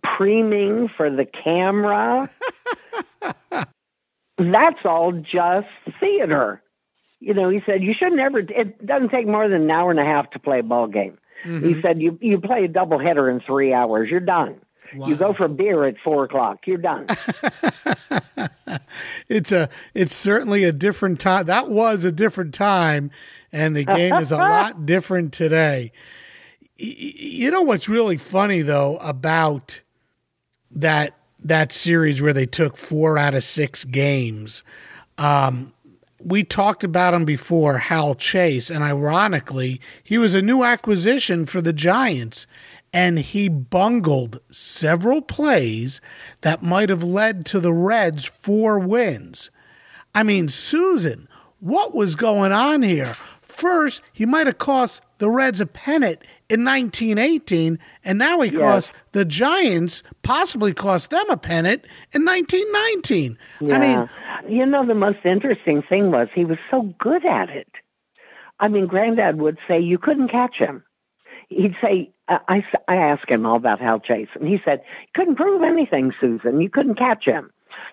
preening 0.02 0.88
for 0.96 1.10
the 1.10 1.26
camera. 1.26 2.30
That's 4.38 4.86
all 4.86 5.12
just 5.12 5.68
theater. 6.00 6.62
You 7.20 7.34
know, 7.34 7.50
he 7.50 7.60
said 7.66 7.82
you 7.82 7.92
should 7.92 8.14
never. 8.14 8.38
It 8.38 8.86
doesn't 8.86 9.10
take 9.10 9.26
more 9.26 9.46
than 9.50 9.64
an 9.64 9.70
hour 9.70 9.90
and 9.90 10.00
a 10.00 10.04
half 10.04 10.30
to 10.30 10.38
play 10.38 10.60
a 10.60 10.62
ball 10.62 10.86
game. 10.86 11.18
Mm-hmm. 11.44 11.68
He 11.68 11.82
said, 11.82 12.00
"You 12.00 12.18
you 12.20 12.40
play 12.40 12.64
a 12.64 12.68
double 12.68 12.98
header 12.98 13.30
in 13.30 13.40
three 13.40 13.72
hours. 13.72 14.10
You're 14.10 14.20
done. 14.20 14.60
Wow. 14.94 15.08
You 15.08 15.16
go 15.16 15.34
for 15.34 15.48
beer 15.48 15.84
at 15.84 15.96
four 16.02 16.24
o'clock. 16.24 16.66
You're 16.66 16.78
done." 16.78 17.06
it's 19.28 19.52
a 19.52 19.68
it's 19.94 20.14
certainly 20.14 20.64
a 20.64 20.72
different 20.72 21.20
time. 21.20 21.46
That 21.46 21.68
was 21.68 22.04
a 22.04 22.12
different 22.12 22.54
time, 22.54 23.10
and 23.52 23.76
the 23.76 23.84
game 23.84 24.14
is 24.14 24.32
a 24.32 24.36
lot 24.36 24.86
different 24.86 25.32
today. 25.32 25.92
You 26.76 27.50
know 27.50 27.62
what's 27.62 27.88
really 27.88 28.16
funny 28.16 28.62
though 28.62 28.98
about 28.98 29.80
that 30.70 31.14
that 31.40 31.72
series 31.72 32.20
where 32.20 32.32
they 32.32 32.46
took 32.46 32.76
four 32.76 33.18
out 33.18 33.34
of 33.34 33.44
six 33.44 33.84
games. 33.84 34.62
Um, 35.18 35.72
we 36.20 36.44
talked 36.44 36.82
about 36.82 37.14
him 37.14 37.24
before, 37.24 37.78
Hal 37.78 38.14
Chase, 38.14 38.70
and 38.70 38.82
ironically, 38.82 39.80
he 40.02 40.18
was 40.18 40.34
a 40.34 40.42
new 40.42 40.64
acquisition 40.64 41.46
for 41.46 41.60
the 41.60 41.72
Giants, 41.72 42.46
and 42.92 43.18
he 43.18 43.48
bungled 43.48 44.40
several 44.50 45.22
plays 45.22 46.00
that 46.40 46.62
might 46.62 46.88
have 46.88 47.02
led 47.02 47.46
to 47.46 47.60
the 47.60 47.72
Reds' 47.72 48.24
four 48.24 48.78
wins. 48.78 49.50
I 50.14 50.22
mean, 50.22 50.48
Susan, 50.48 51.28
what 51.60 51.94
was 51.94 52.16
going 52.16 52.52
on 52.52 52.82
here? 52.82 53.14
First, 53.40 54.02
he 54.12 54.26
might 54.26 54.46
have 54.46 54.58
cost 54.58 55.04
the 55.18 55.30
Reds 55.30 55.60
a 55.60 55.66
pennant 55.66 56.22
in 56.48 56.64
1918, 56.64 57.78
and 58.04 58.18
now 58.18 58.40
he 58.40 58.50
yes. 58.50 58.60
cost 58.60 58.92
the 59.12 59.24
Giants, 59.24 60.02
possibly 60.22 60.72
cost 60.72 61.10
them 61.10 61.28
a 61.28 61.36
pennant 61.36 61.84
in 62.12 62.24
1919. 62.24 63.38
Yeah. 63.60 63.74
I 63.74 63.78
mean, 63.78 64.58
you 64.58 64.64
know, 64.64 64.86
the 64.86 64.94
most 64.94 65.18
interesting 65.24 65.82
thing 65.82 66.10
was 66.10 66.28
he 66.34 66.44
was 66.44 66.58
so 66.70 66.94
good 66.98 67.26
at 67.26 67.50
it. 67.50 67.68
I 68.60 68.68
mean, 68.68 68.86
Granddad 68.86 69.38
would 69.40 69.58
say 69.68 69.78
you 69.78 69.98
couldn't 69.98 70.30
catch 70.30 70.56
him. 70.56 70.82
He'd 71.48 71.76
say, 71.82 72.10
I, 72.28 72.62
I 72.88 72.96
asked 72.96 73.28
him 73.28 73.46
all 73.46 73.56
about 73.56 73.80
Hal 73.80 74.00
Chase, 74.00 74.28
and 74.34 74.48
he 74.48 74.58
said, 74.64 74.82
couldn't 75.14 75.36
prove 75.36 75.62
anything, 75.62 76.12
Susan. 76.20 76.60
You 76.60 76.68
couldn't 76.68 76.98
catch 76.98 77.24
him. 77.24 77.50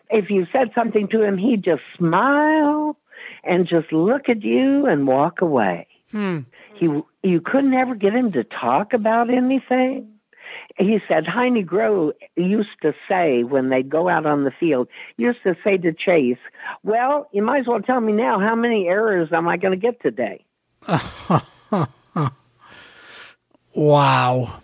If 0.09 0.29
you 0.29 0.45
said 0.51 0.71
something 0.73 1.07
to 1.09 1.23
him, 1.23 1.37
he'd 1.37 1.63
just 1.63 1.81
smile 1.97 2.97
and 3.43 3.67
just 3.67 3.91
look 3.91 4.27
at 4.27 4.43
you 4.43 4.85
and 4.87 5.07
walk 5.07 5.41
away. 5.41 5.87
Hmm. 6.11 6.39
He, 6.77 6.87
you 7.23 7.41
couldn't 7.41 7.73
ever 7.73 7.95
get 7.95 8.13
him 8.13 8.31
to 8.33 8.43
talk 8.43 8.93
about 8.93 9.29
anything 9.29 10.15
he 10.77 10.99
said 11.07 11.25
Heinie 11.25 11.63
Groh 11.63 12.11
used 12.35 12.81
to 12.81 12.93
say 13.07 13.43
when 13.43 13.69
they'd 13.69 13.89
go 13.89 14.09
out 14.09 14.25
on 14.25 14.43
the 14.43 14.51
field, 14.51 14.89
used 15.17 15.41
to 15.43 15.55
say 15.63 15.77
to 15.77 15.93
Chase, 15.93 16.37
"Well, 16.83 17.29
you 17.31 17.41
might 17.41 17.61
as 17.61 17.67
well 17.67 17.81
tell 17.81 18.01
me 18.01 18.11
now 18.11 18.39
how 18.39 18.55
many 18.55 18.87
errors 18.87 19.29
am 19.31 19.47
I 19.47 19.57
going 19.57 19.79
to 19.79 19.81
get 19.81 20.01
today?" 20.01 20.43
wow, 23.73 24.59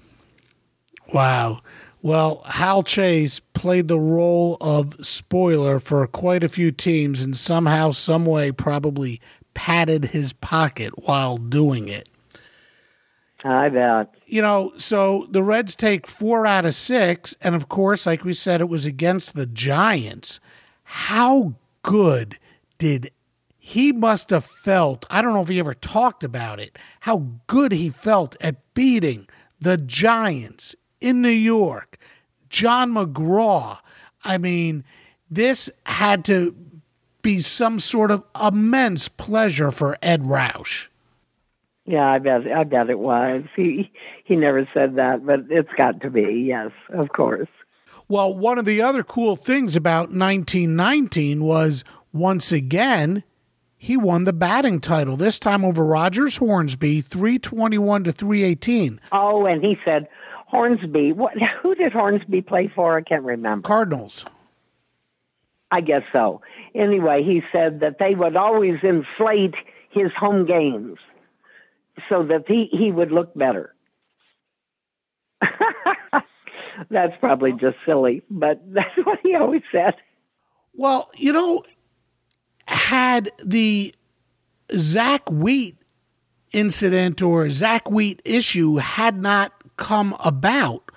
wow. 1.13 1.61
Well, 2.03 2.41
Hal 2.47 2.81
Chase 2.83 3.39
played 3.39 3.87
the 3.87 3.99
role 3.99 4.57
of 4.59 5.05
spoiler 5.05 5.79
for 5.79 6.05
quite 6.07 6.43
a 6.43 6.49
few 6.49 6.71
teams, 6.71 7.21
and 7.21 7.37
somehow, 7.37 7.91
some 7.91 8.25
way, 8.25 8.51
probably 8.51 9.21
padded 9.53 10.05
his 10.05 10.33
pocket 10.33 10.91
while 11.05 11.37
doing 11.37 11.87
it. 11.87 12.09
I 13.43 13.69
bet. 13.69 14.13
You 14.25 14.41
know, 14.41 14.73
so 14.77 15.27
the 15.31 15.43
Reds 15.43 15.75
take 15.75 16.05
four 16.05 16.45
out 16.45 16.65
of 16.65 16.75
six, 16.75 17.35
and 17.41 17.55
of 17.55 17.69
course, 17.69 18.05
like 18.05 18.23
we 18.23 18.33
said, 18.33 18.61
it 18.61 18.69
was 18.69 18.85
against 18.85 19.35
the 19.35 19.45
Giants. 19.47 20.39
How 20.83 21.55
good 21.81 22.37
did 22.77 23.11
he 23.57 23.91
must 23.91 24.29
have 24.29 24.45
felt? 24.45 25.05
I 25.09 25.21
don't 25.21 25.33
know 25.33 25.41
if 25.41 25.47
he 25.47 25.59
ever 25.59 25.73
talked 25.73 26.23
about 26.23 26.59
it. 26.59 26.77
How 27.01 27.27
good 27.47 27.71
he 27.71 27.89
felt 27.89 28.35
at 28.41 28.73
beating 28.73 29.27
the 29.59 29.77
Giants 29.77 30.75
in 30.99 31.21
New 31.21 31.29
York. 31.29 31.97
John 32.49 32.91
McGraw. 32.93 33.79
I 34.23 34.37
mean, 34.37 34.83
this 35.29 35.69
had 35.85 36.25
to 36.25 36.55
be 37.21 37.39
some 37.39 37.79
sort 37.79 38.11
of 38.11 38.23
immense 38.41 39.07
pleasure 39.07 39.71
for 39.71 39.97
Ed 40.01 40.23
Roush. 40.23 40.87
Yeah, 41.85 42.09
I 42.09 42.19
bet 42.19 42.41
I 42.51 42.63
bet 42.63 42.89
it 42.89 42.99
was. 42.99 43.43
He 43.55 43.91
he 44.23 44.35
never 44.35 44.67
said 44.73 44.95
that, 44.95 45.25
but 45.25 45.41
it's 45.49 45.71
got 45.77 46.01
to 46.01 46.09
be. 46.09 46.45
Yes, 46.47 46.71
of 46.93 47.09
course. 47.09 47.49
Well, 48.07 48.33
one 48.35 48.57
of 48.57 48.65
the 48.65 48.81
other 48.81 49.03
cool 49.03 49.35
things 49.35 49.75
about 49.75 50.09
1919 50.09 51.43
was 51.43 51.83
once 52.13 52.51
again 52.51 53.23
he 53.77 53.97
won 53.97 54.25
the 54.25 54.33
batting 54.33 54.79
title. 54.79 55.17
This 55.17 55.39
time 55.39 55.65
over 55.65 55.83
Rogers 55.83 56.37
Hornsby, 56.37 57.01
321 57.01 58.03
to 58.03 58.11
318. 58.11 59.01
Oh, 59.11 59.47
and 59.47 59.63
he 59.63 59.75
said 59.83 60.07
Hornsby. 60.45 61.13
What? 61.13 61.33
Who 61.63 61.73
did 61.73 61.91
Hornsby 61.91 62.43
play 62.43 62.71
for? 62.75 62.95
I 62.95 63.01
can't 63.01 63.23
remember. 63.23 63.67
Cardinals. 63.67 64.23
I 65.71 65.81
guess 65.81 66.03
so. 66.13 66.41
Anyway, 66.73 67.23
he 67.23 67.41
said 67.51 67.79
that 67.81 67.97
they 67.99 68.15
would 68.15 68.35
always 68.35 68.79
inflate 68.83 69.55
his 69.89 70.11
home 70.17 70.45
games 70.45 70.97
so 72.09 72.23
that 72.23 72.45
he, 72.47 72.69
he 72.71 72.91
would 72.91 73.11
look 73.11 73.33
better. 73.35 73.73
that's 76.89 77.13
probably 77.19 77.51
just 77.53 77.77
silly, 77.85 78.21
but 78.29 78.61
that's 78.73 78.95
what 79.03 79.19
he 79.23 79.35
always 79.35 79.63
said. 79.71 79.95
Well, 80.73 81.09
you 81.17 81.33
know, 81.33 81.63
had 82.67 83.31
the 83.43 83.93
Zach 84.73 85.29
Wheat 85.29 85.75
incident 86.53 87.21
or 87.21 87.49
Zach 87.49 87.89
Wheat 87.89 88.21
issue 88.23 88.77
had 88.77 89.21
not 89.21 89.53
come 89.77 90.15
about, 90.23 90.90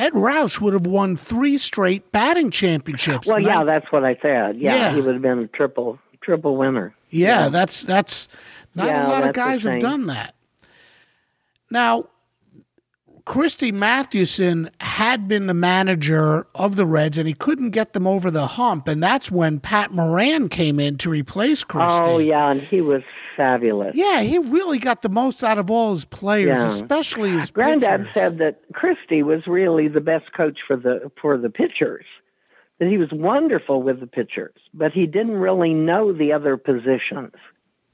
Ed 0.00 0.14
Roush 0.14 0.60
would 0.62 0.72
have 0.72 0.86
won 0.86 1.14
three 1.14 1.58
straight 1.58 2.10
batting 2.10 2.50
championships. 2.50 3.26
Well, 3.26 3.38
yeah, 3.38 3.64
that's 3.64 3.92
what 3.92 4.02
I 4.02 4.16
said. 4.22 4.56
Yeah, 4.56 4.74
yeah, 4.74 4.94
he 4.94 5.00
would 5.02 5.12
have 5.12 5.22
been 5.22 5.40
a 5.40 5.46
triple 5.46 5.98
triple 6.22 6.56
winner. 6.56 6.94
Yeah, 7.10 7.44
yeah. 7.44 7.48
that's 7.50 7.82
that's 7.82 8.26
not 8.74 8.86
yeah, 8.86 9.06
a 9.06 9.08
lot 9.08 9.24
of 9.24 9.34
guys 9.34 9.64
have 9.64 9.78
done 9.78 10.06
that. 10.06 10.34
Now, 11.70 12.08
Christy 13.26 13.72
Mathewson 13.72 14.70
had 14.80 15.28
been 15.28 15.46
the 15.46 15.54
manager 15.54 16.46
of 16.54 16.76
the 16.76 16.86
Reds 16.86 17.18
and 17.18 17.28
he 17.28 17.34
couldn't 17.34 17.70
get 17.70 17.92
them 17.92 18.06
over 18.06 18.30
the 18.30 18.46
hump. 18.46 18.88
And 18.88 19.02
that's 19.02 19.30
when 19.30 19.60
Pat 19.60 19.92
Moran 19.92 20.48
came 20.48 20.80
in 20.80 20.96
to 20.98 21.10
replace 21.10 21.62
Christy. 21.62 22.04
Oh, 22.04 22.18
yeah. 22.18 22.50
And 22.50 22.60
he 22.60 22.80
was 22.80 23.02
fabulous. 23.36 23.94
Yeah, 23.96 24.20
he 24.20 24.38
really 24.38 24.78
got 24.78 25.02
the 25.02 25.08
most 25.08 25.42
out 25.42 25.58
of 25.58 25.70
all 25.70 25.90
his 25.90 26.04
players, 26.04 26.56
Yeah. 26.56 26.66
especially 26.66 27.30
his 27.30 27.50
Granddad 27.50 28.00
pitchers. 28.00 28.14
said 28.14 28.38
that 28.38 28.60
Christy 28.72 29.22
was 29.22 29.46
really 29.46 29.88
the 29.88 30.00
best 30.00 30.32
coach 30.32 30.58
for 30.66 30.76
the 30.76 31.10
for 31.20 31.36
the 31.38 31.50
pitchers. 31.50 32.04
That 32.78 32.88
he 32.88 32.96
was 32.96 33.10
wonderful 33.12 33.82
with 33.82 34.00
the 34.00 34.06
pitchers, 34.06 34.54
but 34.72 34.92
he 34.92 35.04
didn't 35.06 35.36
really 35.36 35.74
know 35.74 36.12
the 36.12 36.32
other 36.32 36.56
positions. 36.56 37.34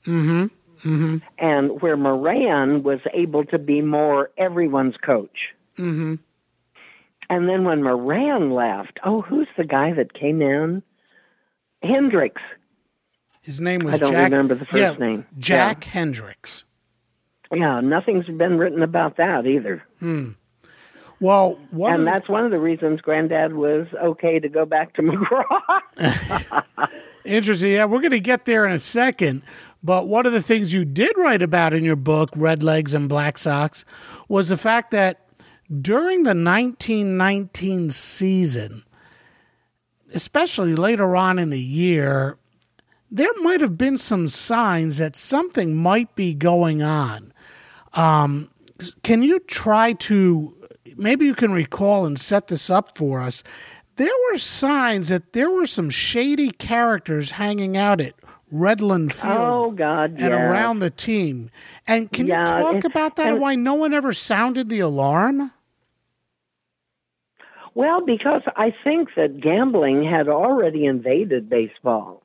Mm-hmm. 0.07 0.45
Mm-hmm. 0.89 1.16
And 1.39 1.80
where 1.82 1.97
Moran 1.97 2.82
was 2.82 3.01
able 3.12 3.45
to 3.47 3.59
be 3.59 3.80
more 3.80 4.30
everyone's 4.39 4.97
coach. 4.99 5.55
Mm-hmm. 5.76 6.14
And 7.28 7.49
then 7.49 7.64
when 7.64 7.82
Moran 7.82 8.53
left, 8.53 9.01
oh, 9.05 9.22
who's 9.22 9.49
the 9.57 9.64
guy 9.64 9.93
that 9.95 10.14
came 10.14 10.41
in? 10.41 10.82
Hendricks. 11.82 12.43
His 13.47 13.61
name 13.61 13.85
was 13.85 13.95
I 13.95 13.99
don't 13.99 14.13
Jack, 14.13 14.33
remember 14.33 14.57
the 14.57 14.65
first 14.65 14.77
yeah, 14.77 14.93
name. 14.99 15.25
Jack 15.39 15.85
Hendricks. 15.85 16.65
Yeah, 17.55 17.81
nothing's 17.81 18.27
been 18.27 18.59
written 18.59 18.83
about 18.83 19.19
that 19.19 19.47
either. 19.47 19.85
Hmm. 20.01 20.31
Well, 21.21 21.57
and 21.73 22.05
that's 22.05 22.29
one 22.29 22.45
of 22.45 22.51
the 22.51 22.59
reasons 22.59 23.01
Granddad 23.01 23.55
was 23.55 23.87
okay 24.03 24.41
to 24.41 24.49
go 24.49 24.65
back 24.65 24.95
to 24.95 25.03
McGraw. 25.97 26.91
Interesting. 27.25 27.71
Yeah, 27.71 27.85
we're 27.85 28.01
going 28.01 28.11
to 28.11 28.19
get 28.19 28.47
there 28.47 28.67
in 28.67 28.73
a 28.73 28.81
second. 28.81 29.43
But 29.81 30.09
one 30.09 30.27
of 30.27 30.33
the 30.33 30.43
things 30.43 30.75
you 30.75 30.85
did 30.85 31.13
write 31.17 31.41
about 31.41 31.73
in 31.73 31.85
your 31.85 31.95
book, 31.95 32.31
Red 32.35 32.65
Legs 32.65 32.95
and 32.95 33.09
Black 33.09 33.39
Sox, 33.39 33.85
was 34.29 34.49
the 34.49 34.57
fact 34.57 34.91
that 34.91 35.29
during 35.81 36.25
the 36.25 36.31
1919 36.31 37.91
season, 37.91 38.83
especially 40.13 40.75
later 40.75 41.15
on 41.15 41.39
in 41.39 41.51
the 41.51 41.61
year, 41.61 42.39
there 43.11 43.33
might 43.43 43.61
have 43.61 43.79
been 43.79 43.97
some 43.97 44.29
signs 44.29 44.99
that 44.99 45.17
something 45.17 45.77
might 45.77 46.15
be 46.15 46.35
going 46.35 46.83
on. 46.83 47.33
Um, 47.95 48.51
can 49.03 49.23
you 49.23 49.39
try 49.41 49.95
to, 49.95 50.55
maybe 50.97 51.25
you 51.27 51.35
can 51.35 51.53
recall 51.53 52.05
and 52.05 52.19
set 52.19 52.49
this 52.49 52.69
up 52.69 52.97
for 52.97 53.21
us? 53.21 53.43
There 53.97 54.13
were 54.31 54.39
signs 54.39 55.09
that 55.09 55.33
there 55.33 55.51
were 55.51 55.67
some 55.67 55.89
shady 55.89 56.51
characters 56.51 57.31
hanging 57.31 57.77
out 57.77 58.01
at 58.01 58.13
Redland 58.53 59.13
Field 59.13 59.39
oh 59.39 59.71
God, 59.71 60.11
and 60.11 60.21
yeah. 60.21 60.51
around 60.51 60.81
the 60.81 60.91
team. 60.91 61.51
And 61.89 62.13
can 62.13 62.27
Yeah, 62.27 62.59
you 62.59 62.73
talk 62.75 62.85
about 62.85 63.17
that 63.17 63.31
and- 63.31 63.41
why 63.41 63.55
no 63.55 63.75
one 63.75 63.95
ever 63.95 64.13
sounded 64.13 64.69
the 64.69 64.81
alarm? 64.81 65.53
Well, 67.75 68.01
because 68.01 68.43
I 68.57 68.75
think 68.85 69.11
that 69.17 69.41
gambling 69.41 70.03
had 70.03 70.29
already 70.29 70.87
invaded 70.87 71.51
baseball. 71.51 72.23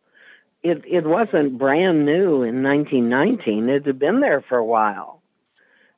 It 0.63 0.83
it 0.85 1.05
wasn't 1.05 1.57
brand 1.57 2.05
new 2.05 2.43
in 2.43 2.61
1919. 2.63 3.69
It 3.69 3.85
had 3.85 3.99
been 3.99 4.19
there 4.19 4.43
for 4.47 4.57
a 4.57 4.65
while, 4.65 5.21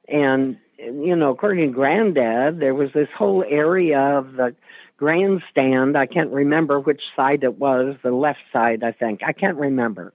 and 0.07 0.57
you 0.78 1.16
know, 1.16 1.32
according 1.32 1.68
to 1.68 1.74
Granddad, 1.74 2.59
there 2.59 2.74
was 2.74 2.89
this 2.93 3.09
whole 3.18 3.43
area 3.47 3.99
of 3.99 4.34
the 4.34 4.55
grandstand. 4.97 5.97
I 5.97 6.05
can't 6.05 6.32
remember 6.32 6.80
which 6.80 7.01
side 7.16 7.43
it 7.43 7.59
was. 7.59 7.95
The 8.03 8.11
left 8.11 8.39
side, 8.51 8.84
I 8.84 8.93
think. 8.93 9.22
I 9.26 9.34
can't 9.34 9.57
remember 9.57 10.14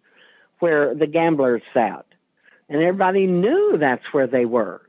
where 0.60 0.94
the 0.94 1.06
gamblers 1.06 1.62
sat, 1.74 2.06
and 2.68 2.82
everybody 2.82 3.26
knew 3.26 3.76
that's 3.78 4.12
where 4.12 4.26
they 4.26 4.46
were, 4.46 4.80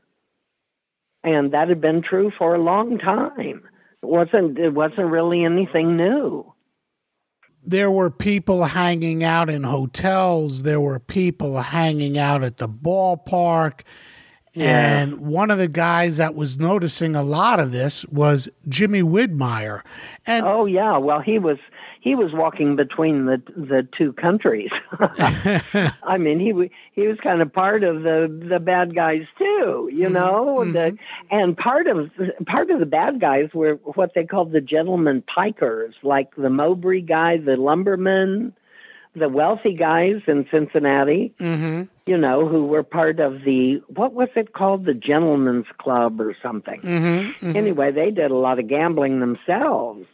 and 1.22 1.52
that 1.52 1.68
had 1.68 1.82
been 1.82 2.02
true 2.02 2.32
for 2.36 2.54
a 2.54 2.62
long 2.62 2.98
time. 2.98 3.62
It 4.02 4.06
wasn't 4.06 4.58
it 4.58 4.72
wasn't 4.72 5.10
really 5.10 5.44
anything 5.44 5.98
new. 5.98 6.50
There 7.64 7.90
were 7.90 8.10
people 8.10 8.64
hanging 8.64 9.22
out 9.22 9.50
in 9.50 9.62
hotels. 9.62 10.62
There 10.62 10.80
were 10.80 10.98
people 10.98 11.60
hanging 11.60 12.18
out 12.18 12.42
at 12.42 12.56
the 12.56 12.68
ballpark. 12.68 13.82
Yeah. 14.52 15.02
And 15.02 15.20
one 15.20 15.50
of 15.50 15.58
the 15.58 15.68
guys 15.68 16.16
that 16.16 16.34
was 16.34 16.58
noticing 16.58 17.14
a 17.14 17.22
lot 17.22 17.60
of 17.60 17.70
this 17.70 18.04
was 18.06 18.48
Jimmy 18.68 19.02
Widmeyer. 19.02 19.82
And 20.26 20.44
Oh 20.44 20.66
yeah, 20.66 20.98
well 20.98 21.20
he 21.20 21.38
was 21.38 21.58
he 22.00 22.14
was 22.14 22.32
walking 22.32 22.76
between 22.76 23.26
the 23.26 23.42
the 23.54 23.86
two 23.96 24.12
countries. 24.14 24.70
I 26.02 26.16
mean, 26.18 26.40
he 26.40 26.70
he 27.00 27.06
was 27.06 27.18
kind 27.22 27.42
of 27.42 27.52
part 27.52 27.84
of 27.84 28.02
the 28.02 28.46
the 28.48 28.58
bad 28.58 28.94
guys 28.94 29.22
too, 29.38 29.90
you 29.92 30.08
know. 30.08 30.64
The 30.64 30.96
and 31.30 31.56
part 31.56 31.86
of 31.86 32.10
part 32.46 32.70
of 32.70 32.80
the 32.80 32.86
bad 32.86 33.20
guys 33.20 33.50
were 33.54 33.74
what 33.84 34.12
they 34.14 34.24
called 34.24 34.52
the 34.52 34.60
gentleman 34.60 35.22
pikers, 35.22 35.92
like 36.02 36.34
the 36.36 36.50
Mowbray 36.50 37.02
guy, 37.02 37.36
the 37.36 37.56
lumberman, 37.56 38.54
the 39.14 39.28
wealthy 39.28 39.74
guys 39.74 40.22
in 40.26 40.46
Cincinnati. 40.50 41.34
Mhm. 41.38 41.88
You 42.06 42.16
know, 42.16 42.48
who 42.48 42.66
were 42.66 42.82
part 42.82 43.20
of 43.20 43.42
the 43.44 43.82
what 43.88 44.14
was 44.14 44.30
it 44.36 44.54
called, 44.54 44.86
the 44.86 44.94
Gentlemen's 44.94 45.66
Club 45.78 46.20
or 46.20 46.34
something. 46.42 46.80
Mhm, 46.80 47.34
mhm, 47.34 47.56
Anyway, 47.56 47.92
they 47.92 48.10
did 48.10 48.30
a 48.30 48.36
lot 48.36 48.58
of 48.58 48.68
gambling 48.68 49.20
themselves 49.20 50.06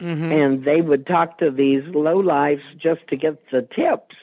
mhm. 0.00 0.32
and 0.32 0.64
they 0.64 0.80
would 0.80 1.06
talk 1.06 1.38
to 1.38 1.50
these 1.50 1.82
low 1.94 2.18
lives 2.18 2.62
just 2.76 3.06
to 3.08 3.16
get 3.16 3.42
the 3.50 3.62
tips, 3.62 4.14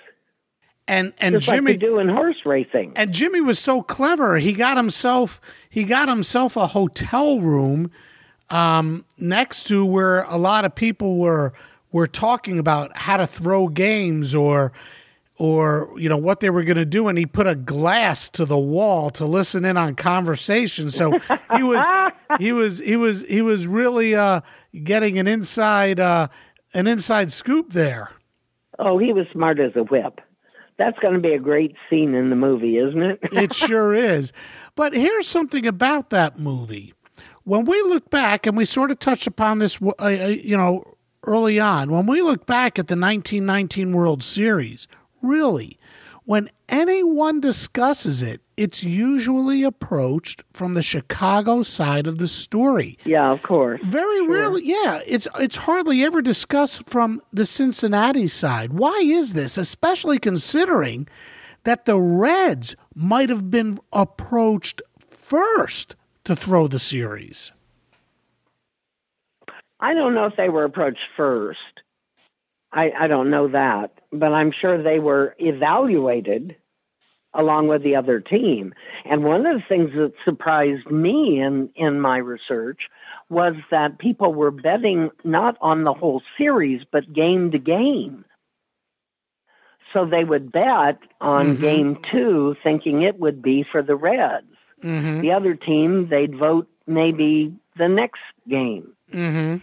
and 0.88 1.14
and 1.20 1.36
just 1.36 1.48
Jimmy 1.48 1.74
like 1.74 1.80
they 1.80 1.86
do 1.88 2.00
in 2.00 2.10
horse 2.10 2.46
racing. 2.46 2.94
and 2.96 3.14
Jimmy 3.14 3.42
was 3.42 3.60
so 3.60 3.82
clever. 3.82 4.38
He 4.38 4.54
got 4.54 4.78
himself 4.78 5.40
he 5.70 5.84
got 5.84 6.08
himself 6.10 6.56
a 6.56 6.68
hotel 6.68 7.40
room 7.40 7.92
um, 8.50 9.06
next 9.18 9.66
to 9.66 9.86
where 9.86 10.24
a 10.24 10.38
lot 10.38 10.66
of 10.66 10.76
people 10.76 11.18
were 11.18 11.54
were 11.92 12.08
talking 12.08 12.60
about 12.60 12.96
how 12.96 13.18
to 13.18 13.26
throw 13.26 13.68
games 13.68 14.36
or 14.36 14.72
or 15.40 15.90
you 15.98 16.10
know 16.10 16.18
what 16.18 16.42
they 16.42 16.50
were 16.50 16.64
going 16.64 16.78
to 16.78 16.86
do 16.86 17.08
and 17.08 17.18
he 17.18 17.26
put 17.26 17.48
a 17.48 17.56
glass 17.56 18.30
to 18.30 18.46
the 18.46 18.58
wall 18.58 19.10
to 19.10 19.26
listen 19.26 19.66
in 19.66 19.78
on 19.78 19.96
conversation 19.96 20.92
so 20.92 21.12
he 21.56 21.64
was 21.64 21.86
he 22.40 22.52
was 22.52 22.80
he 22.80 22.96
was 22.96 23.26
he 23.26 23.42
was 23.42 23.66
really 23.66 24.14
uh 24.14 24.42
getting 24.84 25.18
an 25.18 25.28
inside 25.28 26.00
uh 26.00 26.28
an 26.74 26.86
inside 26.86 27.32
scoop 27.32 27.74
there 27.74 28.12
oh, 28.80 28.98
he 28.98 29.14
was 29.14 29.28
smart 29.32 29.60
as 29.60 29.76
a 29.76 29.84
whip. 29.84 30.22
That's 30.78 30.98
going 31.00 31.14
to 31.14 31.20
be 31.20 31.34
a 31.34 31.40
great 31.40 31.76
scene 31.90 32.16
in 32.16 32.30
the 32.30 32.36
movie, 32.36 32.78
isn't 32.78 33.02
it? 33.02 33.20
it 33.32 33.54
sure 33.54 33.94
is. 33.94 34.32
But 34.76 34.94
here's 34.94 35.28
something 35.28 35.68
about 35.68 36.10
that 36.10 36.40
movie. 36.40 36.94
When 37.44 37.66
we 37.66 37.82
look 37.84 38.10
back, 38.10 38.48
and 38.48 38.56
we 38.56 38.66
sort 38.66 38.92
of 38.92 39.00
touched 39.00 39.28
upon 39.28 39.60
this, 39.60 39.82
uh, 39.82 39.92
uh, 40.00 40.10
you 40.10 40.56
know, 40.56 40.96
early 41.24 41.60
on, 41.60 41.92
when 41.92 42.06
we 42.06 42.22
look 42.22 42.46
back 42.46 42.80
at 42.80 42.88
the 42.88 42.96
1919 42.96 43.94
World 43.94 44.24
Series, 44.24 44.88
really, 45.22 45.78
when 46.26 46.50
anyone 46.68 47.40
discusses 47.40 48.22
it, 48.22 48.42
it's 48.56 48.84
usually 48.84 49.64
approached 49.64 50.44
from 50.52 50.74
the 50.74 50.84
Chicago 50.84 51.64
side 51.64 52.06
of 52.08 52.18
the 52.18 52.28
story. 52.28 52.98
yeah, 53.06 53.32
of 53.32 53.42
course. 53.42 53.82
Very 53.84 54.28
rarely, 54.28 54.64
yeah. 54.66 55.00
It's 55.08 55.28
it's 55.40 55.58
hardly 55.58 56.04
ever 56.04 56.22
discussed 56.22 56.90
from 56.90 57.22
the 57.32 57.46
Cincinnati 57.46 58.28
side. 58.28 58.74
Why 58.74 59.00
is 59.04 59.34
this? 59.34 59.58
Especially 59.58 60.20
considering 60.20 61.08
that 61.64 61.86
the 61.86 62.00
Reds 62.00 62.76
might 62.94 63.30
have 63.30 63.50
been 63.50 63.80
approached 63.94 64.82
first 65.10 65.96
to 66.26 66.36
throw 66.36 66.68
the 66.68 66.80
series. 66.80 67.52
I 69.80 69.94
don't 69.94 70.14
know 70.14 70.26
if 70.26 70.36
they 70.36 70.50
were 70.50 70.66
approached 70.66 71.00
first. 71.16 71.60
I, 72.72 72.92
I 73.00 73.08
don't 73.08 73.30
know 73.30 73.48
that, 73.48 73.99
but 74.12 74.34
I'm 74.34 74.52
sure 74.52 74.82
they 74.82 75.00
were 75.00 75.36
evaluated 75.40 76.56
along 77.34 77.68
with 77.68 77.84
the 77.84 77.96
other 77.96 78.20
team. 78.20 78.74
And 79.06 79.24
one 79.24 79.46
of 79.46 79.58
the 79.58 79.64
things 79.70 79.92
that 79.94 80.14
surprised 80.26 80.90
me 80.90 81.40
in, 81.40 81.70
in 81.76 82.02
my 82.02 82.18
research 82.18 82.80
was 83.30 83.54
that 83.70 84.00
people 84.00 84.34
were 84.34 84.50
betting 84.52 85.12
not 85.24 85.56
on 85.62 85.84
the 85.84 85.94
whole 85.94 86.24
series, 86.38 86.82
but 86.92 87.14
game 87.14 87.52
to 87.52 87.60
game. 87.60 88.26
So 89.94 90.06
they 90.06 90.24
would 90.24 90.52
bet 90.52 90.98
on 91.22 91.58
Mhm. 91.58 91.62
game 91.62 91.98
two, 92.12 92.56
thinking 92.64 93.02
it 93.04 93.20
would 93.20 93.42
be 93.42 93.64
for 93.64 93.82
the 93.82 93.96
Reds. 93.96 94.46
Mm-hmm. 94.84 95.22
The 95.22 95.32
other 95.32 95.56
team, 95.56 96.08
they'd 96.10 96.36
vote 96.36 96.68
maybe 96.88 97.54
the 97.78 97.88
next 97.88 98.22
game. 98.48 98.94
Mm-hmm. 99.12 99.58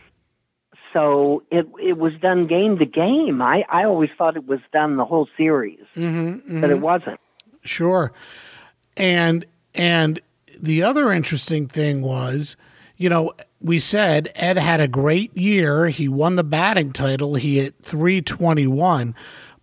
So 0.97 1.43
it 1.51 1.67
it 1.79 1.99
was 1.99 2.15
done 2.23 2.47
game 2.47 2.79
to 2.79 2.87
game. 2.87 3.43
I, 3.43 3.65
I 3.69 3.85
always 3.85 4.09
thought 4.17 4.35
it 4.35 4.47
was 4.47 4.61
done 4.73 4.97
the 4.97 5.05
whole 5.05 5.29
series, 5.37 5.81
Mm-hmm. 5.95 6.63
but 6.63 6.71
it 6.71 6.81
wasn't. 6.81 7.21
Sure. 7.65 8.13
And 8.97 9.45
and 9.75 10.21
the 10.59 10.83
other 10.83 11.13
interesting 11.13 11.67
thing 11.69 12.01
was, 12.01 12.57
you 12.97 13.11
know, 13.11 13.33
we 13.61 13.79
said 13.79 14.31
Ed 14.37 14.57
had 14.57 14.81
a 14.81 14.89
great 14.89 15.37
year. 15.37 15.89
He 15.89 16.09
won 16.09 16.37
the 16.37 16.45
batting 16.45 16.95
title. 16.95 17.35
He 17.35 17.59
hit 17.59 17.75
321. 17.83 19.15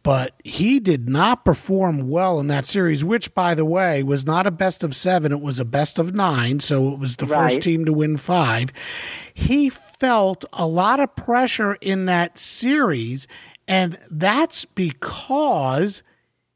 But 0.03 0.33
he 0.43 0.81
did 0.81 1.07
not 1.07 1.45
perform 1.45 2.09
well 2.09 2.39
in 2.41 2.47
that 2.47 2.65
series, 2.65 3.05
which, 3.05 3.33
by 3.33 3.55
the 3.55 3.65
way, 3.65 4.03
was 4.03 4.25
not 4.25 4.45
a 4.45 4.51
best 4.51 4.83
of 4.83 4.93
seven. 4.93 5.31
It 5.31 5.41
was 5.41 5.61
a 5.61 5.65
best 5.65 5.97
of 5.97 6.13
nine. 6.13 6.59
So 6.59 6.89
it 6.89 6.99
was 6.99 7.15
the 7.15 7.25
right. 7.25 7.49
first 7.49 7.61
team 7.61 7.85
to 7.85 7.93
win 7.93 8.17
five. 8.17 8.69
He 9.33 9.69
felt 9.69 10.43
a 10.51 10.67
lot 10.67 10.99
of 10.99 11.15
pressure 11.15 11.77
in 11.79 12.05
that 12.05 12.37
series, 12.37 13.27
and 13.65 13.97
that's 14.11 14.65
because 14.65 16.03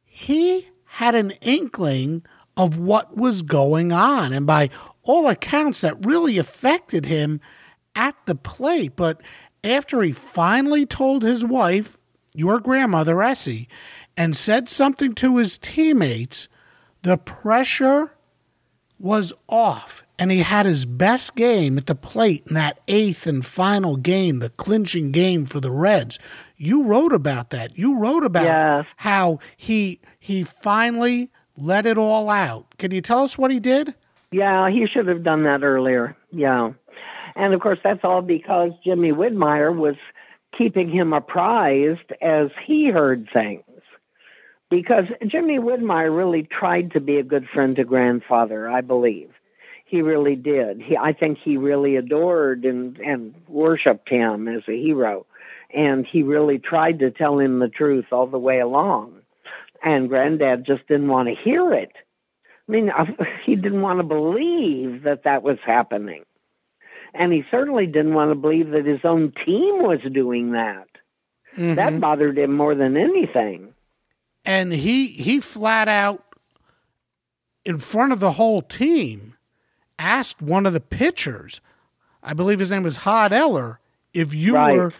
he 0.04 0.68
had 0.84 1.16
an 1.16 1.32
inkling 1.42 2.26
of 2.58 2.78
what 2.78 3.16
was 3.16 3.44
going 3.44 3.94
on. 3.94 4.34
And 4.34 4.46
by 4.46 4.70
all 5.04 5.30
accounts, 5.30 5.82
that 5.82 6.06
really 6.06 6.38
affected 6.38 7.06
him 7.06 7.40
at 7.96 8.16
the 8.26 8.36
plate. 8.36 8.98
But 8.98 9.22
after 9.64 10.02
he 10.02 10.12
finally 10.12 10.86
told 10.86 11.24
his 11.24 11.46
wife, 11.46 11.98
your 12.38 12.60
grandmother, 12.60 13.22
Essie, 13.24 13.68
and 14.16 14.36
said 14.36 14.70
something 14.70 15.14
to 15.16 15.38
his 15.38 15.58
teammates, 15.58 16.48
the 17.02 17.18
pressure 17.18 18.12
was 19.00 19.34
off. 19.50 20.04
And 20.20 20.32
he 20.32 20.40
had 20.40 20.66
his 20.66 20.86
best 20.86 21.36
game 21.36 21.78
at 21.78 21.88
the 21.88 21.96
plate 21.96 22.44
in 22.48 22.56
that 22.56 22.80
eighth 22.88 23.28
and 23.28 23.46
final 23.46 23.98
game, 23.98 24.40
the 24.40 24.50
clinching 24.52 25.12
game 25.12 25.46
for 25.46 25.60
the 25.60 25.72
Reds. 25.72 26.20
You 26.58 26.84
wrote 26.84 27.14
about 27.14 27.52
that. 27.52 27.78
You 27.78 28.00
wrote 28.00 28.24
about 28.24 28.46
yes. 28.46 28.86
how 28.96 29.40
he 29.56 30.00
he 30.20 30.44
finally 30.44 31.32
let 31.56 31.86
it 31.86 31.98
all 31.98 32.30
out. 32.30 32.66
Can 32.78 32.92
you 32.92 33.02
tell 33.02 33.24
us 33.24 33.38
what 33.38 33.52
he 33.52 33.60
did? 33.60 33.94
Yeah, 34.32 34.70
he 34.70 34.88
should 34.88 35.08
have 35.08 35.24
done 35.24 35.44
that 35.44 35.64
earlier. 35.64 36.16
Yeah. 36.32 36.72
And 37.36 37.54
of 37.54 37.62
course, 37.62 37.80
that's 37.84 38.04
all 38.04 38.24
because 38.24 38.72
Jimmy 38.84 39.12
Widmeyer 39.12 39.76
was 39.76 39.96
keeping 40.58 40.90
him 40.90 41.14
apprised 41.14 42.12
as 42.22 42.50
he 42.66 42.90
heard 42.90 43.30
things. 43.32 43.64
Because 44.70 45.06
Jimmy 45.26 45.60
Widmeyer 45.60 46.16
really 46.16 46.44
tried 46.44 46.92
to 46.92 47.00
be 47.00 47.18
a 47.18 47.24
good 47.24 47.48
friend 47.54 47.76
to 47.78 47.86
grandfather, 47.86 48.70
I 48.70 48.82
believe. 48.82 49.30
He 49.86 50.02
really 50.02 50.36
did. 50.36 50.82
He, 50.82 50.98
I 50.98 51.14
think 51.14 51.38
he 51.42 51.56
really 51.56 51.96
adored 51.96 52.66
and, 52.66 52.98
and 52.98 53.34
worshiped 53.48 54.10
him 54.10 54.50
as 54.50 54.64
a 54.68 54.78
hero. 54.78 55.26
And 55.74 56.06
he 56.06 56.24
really 56.24 56.60
tried 56.60 57.00
to 57.00 57.12
tell 57.12 57.40
him 57.40 57.60
the 57.60 57.70
truth 57.70 58.06
all 58.12 58.28
the 58.28 58.38
way 58.38 58.60
along. 58.60 59.14
And 59.82 60.10
granddad 60.10 60.66
just 60.66 60.86
didn't 60.88 61.08
want 61.08 61.30
to 61.30 61.36
hear 61.36 61.74
it. 61.74 61.94
I 62.68 62.72
mean, 62.72 62.92
he 63.46 63.56
didn't 63.56 63.82
want 63.82 64.00
to 64.00 64.04
believe 64.04 65.04
that 65.04 65.24
that 65.24 65.44
was 65.44 65.58
happening. 65.66 66.24
And 67.14 67.34
he 67.34 67.44
certainly 67.50 67.86
didn't 67.86 68.14
want 68.14 68.32
to 68.32 68.36
believe 68.36 68.72
that 68.72 68.86
his 68.86 69.02
own 69.04 69.34
team 69.46 69.84
was 69.84 70.00
doing 70.12 70.52
that. 70.52 70.88
Mm-hmm. 71.56 71.76
That 71.76 72.00
bothered 72.00 72.38
him 72.38 72.56
more 72.56 72.76
than 72.76 72.98
anything. 72.98 73.74
And 74.46 74.72
he 74.72 75.08
he 75.08 75.40
flat 75.40 75.88
out 75.88 76.24
in 77.66 77.80
front 77.80 78.14
of 78.14 78.20
the 78.20 78.34
whole 78.34 78.62
team 78.62 79.36
asked 80.00 80.42
one 80.42 80.66
of 80.66 80.74
the 80.74 80.80
pitchers, 80.80 81.60
I 82.22 82.34
believe 82.34 82.60
his 82.60 82.72
name 82.72 82.84
was 82.84 82.98
Hod 82.98 83.34
Eller, 83.34 83.80
if 84.14 84.34
you 84.34 84.56
right. 84.56 84.78
were 84.78 84.94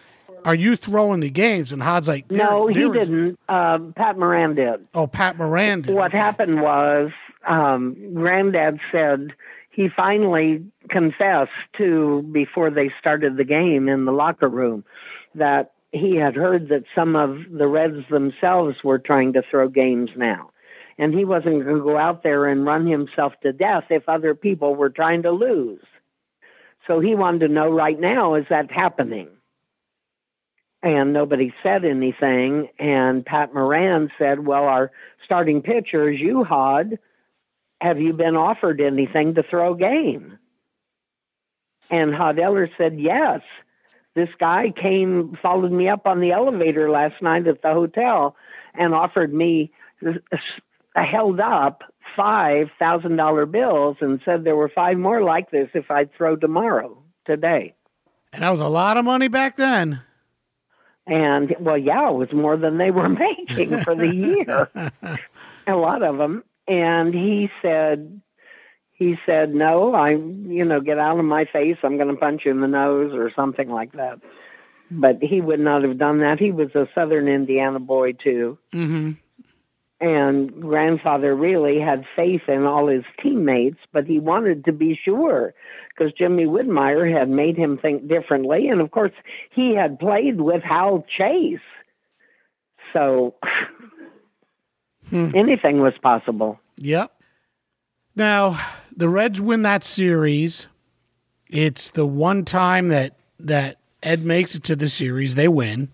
are 0.44 0.54
you 0.54 0.76
throwing 0.76 1.20
the 1.20 1.30
games? 1.30 1.72
And 1.72 1.82
Hod's 1.82 2.08
like, 2.08 2.30
no, 2.30 2.68
he 2.68 2.74
didn't. 2.74 3.38
Uh, 3.48 3.78
Pat 3.96 4.18
Moran 4.18 4.54
did. 4.54 4.86
Oh, 4.94 5.06
Pat 5.06 5.36
Moran 5.36 5.82
did. 5.82 5.94
What 5.94 6.12
happened 6.12 6.60
was, 6.60 7.10
um, 7.46 8.14
Granddad 8.14 8.80
said 8.92 9.32
he 9.78 9.88
finally 9.96 10.64
confessed 10.90 11.52
to 11.76 12.28
before 12.32 12.68
they 12.68 12.90
started 12.98 13.36
the 13.36 13.44
game 13.44 13.88
in 13.88 14.06
the 14.06 14.10
locker 14.10 14.48
room 14.48 14.82
that 15.36 15.70
he 15.92 16.16
had 16.16 16.34
heard 16.34 16.70
that 16.70 16.82
some 16.96 17.14
of 17.14 17.36
the 17.48 17.68
Reds 17.68 18.04
themselves 18.10 18.74
were 18.82 18.98
trying 18.98 19.34
to 19.34 19.42
throw 19.48 19.68
games 19.68 20.10
now. 20.16 20.50
And 20.98 21.14
he 21.14 21.24
wasn't 21.24 21.62
going 21.62 21.76
to 21.76 21.84
go 21.84 21.96
out 21.96 22.24
there 22.24 22.46
and 22.46 22.66
run 22.66 22.88
himself 22.88 23.34
to 23.44 23.52
death 23.52 23.84
if 23.88 24.08
other 24.08 24.34
people 24.34 24.74
were 24.74 24.90
trying 24.90 25.22
to 25.22 25.30
lose. 25.30 25.84
So 26.88 26.98
he 26.98 27.14
wanted 27.14 27.46
to 27.46 27.54
know 27.54 27.70
right 27.70 28.00
now 28.00 28.34
is 28.34 28.46
that 28.50 28.72
happening? 28.72 29.28
And 30.82 31.12
nobody 31.12 31.54
said 31.62 31.84
anything. 31.84 32.66
And 32.80 33.24
Pat 33.24 33.54
Moran 33.54 34.10
said, 34.18 34.44
Well, 34.44 34.64
our 34.64 34.90
starting 35.24 35.62
pitcher 35.62 36.10
is 36.10 36.18
you, 36.18 36.42
Hod 36.42 36.98
have 37.80 38.00
you 38.00 38.12
been 38.12 38.36
offered 38.36 38.80
anything 38.80 39.34
to 39.34 39.42
throw 39.42 39.74
game? 39.74 40.38
And 41.90 42.14
Hod 42.14 42.38
Eller 42.38 42.68
said, 42.76 42.98
yes. 42.98 43.40
This 44.14 44.28
guy 44.40 44.72
came, 44.74 45.38
followed 45.40 45.72
me 45.72 45.88
up 45.88 46.06
on 46.06 46.20
the 46.20 46.32
elevator 46.32 46.90
last 46.90 47.22
night 47.22 47.46
at 47.46 47.62
the 47.62 47.72
hotel 47.72 48.36
and 48.74 48.94
offered 48.94 49.32
me, 49.32 49.70
uh, 50.04 50.14
held 50.94 51.40
up 51.40 51.82
five 52.16 52.68
thousand 52.78 53.16
dollar 53.16 53.46
bills 53.46 53.96
and 54.00 54.20
said 54.24 54.42
there 54.42 54.56
were 54.56 54.70
five 54.74 54.96
more 54.96 55.22
like 55.22 55.50
this 55.50 55.68
if 55.74 55.90
I'd 55.90 56.12
throw 56.14 56.34
tomorrow, 56.36 57.00
today. 57.26 57.74
And 58.32 58.42
that 58.42 58.50
was 58.50 58.60
a 58.60 58.68
lot 58.68 58.96
of 58.96 59.04
money 59.04 59.28
back 59.28 59.56
then. 59.56 60.02
And 61.06 61.54
well, 61.60 61.78
yeah, 61.78 62.10
it 62.10 62.14
was 62.14 62.32
more 62.32 62.56
than 62.56 62.78
they 62.78 62.90
were 62.90 63.08
making 63.48 63.78
for 63.80 63.94
the 63.94 64.14
year. 64.14 64.68
a 65.66 65.76
lot 65.76 66.02
of 66.02 66.18
them 66.18 66.42
and 66.68 67.14
he 67.14 67.48
said 67.62 68.20
he 68.92 69.16
said 69.24 69.54
no 69.54 69.94
i 69.94 70.10
you 70.10 70.64
know 70.64 70.80
get 70.80 70.98
out 70.98 71.18
of 71.18 71.24
my 71.24 71.44
face. 71.44 71.76
I'm 71.82 71.96
going 71.96 72.08
to 72.08 72.20
punch 72.20 72.42
you 72.44 72.50
in 72.50 72.60
the 72.60 72.68
nose 72.68 73.12
or 73.14 73.32
something 73.34 73.70
like 73.70 73.92
that. 73.92 74.20
But 74.90 75.22
he 75.22 75.40
would 75.40 75.60
not 75.60 75.82
have 75.82 75.98
done 75.98 76.20
that. 76.20 76.38
He 76.38 76.50
was 76.50 76.74
a 76.74 76.88
southern 76.94 77.28
indiana 77.28 77.80
boy 77.80 78.12
too. 78.12 78.58
Mm-hmm. 78.72 79.12
and 80.00 80.60
grandfather 80.60 81.34
really 81.34 81.80
had 81.80 82.04
faith 82.14 82.42
in 82.48 82.64
all 82.64 82.86
his 82.86 83.04
teammates 83.22 83.80
but 83.92 84.06
he 84.06 84.20
wanted 84.20 84.64
to 84.66 84.72
be 84.72 84.98
sure 85.04 85.54
because 85.90 86.12
jimmy 86.12 86.44
widmeyer 86.44 87.10
had 87.12 87.28
made 87.28 87.56
him 87.56 87.78
think 87.78 88.06
differently. 88.06 88.68
And 88.68 88.80
of 88.80 88.90
course 88.90 89.12
he 89.50 89.74
had 89.74 89.98
played 89.98 90.40
with 90.40 90.62
hal 90.62 91.04
chase. 91.16 91.58
So 92.92 93.34
Hmm. 95.10 95.30
Anything 95.34 95.80
was 95.80 95.94
possible. 96.02 96.58
Yep. 96.76 97.12
Now, 98.14 98.60
the 98.96 99.08
Reds 99.08 99.40
win 99.40 99.62
that 99.62 99.84
series. 99.84 100.66
It's 101.48 101.90
the 101.90 102.06
one 102.06 102.44
time 102.44 102.88
that 102.88 103.16
that 103.38 103.78
Ed 104.02 104.24
makes 104.24 104.54
it 104.54 104.64
to 104.64 104.76
the 104.76 104.88
series. 104.88 105.34
They 105.34 105.48
win. 105.48 105.88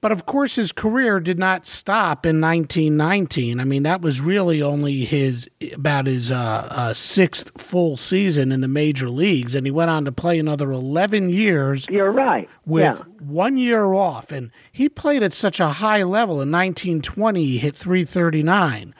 But 0.00 0.12
of 0.12 0.26
course, 0.26 0.54
his 0.54 0.70
career 0.70 1.18
did 1.18 1.40
not 1.40 1.66
stop 1.66 2.24
in 2.24 2.40
1919. 2.40 3.58
I 3.58 3.64
mean, 3.64 3.82
that 3.82 4.00
was 4.00 4.20
really 4.20 4.62
only 4.62 5.04
his 5.04 5.50
about 5.74 6.06
his 6.06 6.30
uh, 6.30 6.68
uh, 6.70 6.94
sixth 6.94 7.60
full 7.60 7.96
season 7.96 8.52
in 8.52 8.60
the 8.60 8.68
major 8.68 9.10
leagues, 9.10 9.56
and 9.56 9.66
he 9.66 9.72
went 9.72 9.90
on 9.90 10.04
to 10.04 10.12
play 10.12 10.38
another 10.38 10.70
11 10.70 11.30
years. 11.30 11.88
You're 11.90 12.12
right. 12.12 12.48
With 12.64 12.82
yeah. 12.98 13.04
one 13.18 13.58
year 13.58 13.92
off, 13.92 14.30
and 14.30 14.52
he 14.70 14.88
played 14.88 15.24
at 15.24 15.32
such 15.32 15.58
a 15.58 15.68
high 15.68 16.04
level. 16.04 16.34
In 16.34 16.52
1920, 16.52 17.44
he 17.44 17.58
hit 17.58 17.74
339. 17.74 18.82
In 18.82 18.92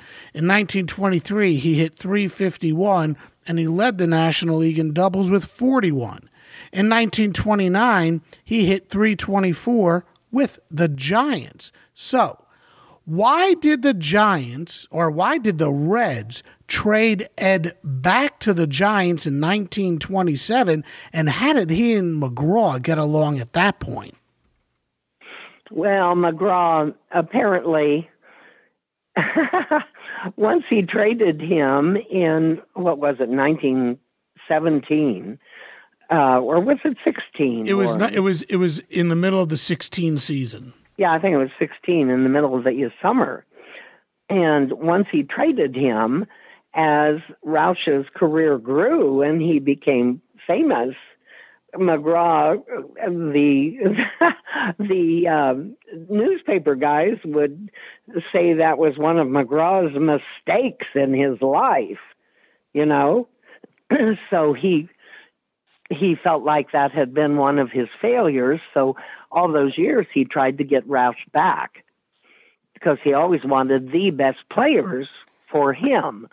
1923, 0.49 1.55
he 1.57 1.75
hit 1.75 1.95
351, 1.95 3.17
and 3.47 3.59
he 3.59 3.69
led 3.69 3.99
the 3.99 4.09
National 4.09 4.57
League 4.57 4.81
in 4.81 4.93
doubles 4.93 5.31
with 5.31 5.45
41. 5.45 6.29
In 6.73 6.89
1929, 6.89 8.21
he 8.45 8.67
hit 8.67 8.89
324 8.89 10.05
with 10.31 10.61
the 10.68 10.89
Giants. 10.89 11.72
So, 11.95 12.45
why 13.05 13.55
did 13.55 13.83
the 13.83 13.95
Giants 13.95 14.87
or 14.91 15.11
why 15.11 15.39
did 15.39 15.59
the 15.59 15.70
Reds 15.70 16.43
trade 16.66 17.26
Ed 17.39 17.72
back 17.83 18.39
to 18.41 18.53
the 18.53 18.66
Giants 18.66 19.26
in 19.26 19.41
1927? 19.41 20.85
And 21.14 21.31
how 21.31 21.55
did 21.55 21.70
he 21.70 21.95
and 21.95 22.22
McGraw 22.22 22.83
get 22.83 22.99
along 22.99 23.39
at 23.39 23.55
that 23.55 23.81
point? 23.81 24.14
Well, 25.70 26.14
McGraw 26.14 26.95
apparently, 27.11 28.11
once 30.37 30.64
he 30.68 30.83
traded 30.83 31.41
him 31.41 31.97
in, 32.11 32.61
what 32.74 32.99
was 32.99 33.16
it, 33.20 33.31
1917, 33.31 35.39
uh, 36.11 36.41
or 36.41 36.61
was 36.61 36.79
it 36.85 36.97
16? 37.05 37.67
It 37.67 37.75
was 37.75 37.95
not, 37.95 38.15
it 38.15 38.21
was 38.21 38.43
it 38.43 38.57
was 38.57 38.79
in 38.91 39.09
the 39.09 39.17
middle 39.17 39.41
of 39.41 39.49
the 39.49 39.57
16 39.57 40.17
season. 40.19 40.73
Yeah, 40.97 41.13
I 41.13 41.19
think 41.19 41.35
it 41.35 41.39
was 41.39 41.51
16 41.59 42.09
in 42.09 42.25
the 42.25 42.29
middle 42.29 42.57
of 42.57 42.65
the 42.65 42.91
summer. 43.01 43.45
And 44.29 44.73
once 44.73 45.07
he 45.11 45.23
traded 45.23 45.75
him, 45.77 46.27
as 46.75 47.17
Roush's 47.43 48.07
career 48.15 48.59
grew 48.59 49.23
and 49.23 49.41
he 49.41 49.59
became 49.59 50.21
famous, 50.47 50.95
McGraw, 51.75 52.63
the 52.97 53.97
the 54.79 55.29
um, 55.29 55.77
newspaper 56.09 56.75
guys 56.75 57.19
would 57.25 57.71
say 58.33 58.55
that 58.55 58.79
was 58.79 58.97
one 58.97 59.19
of 59.19 59.29
McGraw's 59.29 59.95
mistakes 59.95 60.87
in 60.95 61.13
his 61.13 61.41
life, 61.43 62.01
you 62.73 62.87
know. 62.87 63.29
so 64.31 64.53
he 64.53 64.89
he 65.91 66.14
felt 66.22 66.43
like 66.45 66.72
that 66.72 66.93
had 66.93 67.14
been 67.14 67.36
one 67.36 67.59
of 67.59 67.70
his 67.70 67.89
failures. 68.01 68.61
So 68.74 68.97
all 69.32 69.51
those 69.51 69.76
years 69.78 70.07
he 70.12 70.24
tried 70.24 70.59
to 70.59 70.64
get 70.64 70.86
Roush 70.89 71.16
back. 71.32 71.84
because 72.74 72.99
he 73.03 73.12
always 73.12 73.45
wanted 73.45 73.91
the 73.91 74.11
best 74.12 74.39
players 74.53 75.09
for 75.51 75.72
him. 75.72 76.28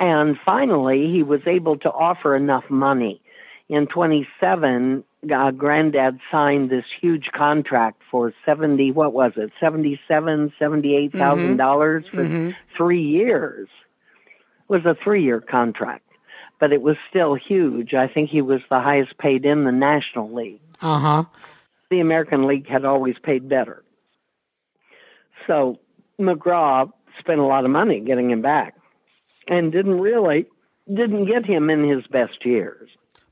And 0.00 0.36
finally, 0.44 1.10
he 1.12 1.22
was 1.22 1.40
able 1.46 1.76
to 1.78 1.90
offer 1.90 2.34
enough 2.34 2.64
money. 2.68 3.20
In 3.68 3.86
27, 3.86 5.04
uh, 5.32 5.50
Granddad 5.52 6.18
signed 6.32 6.70
this 6.70 6.84
huge 7.00 7.30
contract 7.32 8.02
for 8.10 8.32
70, 8.44 8.90
what 8.92 9.12
was 9.12 9.32
it, 9.36 9.52
77, 9.60 10.52
78,000 10.58 11.56
dollars 11.56 12.04
for 12.10 12.24
Mhm. 12.24 12.56
three 12.76 13.02
years. 13.02 13.68
It 14.26 14.68
was 14.68 14.84
a 14.86 14.94
three 14.96 15.22
year 15.22 15.40
contract, 15.40 16.02
but 16.60 16.72
it 16.72 16.82
was 16.82 16.96
still 17.08 17.34
huge. 17.34 17.94
I 17.94 18.08
think 18.08 18.30
he 18.30 18.42
was 18.42 18.60
the 18.70 18.80
highest 18.80 19.16
paid 19.18 19.44
in 19.44 19.64
the 19.64 19.72
National 19.72 20.32
League. 20.32 20.60
Uh 20.80 20.98
huh. 20.98 21.24
The 21.90 22.00
American 22.00 22.46
League 22.46 22.68
had 22.68 22.84
always 22.84 23.16
paid 23.22 23.48
better. 23.48 23.82
So 25.46 25.78
McGraw 26.20 26.92
spent 27.18 27.40
a 27.40 27.44
lot 27.44 27.64
of 27.64 27.70
money 27.70 28.00
getting 28.00 28.30
him 28.30 28.42
back 28.42 28.74
and 29.46 29.72
didn't 29.72 30.00
really 30.00 30.46
didn't 30.88 31.26
get 31.26 31.44
him 31.44 31.70
in 31.70 31.88
his 31.88 32.06
best 32.06 32.44
years. 32.44 32.88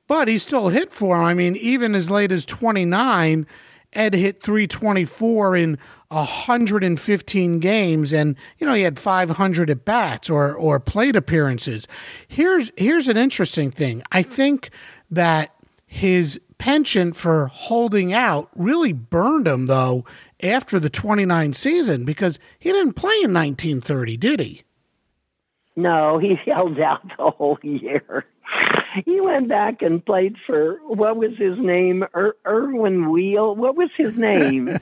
But 0.08 0.28
he 0.28 0.38
still 0.38 0.68
hit 0.68 0.92
for 0.92 1.16
him. 1.16 1.24
I 1.24 1.34
mean, 1.34 1.56
even 1.56 1.94
as 1.94 2.10
late 2.10 2.30
as 2.30 2.46
29, 2.46 3.46
Edd 3.92 4.14
hit 4.14 4.42
324 4.42 5.56
in 5.56 5.78
115 6.08 7.58
games, 7.58 8.12
and 8.12 8.36
you 8.58 8.66
know 8.66 8.74
he 8.74 8.82
had 8.82 8.98
500 8.98 9.70
at 9.70 9.84
bats 9.84 10.30
or 10.30 10.54
or 10.54 10.78
plate 10.80 11.16
appearances. 11.16 11.86
Here's 12.28 12.70
here's 12.76 13.08
an 13.08 13.16
interesting 13.16 13.70
thing. 13.70 14.02
I 14.12 14.22
think 14.22 14.70
that 15.10 15.54
his 15.86 16.40
penchant 16.58 17.16
for 17.16 17.46
holding 17.48 18.12
out 18.12 18.50
really 18.54 18.92
burned 18.92 19.46
him 19.46 19.66
though 19.66 20.04
after 20.42 20.78
the 20.78 20.90
29 20.90 21.52
season 21.52 22.04
because 22.04 22.38
he 22.58 22.72
didn't 22.72 22.94
play 22.94 23.16
in 23.22 23.32
1930, 23.32 24.16
did 24.16 24.40
he? 24.40 24.62
No, 25.76 26.18
he 26.18 26.34
held 26.46 26.78
out 26.80 27.02
the 27.16 27.30
whole 27.30 27.58
year. 27.62 28.24
He 29.04 29.20
went 29.20 29.48
back 29.48 29.82
and 29.82 30.04
played 30.04 30.36
for 30.46 30.78
what 30.86 31.16
was 31.16 31.32
his 31.36 31.58
name? 31.58 32.04
Er- 32.14 32.36
Irwin 32.46 33.10
Wheel. 33.10 33.54
What 33.54 33.76
was 33.76 33.90
his 33.96 34.16
name? 34.18 34.66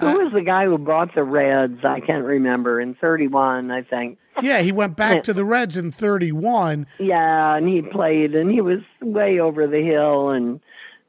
Who 0.00 0.18
was 0.18 0.32
the 0.32 0.42
guy 0.44 0.64
who 0.64 0.78
bought 0.78 1.14
the 1.14 1.22
Reds? 1.22 1.84
I 1.84 2.00
can't 2.00 2.24
remember. 2.24 2.80
In 2.80 2.94
thirty-one, 2.94 3.70
I 3.70 3.82
think. 3.82 4.18
Yeah, 4.40 4.60
he 4.62 4.72
went 4.72 4.96
back 4.96 5.22
to 5.24 5.34
the 5.34 5.44
Reds 5.44 5.76
in 5.76 5.92
31. 5.92 6.86
Yeah, 6.98 7.54
and 7.54 7.68
he 7.68 7.82
played, 7.82 8.34
and 8.34 8.50
he 8.50 8.62
was 8.62 8.78
way 9.02 9.38
over 9.38 9.66
the 9.66 9.82
hill, 9.84 10.30
and 10.30 10.58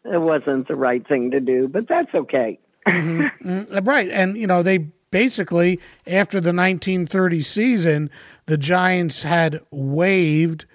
it 0.04 0.20
wasn't 0.20 0.68
the 0.68 0.76
right 0.76 1.08
thing 1.08 1.32
to 1.32 1.40
do. 1.40 1.70
But 1.70 1.88
that's 1.88 2.14
okay. 2.14 2.60
Mm, 2.86 3.88
Right. 3.88 4.10
And, 4.10 4.36
you 4.36 4.46
know, 4.46 4.62
they 4.62 4.80
basically, 5.10 5.80
after 6.06 6.42
the 6.42 6.50
1930 6.54 7.42
season, 7.42 8.10
the 8.46 8.58
Giants 8.58 9.24
had 9.24 9.62
waived 9.72 10.66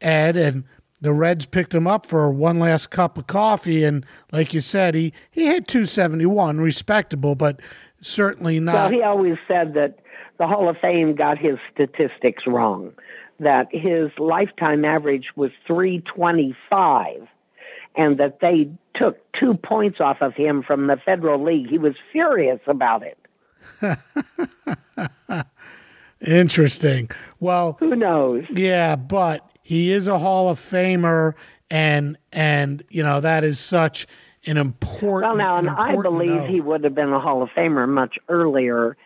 Edd 0.00 0.36
and 0.36 0.64
the 1.02 1.12
Reds 1.14 1.46
picked 1.46 1.74
him 1.74 1.86
up 1.86 2.06
for 2.06 2.30
one 2.30 2.58
last 2.58 2.88
cup 2.90 3.16
of 3.16 3.26
coffee. 3.26 3.84
And 3.84 4.04
like 4.32 4.52
you 4.52 4.60
said, 4.60 4.94
he, 4.94 5.12
he 5.30 5.46
hit 5.46 5.66
271, 5.66 6.60
respectable, 6.60 7.34
but 7.34 7.60
certainly 8.00 8.56
Well, 8.60 8.74
not. 8.74 8.92
he 8.92 9.02
always 9.02 9.36
said 9.48 9.74
that 9.74 9.98
the 10.38 10.46
Hall 10.46 10.68
of 10.68 10.76
Fame 10.78 11.14
got 11.14 11.38
his 11.38 11.58
statistics 11.72 12.46
wrong. 12.46 12.92
That 13.38 13.68
his 13.70 14.10
lifetime 14.18 14.84
average 14.84 15.28
was 15.36 15.50
325, 15.66 17.26
and 17.96 18.18
that 18.18 18.40
they 18.40 18.70
took 18.94 19.16
two 19.32 19.54
points 19.54 19.98
off 20.00 20.18
of 20.20 20.34
him 20.34 20.62
from 20.62 20.86
the 20.88 20.98
Federal 21.02 21.42
League. 21.42 21.66
He 21.70 21.78
was 21.78 21.94
furious 22.12 22.60
about 22.66 23.02
it. 23.02 23.16
Interesting. 26.26 27.08
Well, 27.40 27.76
Who 27.80 27.96
knows? 27.96 28.44
Yeah, 28.50 28.96
but 28.96 29.49
he 29.70 29.92
is 29.92 30.08
a 30.08 30.18
Hall 30.18 30.48
of 30.48 30.58
Famer, 30.58 31.34
and 31.70 32.18
and 32.32 32.82
you 32.90 33.04
know 33.04 33.20
that 33.20 33.44
is 33.44 33.60
such 33.60 34.04
an 34.44 34.56
important. 34.56 35.30
Well, 35.30 35.36
now, 35.36 35.58
and 35.58 35.70
I 35.70 35.94
believe 35.94 36.30
note. 36.30 36.50
he 36.50 36.60
would 36.60 36.82
have 36.82 36.96
been 36.96 37.12
a 37.12 37.20
Hall 37.20 37.40
of 37.40 37.50
Famer 37.50 37.88
much 37.88 38.18
earlier 38.28 38.96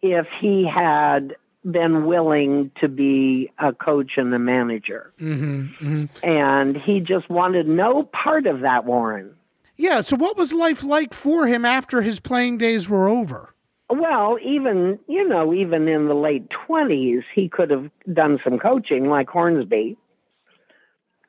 if 0.00 0.26
he 0.40 0.66
had 0.66 1.36
been 1.70 2.06
willing 2.06 2.70
to 2.80 2.88
be 2.88 3.52
a 3.58 3.74
coach 3.74 4.12
and 4.16 4.32
a 4.32 4.38
manager. 4.38 5.12
Mm-hmm, 5.18 6.04
And 6.22 6.76
he 6.78 7.00
just 7.00 7.28
wanted 7.28 7.68
no 7.68 8.04
part 8.04 8.46
of 8.46 8.60
that, 8.60 8.86
Warren. 8.86 9.34
Yeah. 9.76 10.00
So, 10.00 10.16
what 10.16 10.38
was 10.38 10.54
life 10.54 10.82
like 10.82 11.12
for 11.12 11.46
him 11.46 11.66
after 11.66 12.00
his 12.00 12.18
playing 12.18 12.56
days 12.56 12.88
were 12.88 13.10
over? 13.10 13.54
Well, 13.90 14.38
even 14.42 14.98
you 15.06 15.28
know, 15.28 15.52
even 15.52 15.86
in 15.86 16.08
the 16.08 16.14
late 16.14 16.48
twenties, 16.48 17.24
he 17.34 17.50
could 17.50 17.68
have 17.70 17.90
done 18.10 18.40
some 18.42 18.58
coaching 18.58 19.10
like 19.10 19.28
Hornsby, 19.28 19.98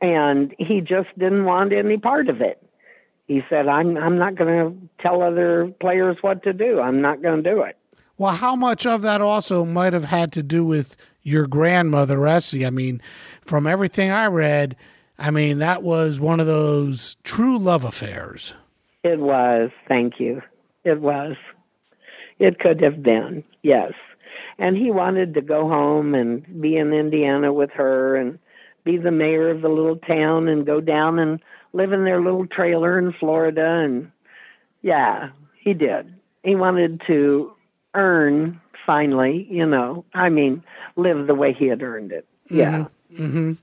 and 0.01 0.53
he 0.57 0.81
just 0.81 1.07
didn't 1.17 1.45
want 1.45 1.73
any 1.73 1.97
part 1.97 2.29
of 2.29 2.41
it. 2.41 2.61
He 3.27 3.41
said, 3.49 3.67
"I'm 3.67 3.97
I'm 3.97 4.17
not 4.17 4.35
going 4.35 4.47
to 4.47 5.03
tell 5.03 5.21
other 5.21 5.73
players 5.79 6.17
what 6.21 6.43
to 6.43 6.53
do. 6.53 6.79
I'm 6.79 7.01
not 7.01 7.21
going 7.21 7.43
to 7.43 7.49
do 7.49 7.61
it." 7.61 7.77
Well, 8.17 8.33
how 8.33 8.55
much 8.55 8.85
of 8.85 9.01
that 9.01 9.19
also 9.19 9.65
might 9.65 9.93
have 9.93 10.05
had 10.05 10.31
to 10.33 10.43
do 10.43 10.65
with 10.65 10.95
your 11.23 11.47
grandmother, 11.47 12.25
Essie? 12.25 12.65
I 12.65 12.69
mean, 12.69 13.01
from 13.41 13.67
everything 13.67 14.09
I 14.11 14.27
read, 14.27 14.75
I 15.17 15.31
mean 15.31 15.59
that 15.59 15.83
was 15.83 16.19
one 16.19 16.39
of 16.39 16.45
those 16.45 17.17
true 17.23 17.57
love 17.57 17.83
affairs. 17.83 18.53
It 19.03 19.19
was. 19.19 19.71
Thank 19.87 20.19
you. 20.19 20.41
It 20.83 21.01
was. 21.01 21.35
It 22.39 22.59
could 22.59 22.81
have 22.81 23.01
been. 23.03 23.43
Yes. 23.63 23.93
And 24.57 24.77
he 24.77 24.91
wanted 24.91 25.33
to 25.33 25.41
go 25.41 25.67
home 25.67 26.15
and 26.15 26.61
be 26.61 26.77
in 26.77 26.93
Indiana 26.93 27.51
with 27.51 27.71
her 27.71 28.15
and 28.15 28.39
be 28.85 28.97
the 28.97 29.11
mayor 29.11 29.49
of 29.49 29.61
the 29.61 29.67
little 29.67 29.97
town 29.97 30.47
and 30.47 30.65
go 30.65 30.79
down 30.79 31.19
and 31.19 31.41
live 31.73 31.91
in 31.91 32.05
their 32.05 32.21
little 32.21 32.47
trailer 32.47 32.97
in 32.97 33.11
Florida 33.11 33.83
and 33.83 34.09
yeah, 34.81 35.31
he 35.59 35.73
did. 35.73 36.13
He 36.43 36.55
wanted 36.55 37.01
to 37.07 37.51
earn 37.95 38.61
finally, 38.85 39.47
you 39.49 39.65
know. 39.65 40.05
I 40.13 40.29
mean, 40.29 40.63
live 40.95 41.25
the 41.25 41.33
way 41.35 41.53
he 41.53 41.65
had 41.65 41.81
earned 41.81 42.11
it. 42.11 42.27
Yeah. 42.49 42.85
mhm 43.13 43.57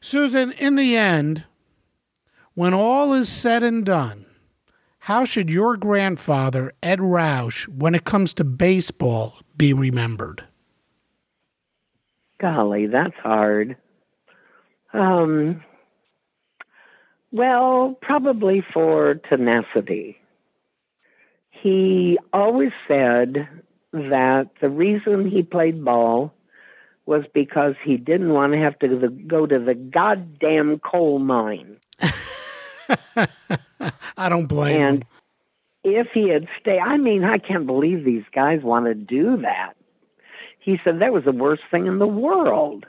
Susan, 0.00 0.52
in 0.52 0.76
the 0.76 0.96
end, 0.96 1.44
when 2.54 2.74
all 2.74 3.12
is 3.12 3.28
said 3.28 3.62
and 3.62 3.84
done, 3.84 4.26
how 4.98 5.24
should 5.24 5.50
your 5.50 5.76
grandfather, 5.76 6.72
Edd 6.82 7.00
Roush, 7.00 7.66
when 7.68 7.94
it 7.94 8.04
comes 8.04 8.34
to 8.34 8.44
baseball, 8.44 9.38
be 9.56 9.72
remembered? 9.72 10.44
Golly, 12.38 12.86
that's 12.86 13.14
hard. 13.22 13.76
Um, 14.92 15.62
well, 17.30 17.96
probably 18.00 18.62
for 18.72 19.14
tenacity. 19.14 20.18
He 21.50 22.18
always 22.32 22.72
said 22.88 23.48
that 23.92 24.50
the 24.60 24.68
reason 24.68 25.30
he 25.30 25.42
played 25.42 25.84
ball 25.84 26.32
was 27.06 27.24
because 27.34 27.74
he 27.84 27.96
didn't 27.96 28.32
want 28.32 28.52
to 28.52 28.58
have 28.58 28.78
to 28.80 29.08
go 29.26 29.46
to 29.46 29.58
the 29.58 29.74
goddamn 29.74 30.78
coal 30.80 31.18
mine. 31.18 31.76
I 34.16 34.28
don't 34.28 34.46
blame 34.46 34.80
And 34.80 34.96
him. 34.98 35.08
if 35.84 36.08
he 36.12 36.28
had 36.28 36.46
stayed, 36.60 36.78
I 36.80 36.96
mean, 36.96 37.24
I 37.24 37.38
can't 37.38 37.66
believe 37.66 38.04
these 38.04 38.24
guys 38.34 38.62
want 38.62 38.86
to 38.86 38.94
do 38.94 39.38
that. 39.38 39.74
He 40.60 40.78
said 40.84 41.00
that 41.00 41.12
was 41.12 41.24
the 41.24 41.32
worst 41.32 41.62
thing 41.70 41.86
in 41.86 41.98
the 41.98 42.06
world. 42.06 42.86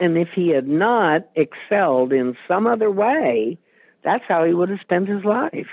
And 0.00 0.18
if 0.18 0.28
he 0.34 0.48
had 0.48 0.66
not 0.66 1.28
excelled 1.36 2.12
in 2.12 2.36
some 2.48 2.66
other 2.66 2.90
way, 2.90 3.58
that's 4.02 4.24
how 4.26 4.44
he 4.44 4.52
would 4.52 4.68
have 4.68 4.80
spent 4.80 5.08
his 5.08 5.24
life. 5.24 5.68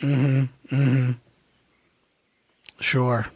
Hmm. 0.00 0.44
Sure. 2.80 3.26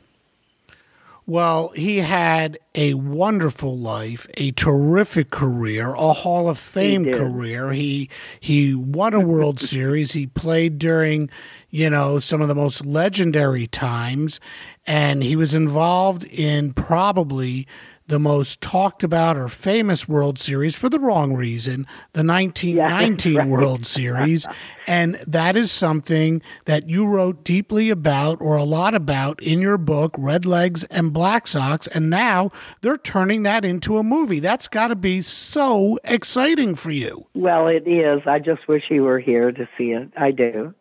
Well, 1.24 1.68
he 1.76 1.98
had 1.98 2.58
a 2.74 2.94
wonderful 2.94 3.78
life, 3.78 4.26
a 4.36 4.50
terrific 4.50 5.30
career, 5.30 5.94
a 5.94 6.12
Hall 6.12 6.48
of 6.48 6.58
Fame 6.58 7.04
did. 7.04 7.14
career. 7.14 7.72
He 7.72 8.10
he 8.40 8.74
won 8.74 9.14
a 9.14 9.20
World 9.26 9.60
Series. 9.60 10.12
He 10.12 10.26
played 10.26 10.78
during, 10.78 11.30
you 11.70 11.88
know, 11.88 12.18
some 12.18 12.42
of 12.42 12.48
the 12.48 12.56
most 12.56 12.84
legendary 12.84 13.68
times, 13.68 14.40
and 14.84 15.22
he 15.22 15.36
was 15.36 15.54
involved 15.54 16.24
in 16.24 16.72
probably 16.72 17.68
the 18.12 18.18
most 18.18 18.60
talked 18.60 19.02
about 19.02 19.38
or 19.38 19.48
famous 19.48 20.06
World 20.06 20.38
Series 20.38 20.76
for 20.76 20.90
the 20.90 21.00
wrong 21.00 21.32
reason, 21.32 21.86
the 22.12 22.22
1919 22.22 23.36
right. 23.38 23.48
World 23.48 23.86
Series. 23.86 24.46
And 24.86 25.14
that 25.26 25.56
is 25.56 25.72
something 25.72 26.42
that 26.66 26.90
you 26.90 27.06
wrote 27.06 27.42
deeply 27.42 27.88
about 27.88 28.38
or 28.42 28.54
a 28.56 28.64
lot 28.64 28.94
about 28.94 29.42
in 29.42 29.62
your 29.62 29.78
book, 29.78 30.14
Red 30.18 30.44
Legs 30.44 30.84
and 30.84 31.14
Black 31.14 31.46
Sox. 31.46 31.86
And 31.86 32.10
now 32.10 32.50
they're 32.82 32.98
turning 32.98 33.44
that 33.44 33.64
into 33.64 33.96
a 33.96 34.02
movie. 34.02 34.40
That's 34.40 34.68
got 34.68 34.88
to 34.88 34.96
be 34.96 35.22
so 35.22 35.98
exciting 36.04 36.74
for 36.74 36.90
you. 36.90 37.26
Well, 37.32 37.66
it 37.66 37.88
is. 37.88 38.20
I 38.26 38.40
just 38.40 38.68
wish 38.68 38.82
you 38.90 39.04
were 39.04 39.20
here 39.20 39.52
to 39.52 39.66
see 39.78 39.92
it. 39.92 40.12
I 40.18 40.32
do. 40.32 40.74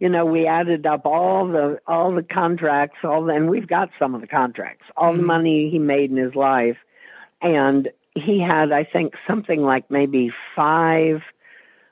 You 0.00 0.08
know, 0.08 0.24
we 0.24 0.46
added 0.46 0.86
up 0.86 1.04
all 1.04 1.46
the 1.46 1.78
all 1.86 2.12
the 2.14 2.22
contracts, 2.22 2.96
all 3.04 3.24
the, 3.24 3.34
and 3.34 3.50
we've 3.50 3.68
got 3.68 3.90
some 3.98 4.14
of 4.14 4.22
the 4.22 4.26
contracts, 4.26 4.86
all 4.96 5.12
the 5.12 5.22
money 5.22 5.68
he 5.70 5.78
made 5.78 6.10
in 6.10 6.16
his 6.16 6.34
life, 6.34 6.78
and 7.42 7.90
he 8.14 8.40
had, 8.40 8.72
I 8.72 8.84
think, 8.84 9.12
something 9.28 9.60
like 9.60 9.90
maybe 9.90 10.32
five. 10.56 11.20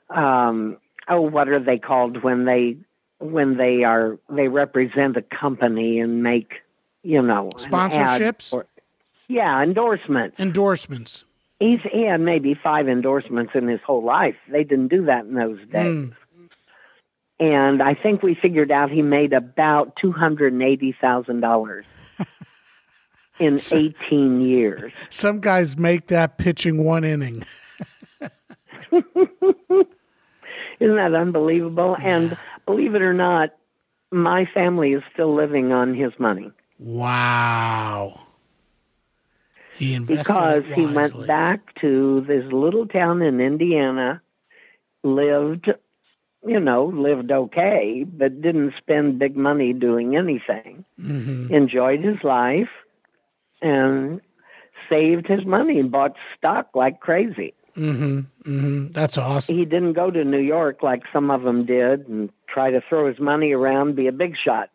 Um, 0.09 0.77
oh, 1.07 1.21
what 1.21 1.49
are 1.49 1.63
they 1.63 1.77
called 1.77 2.23
when 2.23 2.45
they 2.45 2.77
when 3.19 3.57
they 3.57 3.83
are 3.83 4.17
they 4.27 4.47
represent 4.47 5.15
a 5.15 5.21
company 5.21 5.99
and 5.99 6.23
make 6.23 6.53
you 7.03 7.21
know 7.21 7.51
Sponsorships? 7.57 8.49
for- 8.49 8.65
yeah, 9.27 9.61
endorsements. 9.61 10.39
Endorsements. 10.39 11.25
He's 11.59 11.79
he 11.91 12.07
had 12.07 12.21
maybe 12.21 12.55
five 12.55 12.89
endorsements 12.89 13.51
in 13.53 13.67
his 13.67 13.81
whole 13.85 14.03
life. 14.03 14.35
They 14.51 14.63
didn't 14.63 14.87
do 14.87 15.05
that 15.05 15.25
in 15.25 15.35
those 15.35 15.59
days. 15.67 16.09
And 17.39 17.81
I 17.81 17.93
think 17.93 18.21
we 18.21 18.35
figured 18.35 18.71
out 18.71 18.91
he 18.91 19.01
made 19.01 19.33
about 19.33 19.95
two 19.95 20.11
hundred 20.11 20.53
and 20.53 20.61
eighty 20.61 20.95
thousand 20.99 21.39
dollars 21.39 21.85
in 23.39 23.59
eighteen 23.71 24.41
years. 24.41 24.91
Some 25.09 25.39
guys 25.39 25.77
make 25.77 26.07
that 26.07 26.37
pitching 26.37 26.83
one 26.83 27.03
inning. 27.03 27.43
Isn't 28.91 30.95
that 30.95 31.13
unbelievable? 31.13 31.95
And 32.01 32.37
believe 32.65 32.95
it 32.95 33.01
or 33.01 33.13
not, 33.13 33.55
my 34.11 34.45
family 34.53 34.93
is 34.93 35.03
still 35.13 35.35
living 35.35 35.71
on 35.71 35.93
his 35.93 36.11
money 36.17 36.51
Wow. 36.79 38.21
He 39.75 39.93
invested 39.93 40.23
because 40.23 40.63
he 40.73 40.85
went 40.85 41.27
back 41.27 41.75
to 41.81 42.23
this 42.27 42.45
little 42.51 42.87
town 42.87 43.21
in 43.21 43.39
Indiana, 43.39 44.21
lived, 45.03 45.69
you 46.45 46.59
know, 46.59 46.85
lived 46.85 47.31
okay, 47.31 48.05
but 48.07 48.41
didn't 48.41 48.73
spend 48.77 49.19
big 49.19 49.35
money 49.35 49.73
doing 49.73 50.15
anything. 50.15 50.85
Mm-hmm. 50.99 51.53
Enjoyed 51.53 52.01
his 52.03 52.17
life 52.23 52.69
and 53.61 54.21
saved 54.89 55.27
his 55.27 55.45
money 55.45 55.79
and 55.79 55.91
bought 55.91 56.15
stock 56.37 56.69
like 56.73 56.99
crazy. 57.01 57.53
Mm-hmm. 57.75 58.87
That's 58.87 59.17
awesome. 59.17 59.57
He 59.57 59.65
didn't 59.65 59.93
go 59.93 60.09
to 60.11 60.23
New 60.23 60.39
York 60.39 60.81
like 60.81 61.03
some 61.13 61.29
of 61.29 61.43
them 61.43 61.65
did 61.65 62.07
and 62.07 62.29
try 62.47 62.71
to 62.71 62.81
throw 62.87 63.07
his 63.07 63.19
money 63.19 63.51
around, 63.51 63.95
be 63.95 64.07
a 64.07 64.11
big 64.11 64.35
shot. 64.43 64.69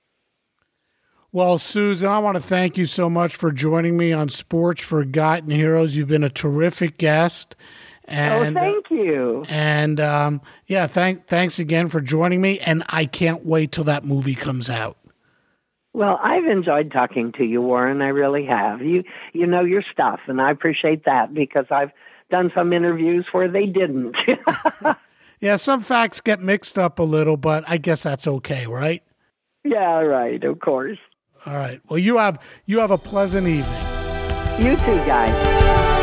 Well, 1.33 1.59
Susan, 1.59 2.09
I 2.09 2.21
want 2.21 2.37
to 2.37 2.43
thank 2.43 2.79
you 2.79 2.87
so 2.87 3.11
much 3.11 3.35
for 3.35 3.51
joining 3.51 3.97
me 3.97 4.13
on 4.13 4.29
Sports 4.29 4.83
Forgotten 4.83 5.51
Heroes. 5.51 5.97
You've 5.97 6.07
been 6.07 6.23
a 6.23 6.31
terrific 6.31 6.97
guest. 6.97 7.57
And, 8.07 8.57
oh, 8.57 8.61
thank 8.61 8.91
you. 8.91 9.45
And 9.49 9.99
um, 10.01 10.43
yeah, 10.67 10.87
thank 10.87 11.27
thanks 11.27 11.59
again 11.59 11.89
for 11.89 12.01
joining 12.01 12.41
me. 12.41 12.59
And 12.61 12.83
I 12.89 13.07
can't 13.07 13.45
wait 13.45 13.73
till 13.73 13.85
that 13.85 14.05
movie 14.05 14.35
comes 14.35 14.69
out. 14.69 14.97
Well, 15.93 16.19
I've 16.23 16.45
enjoyed 16.45 16.91
talking 16.93 17.33
to 17.39 17.45
you, 17.45 17.63
Warren. 17.63 18.03
I 18.03 18.09
really 18.09 18.45
have. 18.47 18.83
You 18.83 19.05
you 19.33 19.47
know 19.47 19.65
your 19.65 19.83
stuff, 19.93 20.21
and 20.27 20.41
I 20.41 20.51
appreciate 20.51 21.05
that 21.05 21.33
because 21.33 21.67
I've 21.71 21.93
done 22.31 22.51
some 22.55 22.73
interviews 22.73 23.27
where 23.33 23.49
they 23.49 23.67
didn't. 23.67 24.17
Yeah, 25.45 25.57
some 25.57 25.83
facts 25.83 26.23
get 26.23 26.41
mixed 26.41 26.79
up 26.79 26.99
a 26.99 27.03
little, 27.03 27.37
but 27.37 27.65
I 27.67 27.77
guess 27.77 28.05
that's 28.05 28.27
okay, 28.27 28.67
right? 28.67 29.03
yeah, 29.63 30.01
right. 30.01 30.43
Of 30.43 30.61
course. 30.61 30.97
All 31.45 31.53
right. 31.55 31.83
Well, 31.91 31.99
you 31.99 32.17
have 32.17 32.39
you 32.65 32.79
have 32.79 32.91
a 32.91 32.97
pleasant 32.97 33.47
evening. 33.47 33.65
You 34.59 34.75
too, 34.77 34.97
guys. 35.05 35.94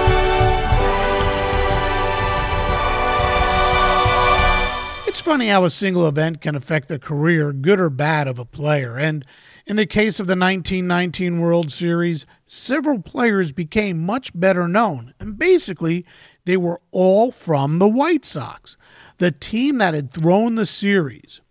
It's 5.12 5.20
funny 5.20 5.49
how 5.49 5.66
a 5.66 5.70
single 5.70 6.07
event 6.07 6.39
can 6.39 6.55
affect 6.55 6.88
the 6.88 6.97
career, 6.97 7.51
good 7.51 7.82
or 7.82 7.89
bad, 7.89 8.30
of 8.30 8.39
a 8.39 8.45
player. 8.45 8.97
And 8.97 9.26
in 9.66 9.76
the 9.76 9.86
case 9.86 10.22
of 10.22 10.28
the 10.28 10.38
1919 10.38 11.41
World 11.41 11.70
Series, 11.70 12.26
several 12.45 13.01
players 13.01 13.51
became 13.51 14.05
much 14.05 14.32
better 14.34 14.70
known. 14.70 15.14
And 15.20 15.38
basically, 15.38 16.05
they 16.45 16.55
were 16.55 16.80
all 16.91 17.30
from 17.30 17.80
the 17.80 17.89
White 17.89 18.24
Sox, 18.24 18.78
the 19.18 19.32
team 19.32 19.80
that 19.80 19.93
had 19.93 20.14
thrown 20.14 20.55
the 20.55 20.66
series. 20.66 21.41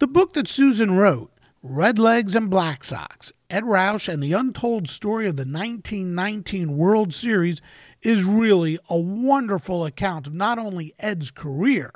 The 0.00 0.06
book 0.06 0.34
that 0.34 0.46
Susan 0.46 0.98
wrote, 0.98 1.32
Red 1.62 1.98
Legs 1.98 2.36
and 2.36 2.50
Black 2.50 2.84
Sox, 2.84 3.32
Edd 3.48 3.64
Roush 3.64 4.12
and 4.12 4.22
the 4.22 4.34
Untold 4.34 4.86
Story 4.86 5.26
of 5.26 5.36
the 5.36 5.46
1919 5.46 6.76
World 6.76 7.14
Series, 7.14 7.62
is 8.02 8.24
really 8.24 8.78
a 8.90 8.98
wonderful 8.98 9.86
account 9.86 10.26
of 10.26 10.34
not 10.34 10.58
only 10.58 10.92
Edd's 10.98 11.30
career, 11.30 11.90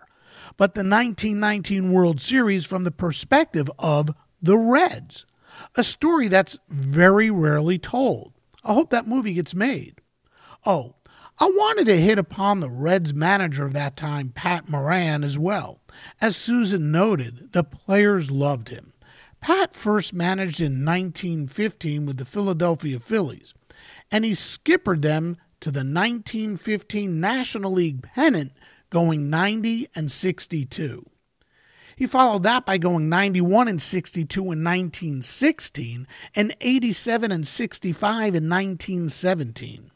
but 0.57 0.75
the 0.75 0.81
1919 0.81 1.93
World 1.93 2.21
Series 2.21 2.67
from 2.67 2.85
the 2.85 2.91
perspective 2.91 3.71
of 3.79 4.11
the 4.41 4.59
Reds. 4.59 5.27
A 5.77 5.85
story 5.85 6.29
that's 6.29 6.59
very 6.69 7.31
rarely 7.31 7.79
told. 7.79 8.33
I 8.65 8.75
hope 8.75 8.91
that 8.91 9.07
movie 9.07 9.35
gets 9.35 9.55
made. 9.55 10.01
Oh, 10.65 10.97
I 11.39 11.47
wanted 11.47 11.87
to 11.87 12.01
hit 12.01 12.19
upon 12.19 12.61
the 12.61 12.71
Reds 12.71 13.13
manager 13.13 13.65
of 13.65 13.73
that 13.73 13.97
time, 13.97 14.31
Pat 14.31 14.69
Moran, 14.69 15.25
as 15.25 15.39
well. 15.39 15.81
As 16.21 16.37
Susan 16.37 16.93
noted, 16.93 17.53
the 17.53 17.65
players 17.65 18.31
loved 18.31 18.69
him. 18.69 18.93
Pat 19.41 19.75
first 19.75 20.13
managed 20.13 20.61
in 20.61 20.85
1915 20.85 22.07
with 22.07 22.19
the 22.19 22.25
Philadelphia 22.25 23.01
Phillies, 23.01 23.55
and 24.11 24.25
he 24.25 24.35
skippered 24.35 25.03
them 25.03 25.37
to 25.61 25.71
the 25.71 25.81
1915 25.81 27.21
National 27.21 27.73
League 27.73 28.03
pennant, 28.03 28.53
going 28.93 29.31
90 29.31 29.89
and 29.97 30.11
62. 30.11 31.07
He 31.97 32.07
followed 32.07 32.43
that 32.43 32.67
by 32.67 32.77
going 32.77 33.09
91 33.09 33.67
and 33.67 33.81
62 33.81 34.41
in 34.41 34.47
1916 34.47 36.07
and 36.37 36.57
87 36.61 37.33
and 37.33 37.47
65 37.47 38.35
in 38.35 38.49
1917. 38.49 39.91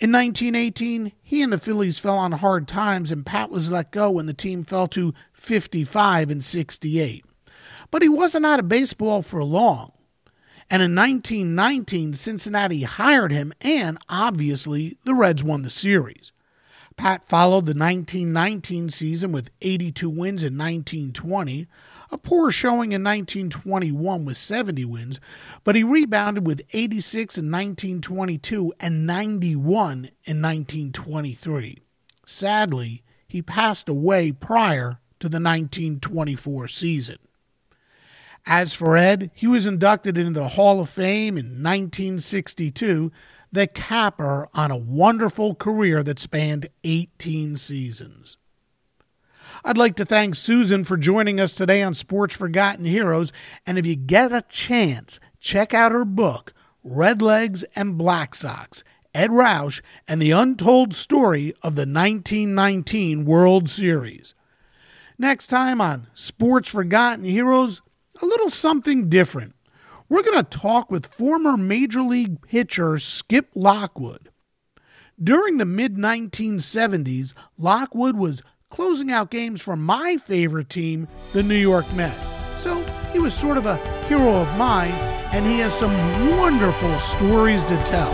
In 0.00 0.12
1918, 0.12 1.12
he 1.22 1.42
and 1.42 1.52
the 1.52 1.58
Phillies 1.58 1.98
fell 1.98 2.18
on 2.18 2.32
hard 2.32 2.68
times 2.68 3.10
and 3.10 3.24
Pat 3.24 3.50
was 3.50 3.70
let 3.70 3.90
go 3.90 4.18
and 4.18 4.28
the 4.28 4.34
team 4.34 4.62
fell 4.62 4.86
to 4.88 5.14
55 5.32 6.30
and 6.30 6.44
68. 6.44 7.24
But 7.90 8.02
he 8.02 8.10
wasn't 8.10 8.46
out 8.46 8.60
of 8.60 8.68
baseball 8.68 9.22
for 9.22 9.42
long. 9.42 9.92
And 10.70 10.82
in 10.82 10.94
1919, 10.94 12.12
Cincinnati 12.12 12.82
hired 12.82 13.32
him, 13.32 13.54
and 13.62 13.96
obviously, 14.10 14.98
the 15.04 15.14
Reds 15.14 15.42
won 15.42 15.62
the 15.62 15.70
series. 15.70 16.30
Pat 16.98 17.24
followed 17.24 17.64
the 17.64 17.78
1919 17.78 18.88
season 18.88 19.30
with 19.30 19.50
82 19.62 20.10
wins 20.10 20.42
in 20.42 20.58
1920, 20.58 21.68
a 22.10 22.18
poor 22.18 22.50
showing 22.50 22.90
in 22.90 23.04
1921 23.04 24.24
with 24.24 24.36
70 24.36 24.84
wins, 24.84 25.20
but 25.62 25.76
he 25.76 25.84
rebounded 25.84 26.44
with 26.44 26.60
86 26.72 27.38
in 27.38 27.44
1922 27.44 28.74
and 28.80 29.06
91 29.06 30.10
in 30.24 30.42
1923. 30.42 31.78
Sadly, 32.26 33.04
he 33.28 33.42
passed 33.42 33.88
away 33.88 34.32
prior 34.32 34.98
to 35.20 35.28
the 35.28 35.36
1924 35.36 36.66
season. 36.66 37.18
As 38.44 38.74
for 38.74 38.96
Edd, 38.96 39.30
he 39.34 39.46
was 39.46 39.66
inducted 39.66 40.18
into 40.18 40.40
the 40.40 40.48
Hall 40.48 40.80
of 40.80 40.88
Fame 40.88 41.38
in 41.38 41.62
1962, 41.62 43.12
the 43.52 43.66
capper 43.66 44.48
on 44.54 44.70
a 44.70 44.76
wonderful 44.76 45.54
career 45.54 46.02
that 46.02 46.18
spanned 46.18 46.68
18 46.84 47.56
seasons. 47.56 48.36
I'd 49.64 49.78
like 49.78 49.96
to 49.96 50.04
thank 50.04 50.34
Susan 50.34 50.84
for 50.84 50.96
joining 50.96 51.40
us 51.40 51.52
today 51.52 51.82
on 51.82 51.94
Sports 51.94 52.36
Forgotten 52.36 52.84
Heroes, 52.84 53.32
and 53.66 53.78
if 53.78 53.86
you 53.86 53.96
get 53.96 54.32
a 54.32 54.44
chance, 54.48 55.18
check 55.40 55.74
out 55.74 55.92
her 55.92 56.04
book, 56.04 56.52
Red 56.84 57.20
Legs 57.20 57.64
and 57.74 57.98
Black 57.98 58.34
Sox 58.34 58.84
Edd 59.14 59.30
Roush 59.30 59.80
and 60.06 60.20
the 60.20 60.30
Untold 60.30 60.94
Story 60.94 61.52
of 61.62 61.74
the 61.74 61.82
1919 61.82 63.24
World 63.24 63.68
Series. 63.68 64.34
Next 65.18 65.48
time 65.48 65.80
on 65.80 66.06
Sports 66.14 66.68
Forgotten 66.68 67.24
Heroes, 67.24 67.82
a 68.22 68.26
little 68.26 68.50
something 68.50 69.08
different. 69.08 69.54
We're 70.08 70.22
going 70.22 70.42
to 70.42 70.58
talk 70.58 70.90
with 70.90 71.14
former 71.14 71.58
Major 71.58 72.00
League 72.00 72.40
pitcher 72.40 72.98
Skip 72.98 73.50
Lockwood. 73.54 74.30
During 75.22 75.58
the 75.58 75.66
mid 75.66 75.96
1970s, 75.96 77.34
Lockwood 77.58 78.16
was 78.16 78.42
closing 78.70 79.10
out 79.10 79.30
games 79.30 79.60
for 79.60 79.76
my 79.76 80.16
favorite 80.16 80.70
team, 80.70 81.08
the 81.34 81.42
New 81.42 81.56
York 81.56 81.84
Mets. 81.94 82.30
So 82.56 82.82
he 83.12 83.18
was 83.18 83.34
sort 83.34 83.58
of 83.58 83.66
a 83.66 83.76
hero 84.06 84.36
of 84.36 84.56
mine, 84.56 84.92
and 85.32 85.46
he 85.46 85.58
has 85.58 85.78
some 85.78 85.92
wonderful 86.38 86.98
stories 87.00 87.64
to 87.64 87.76
tell. 87.84 88.12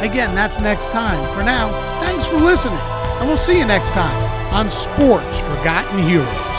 Again, 0.00 0.34
that's 0.34 0.60
next 0.60 0.90
time. 0.90 1.32
For 1.32 1.42
now, 1.42 1.70
thanks 2.00 2.26
for 2.26 2.36
listening, 2.36 2.78
and 2.78 3.28
we'll 3.28 3.38
see 3.38 3.58
you 3.58 3.64
next 3.64 3.90
time 3.90 4.52
on 4.52 4.68
Sports 4.68 5.38
Forgotten 5.38 6.06
Heroes. 6.06 6.49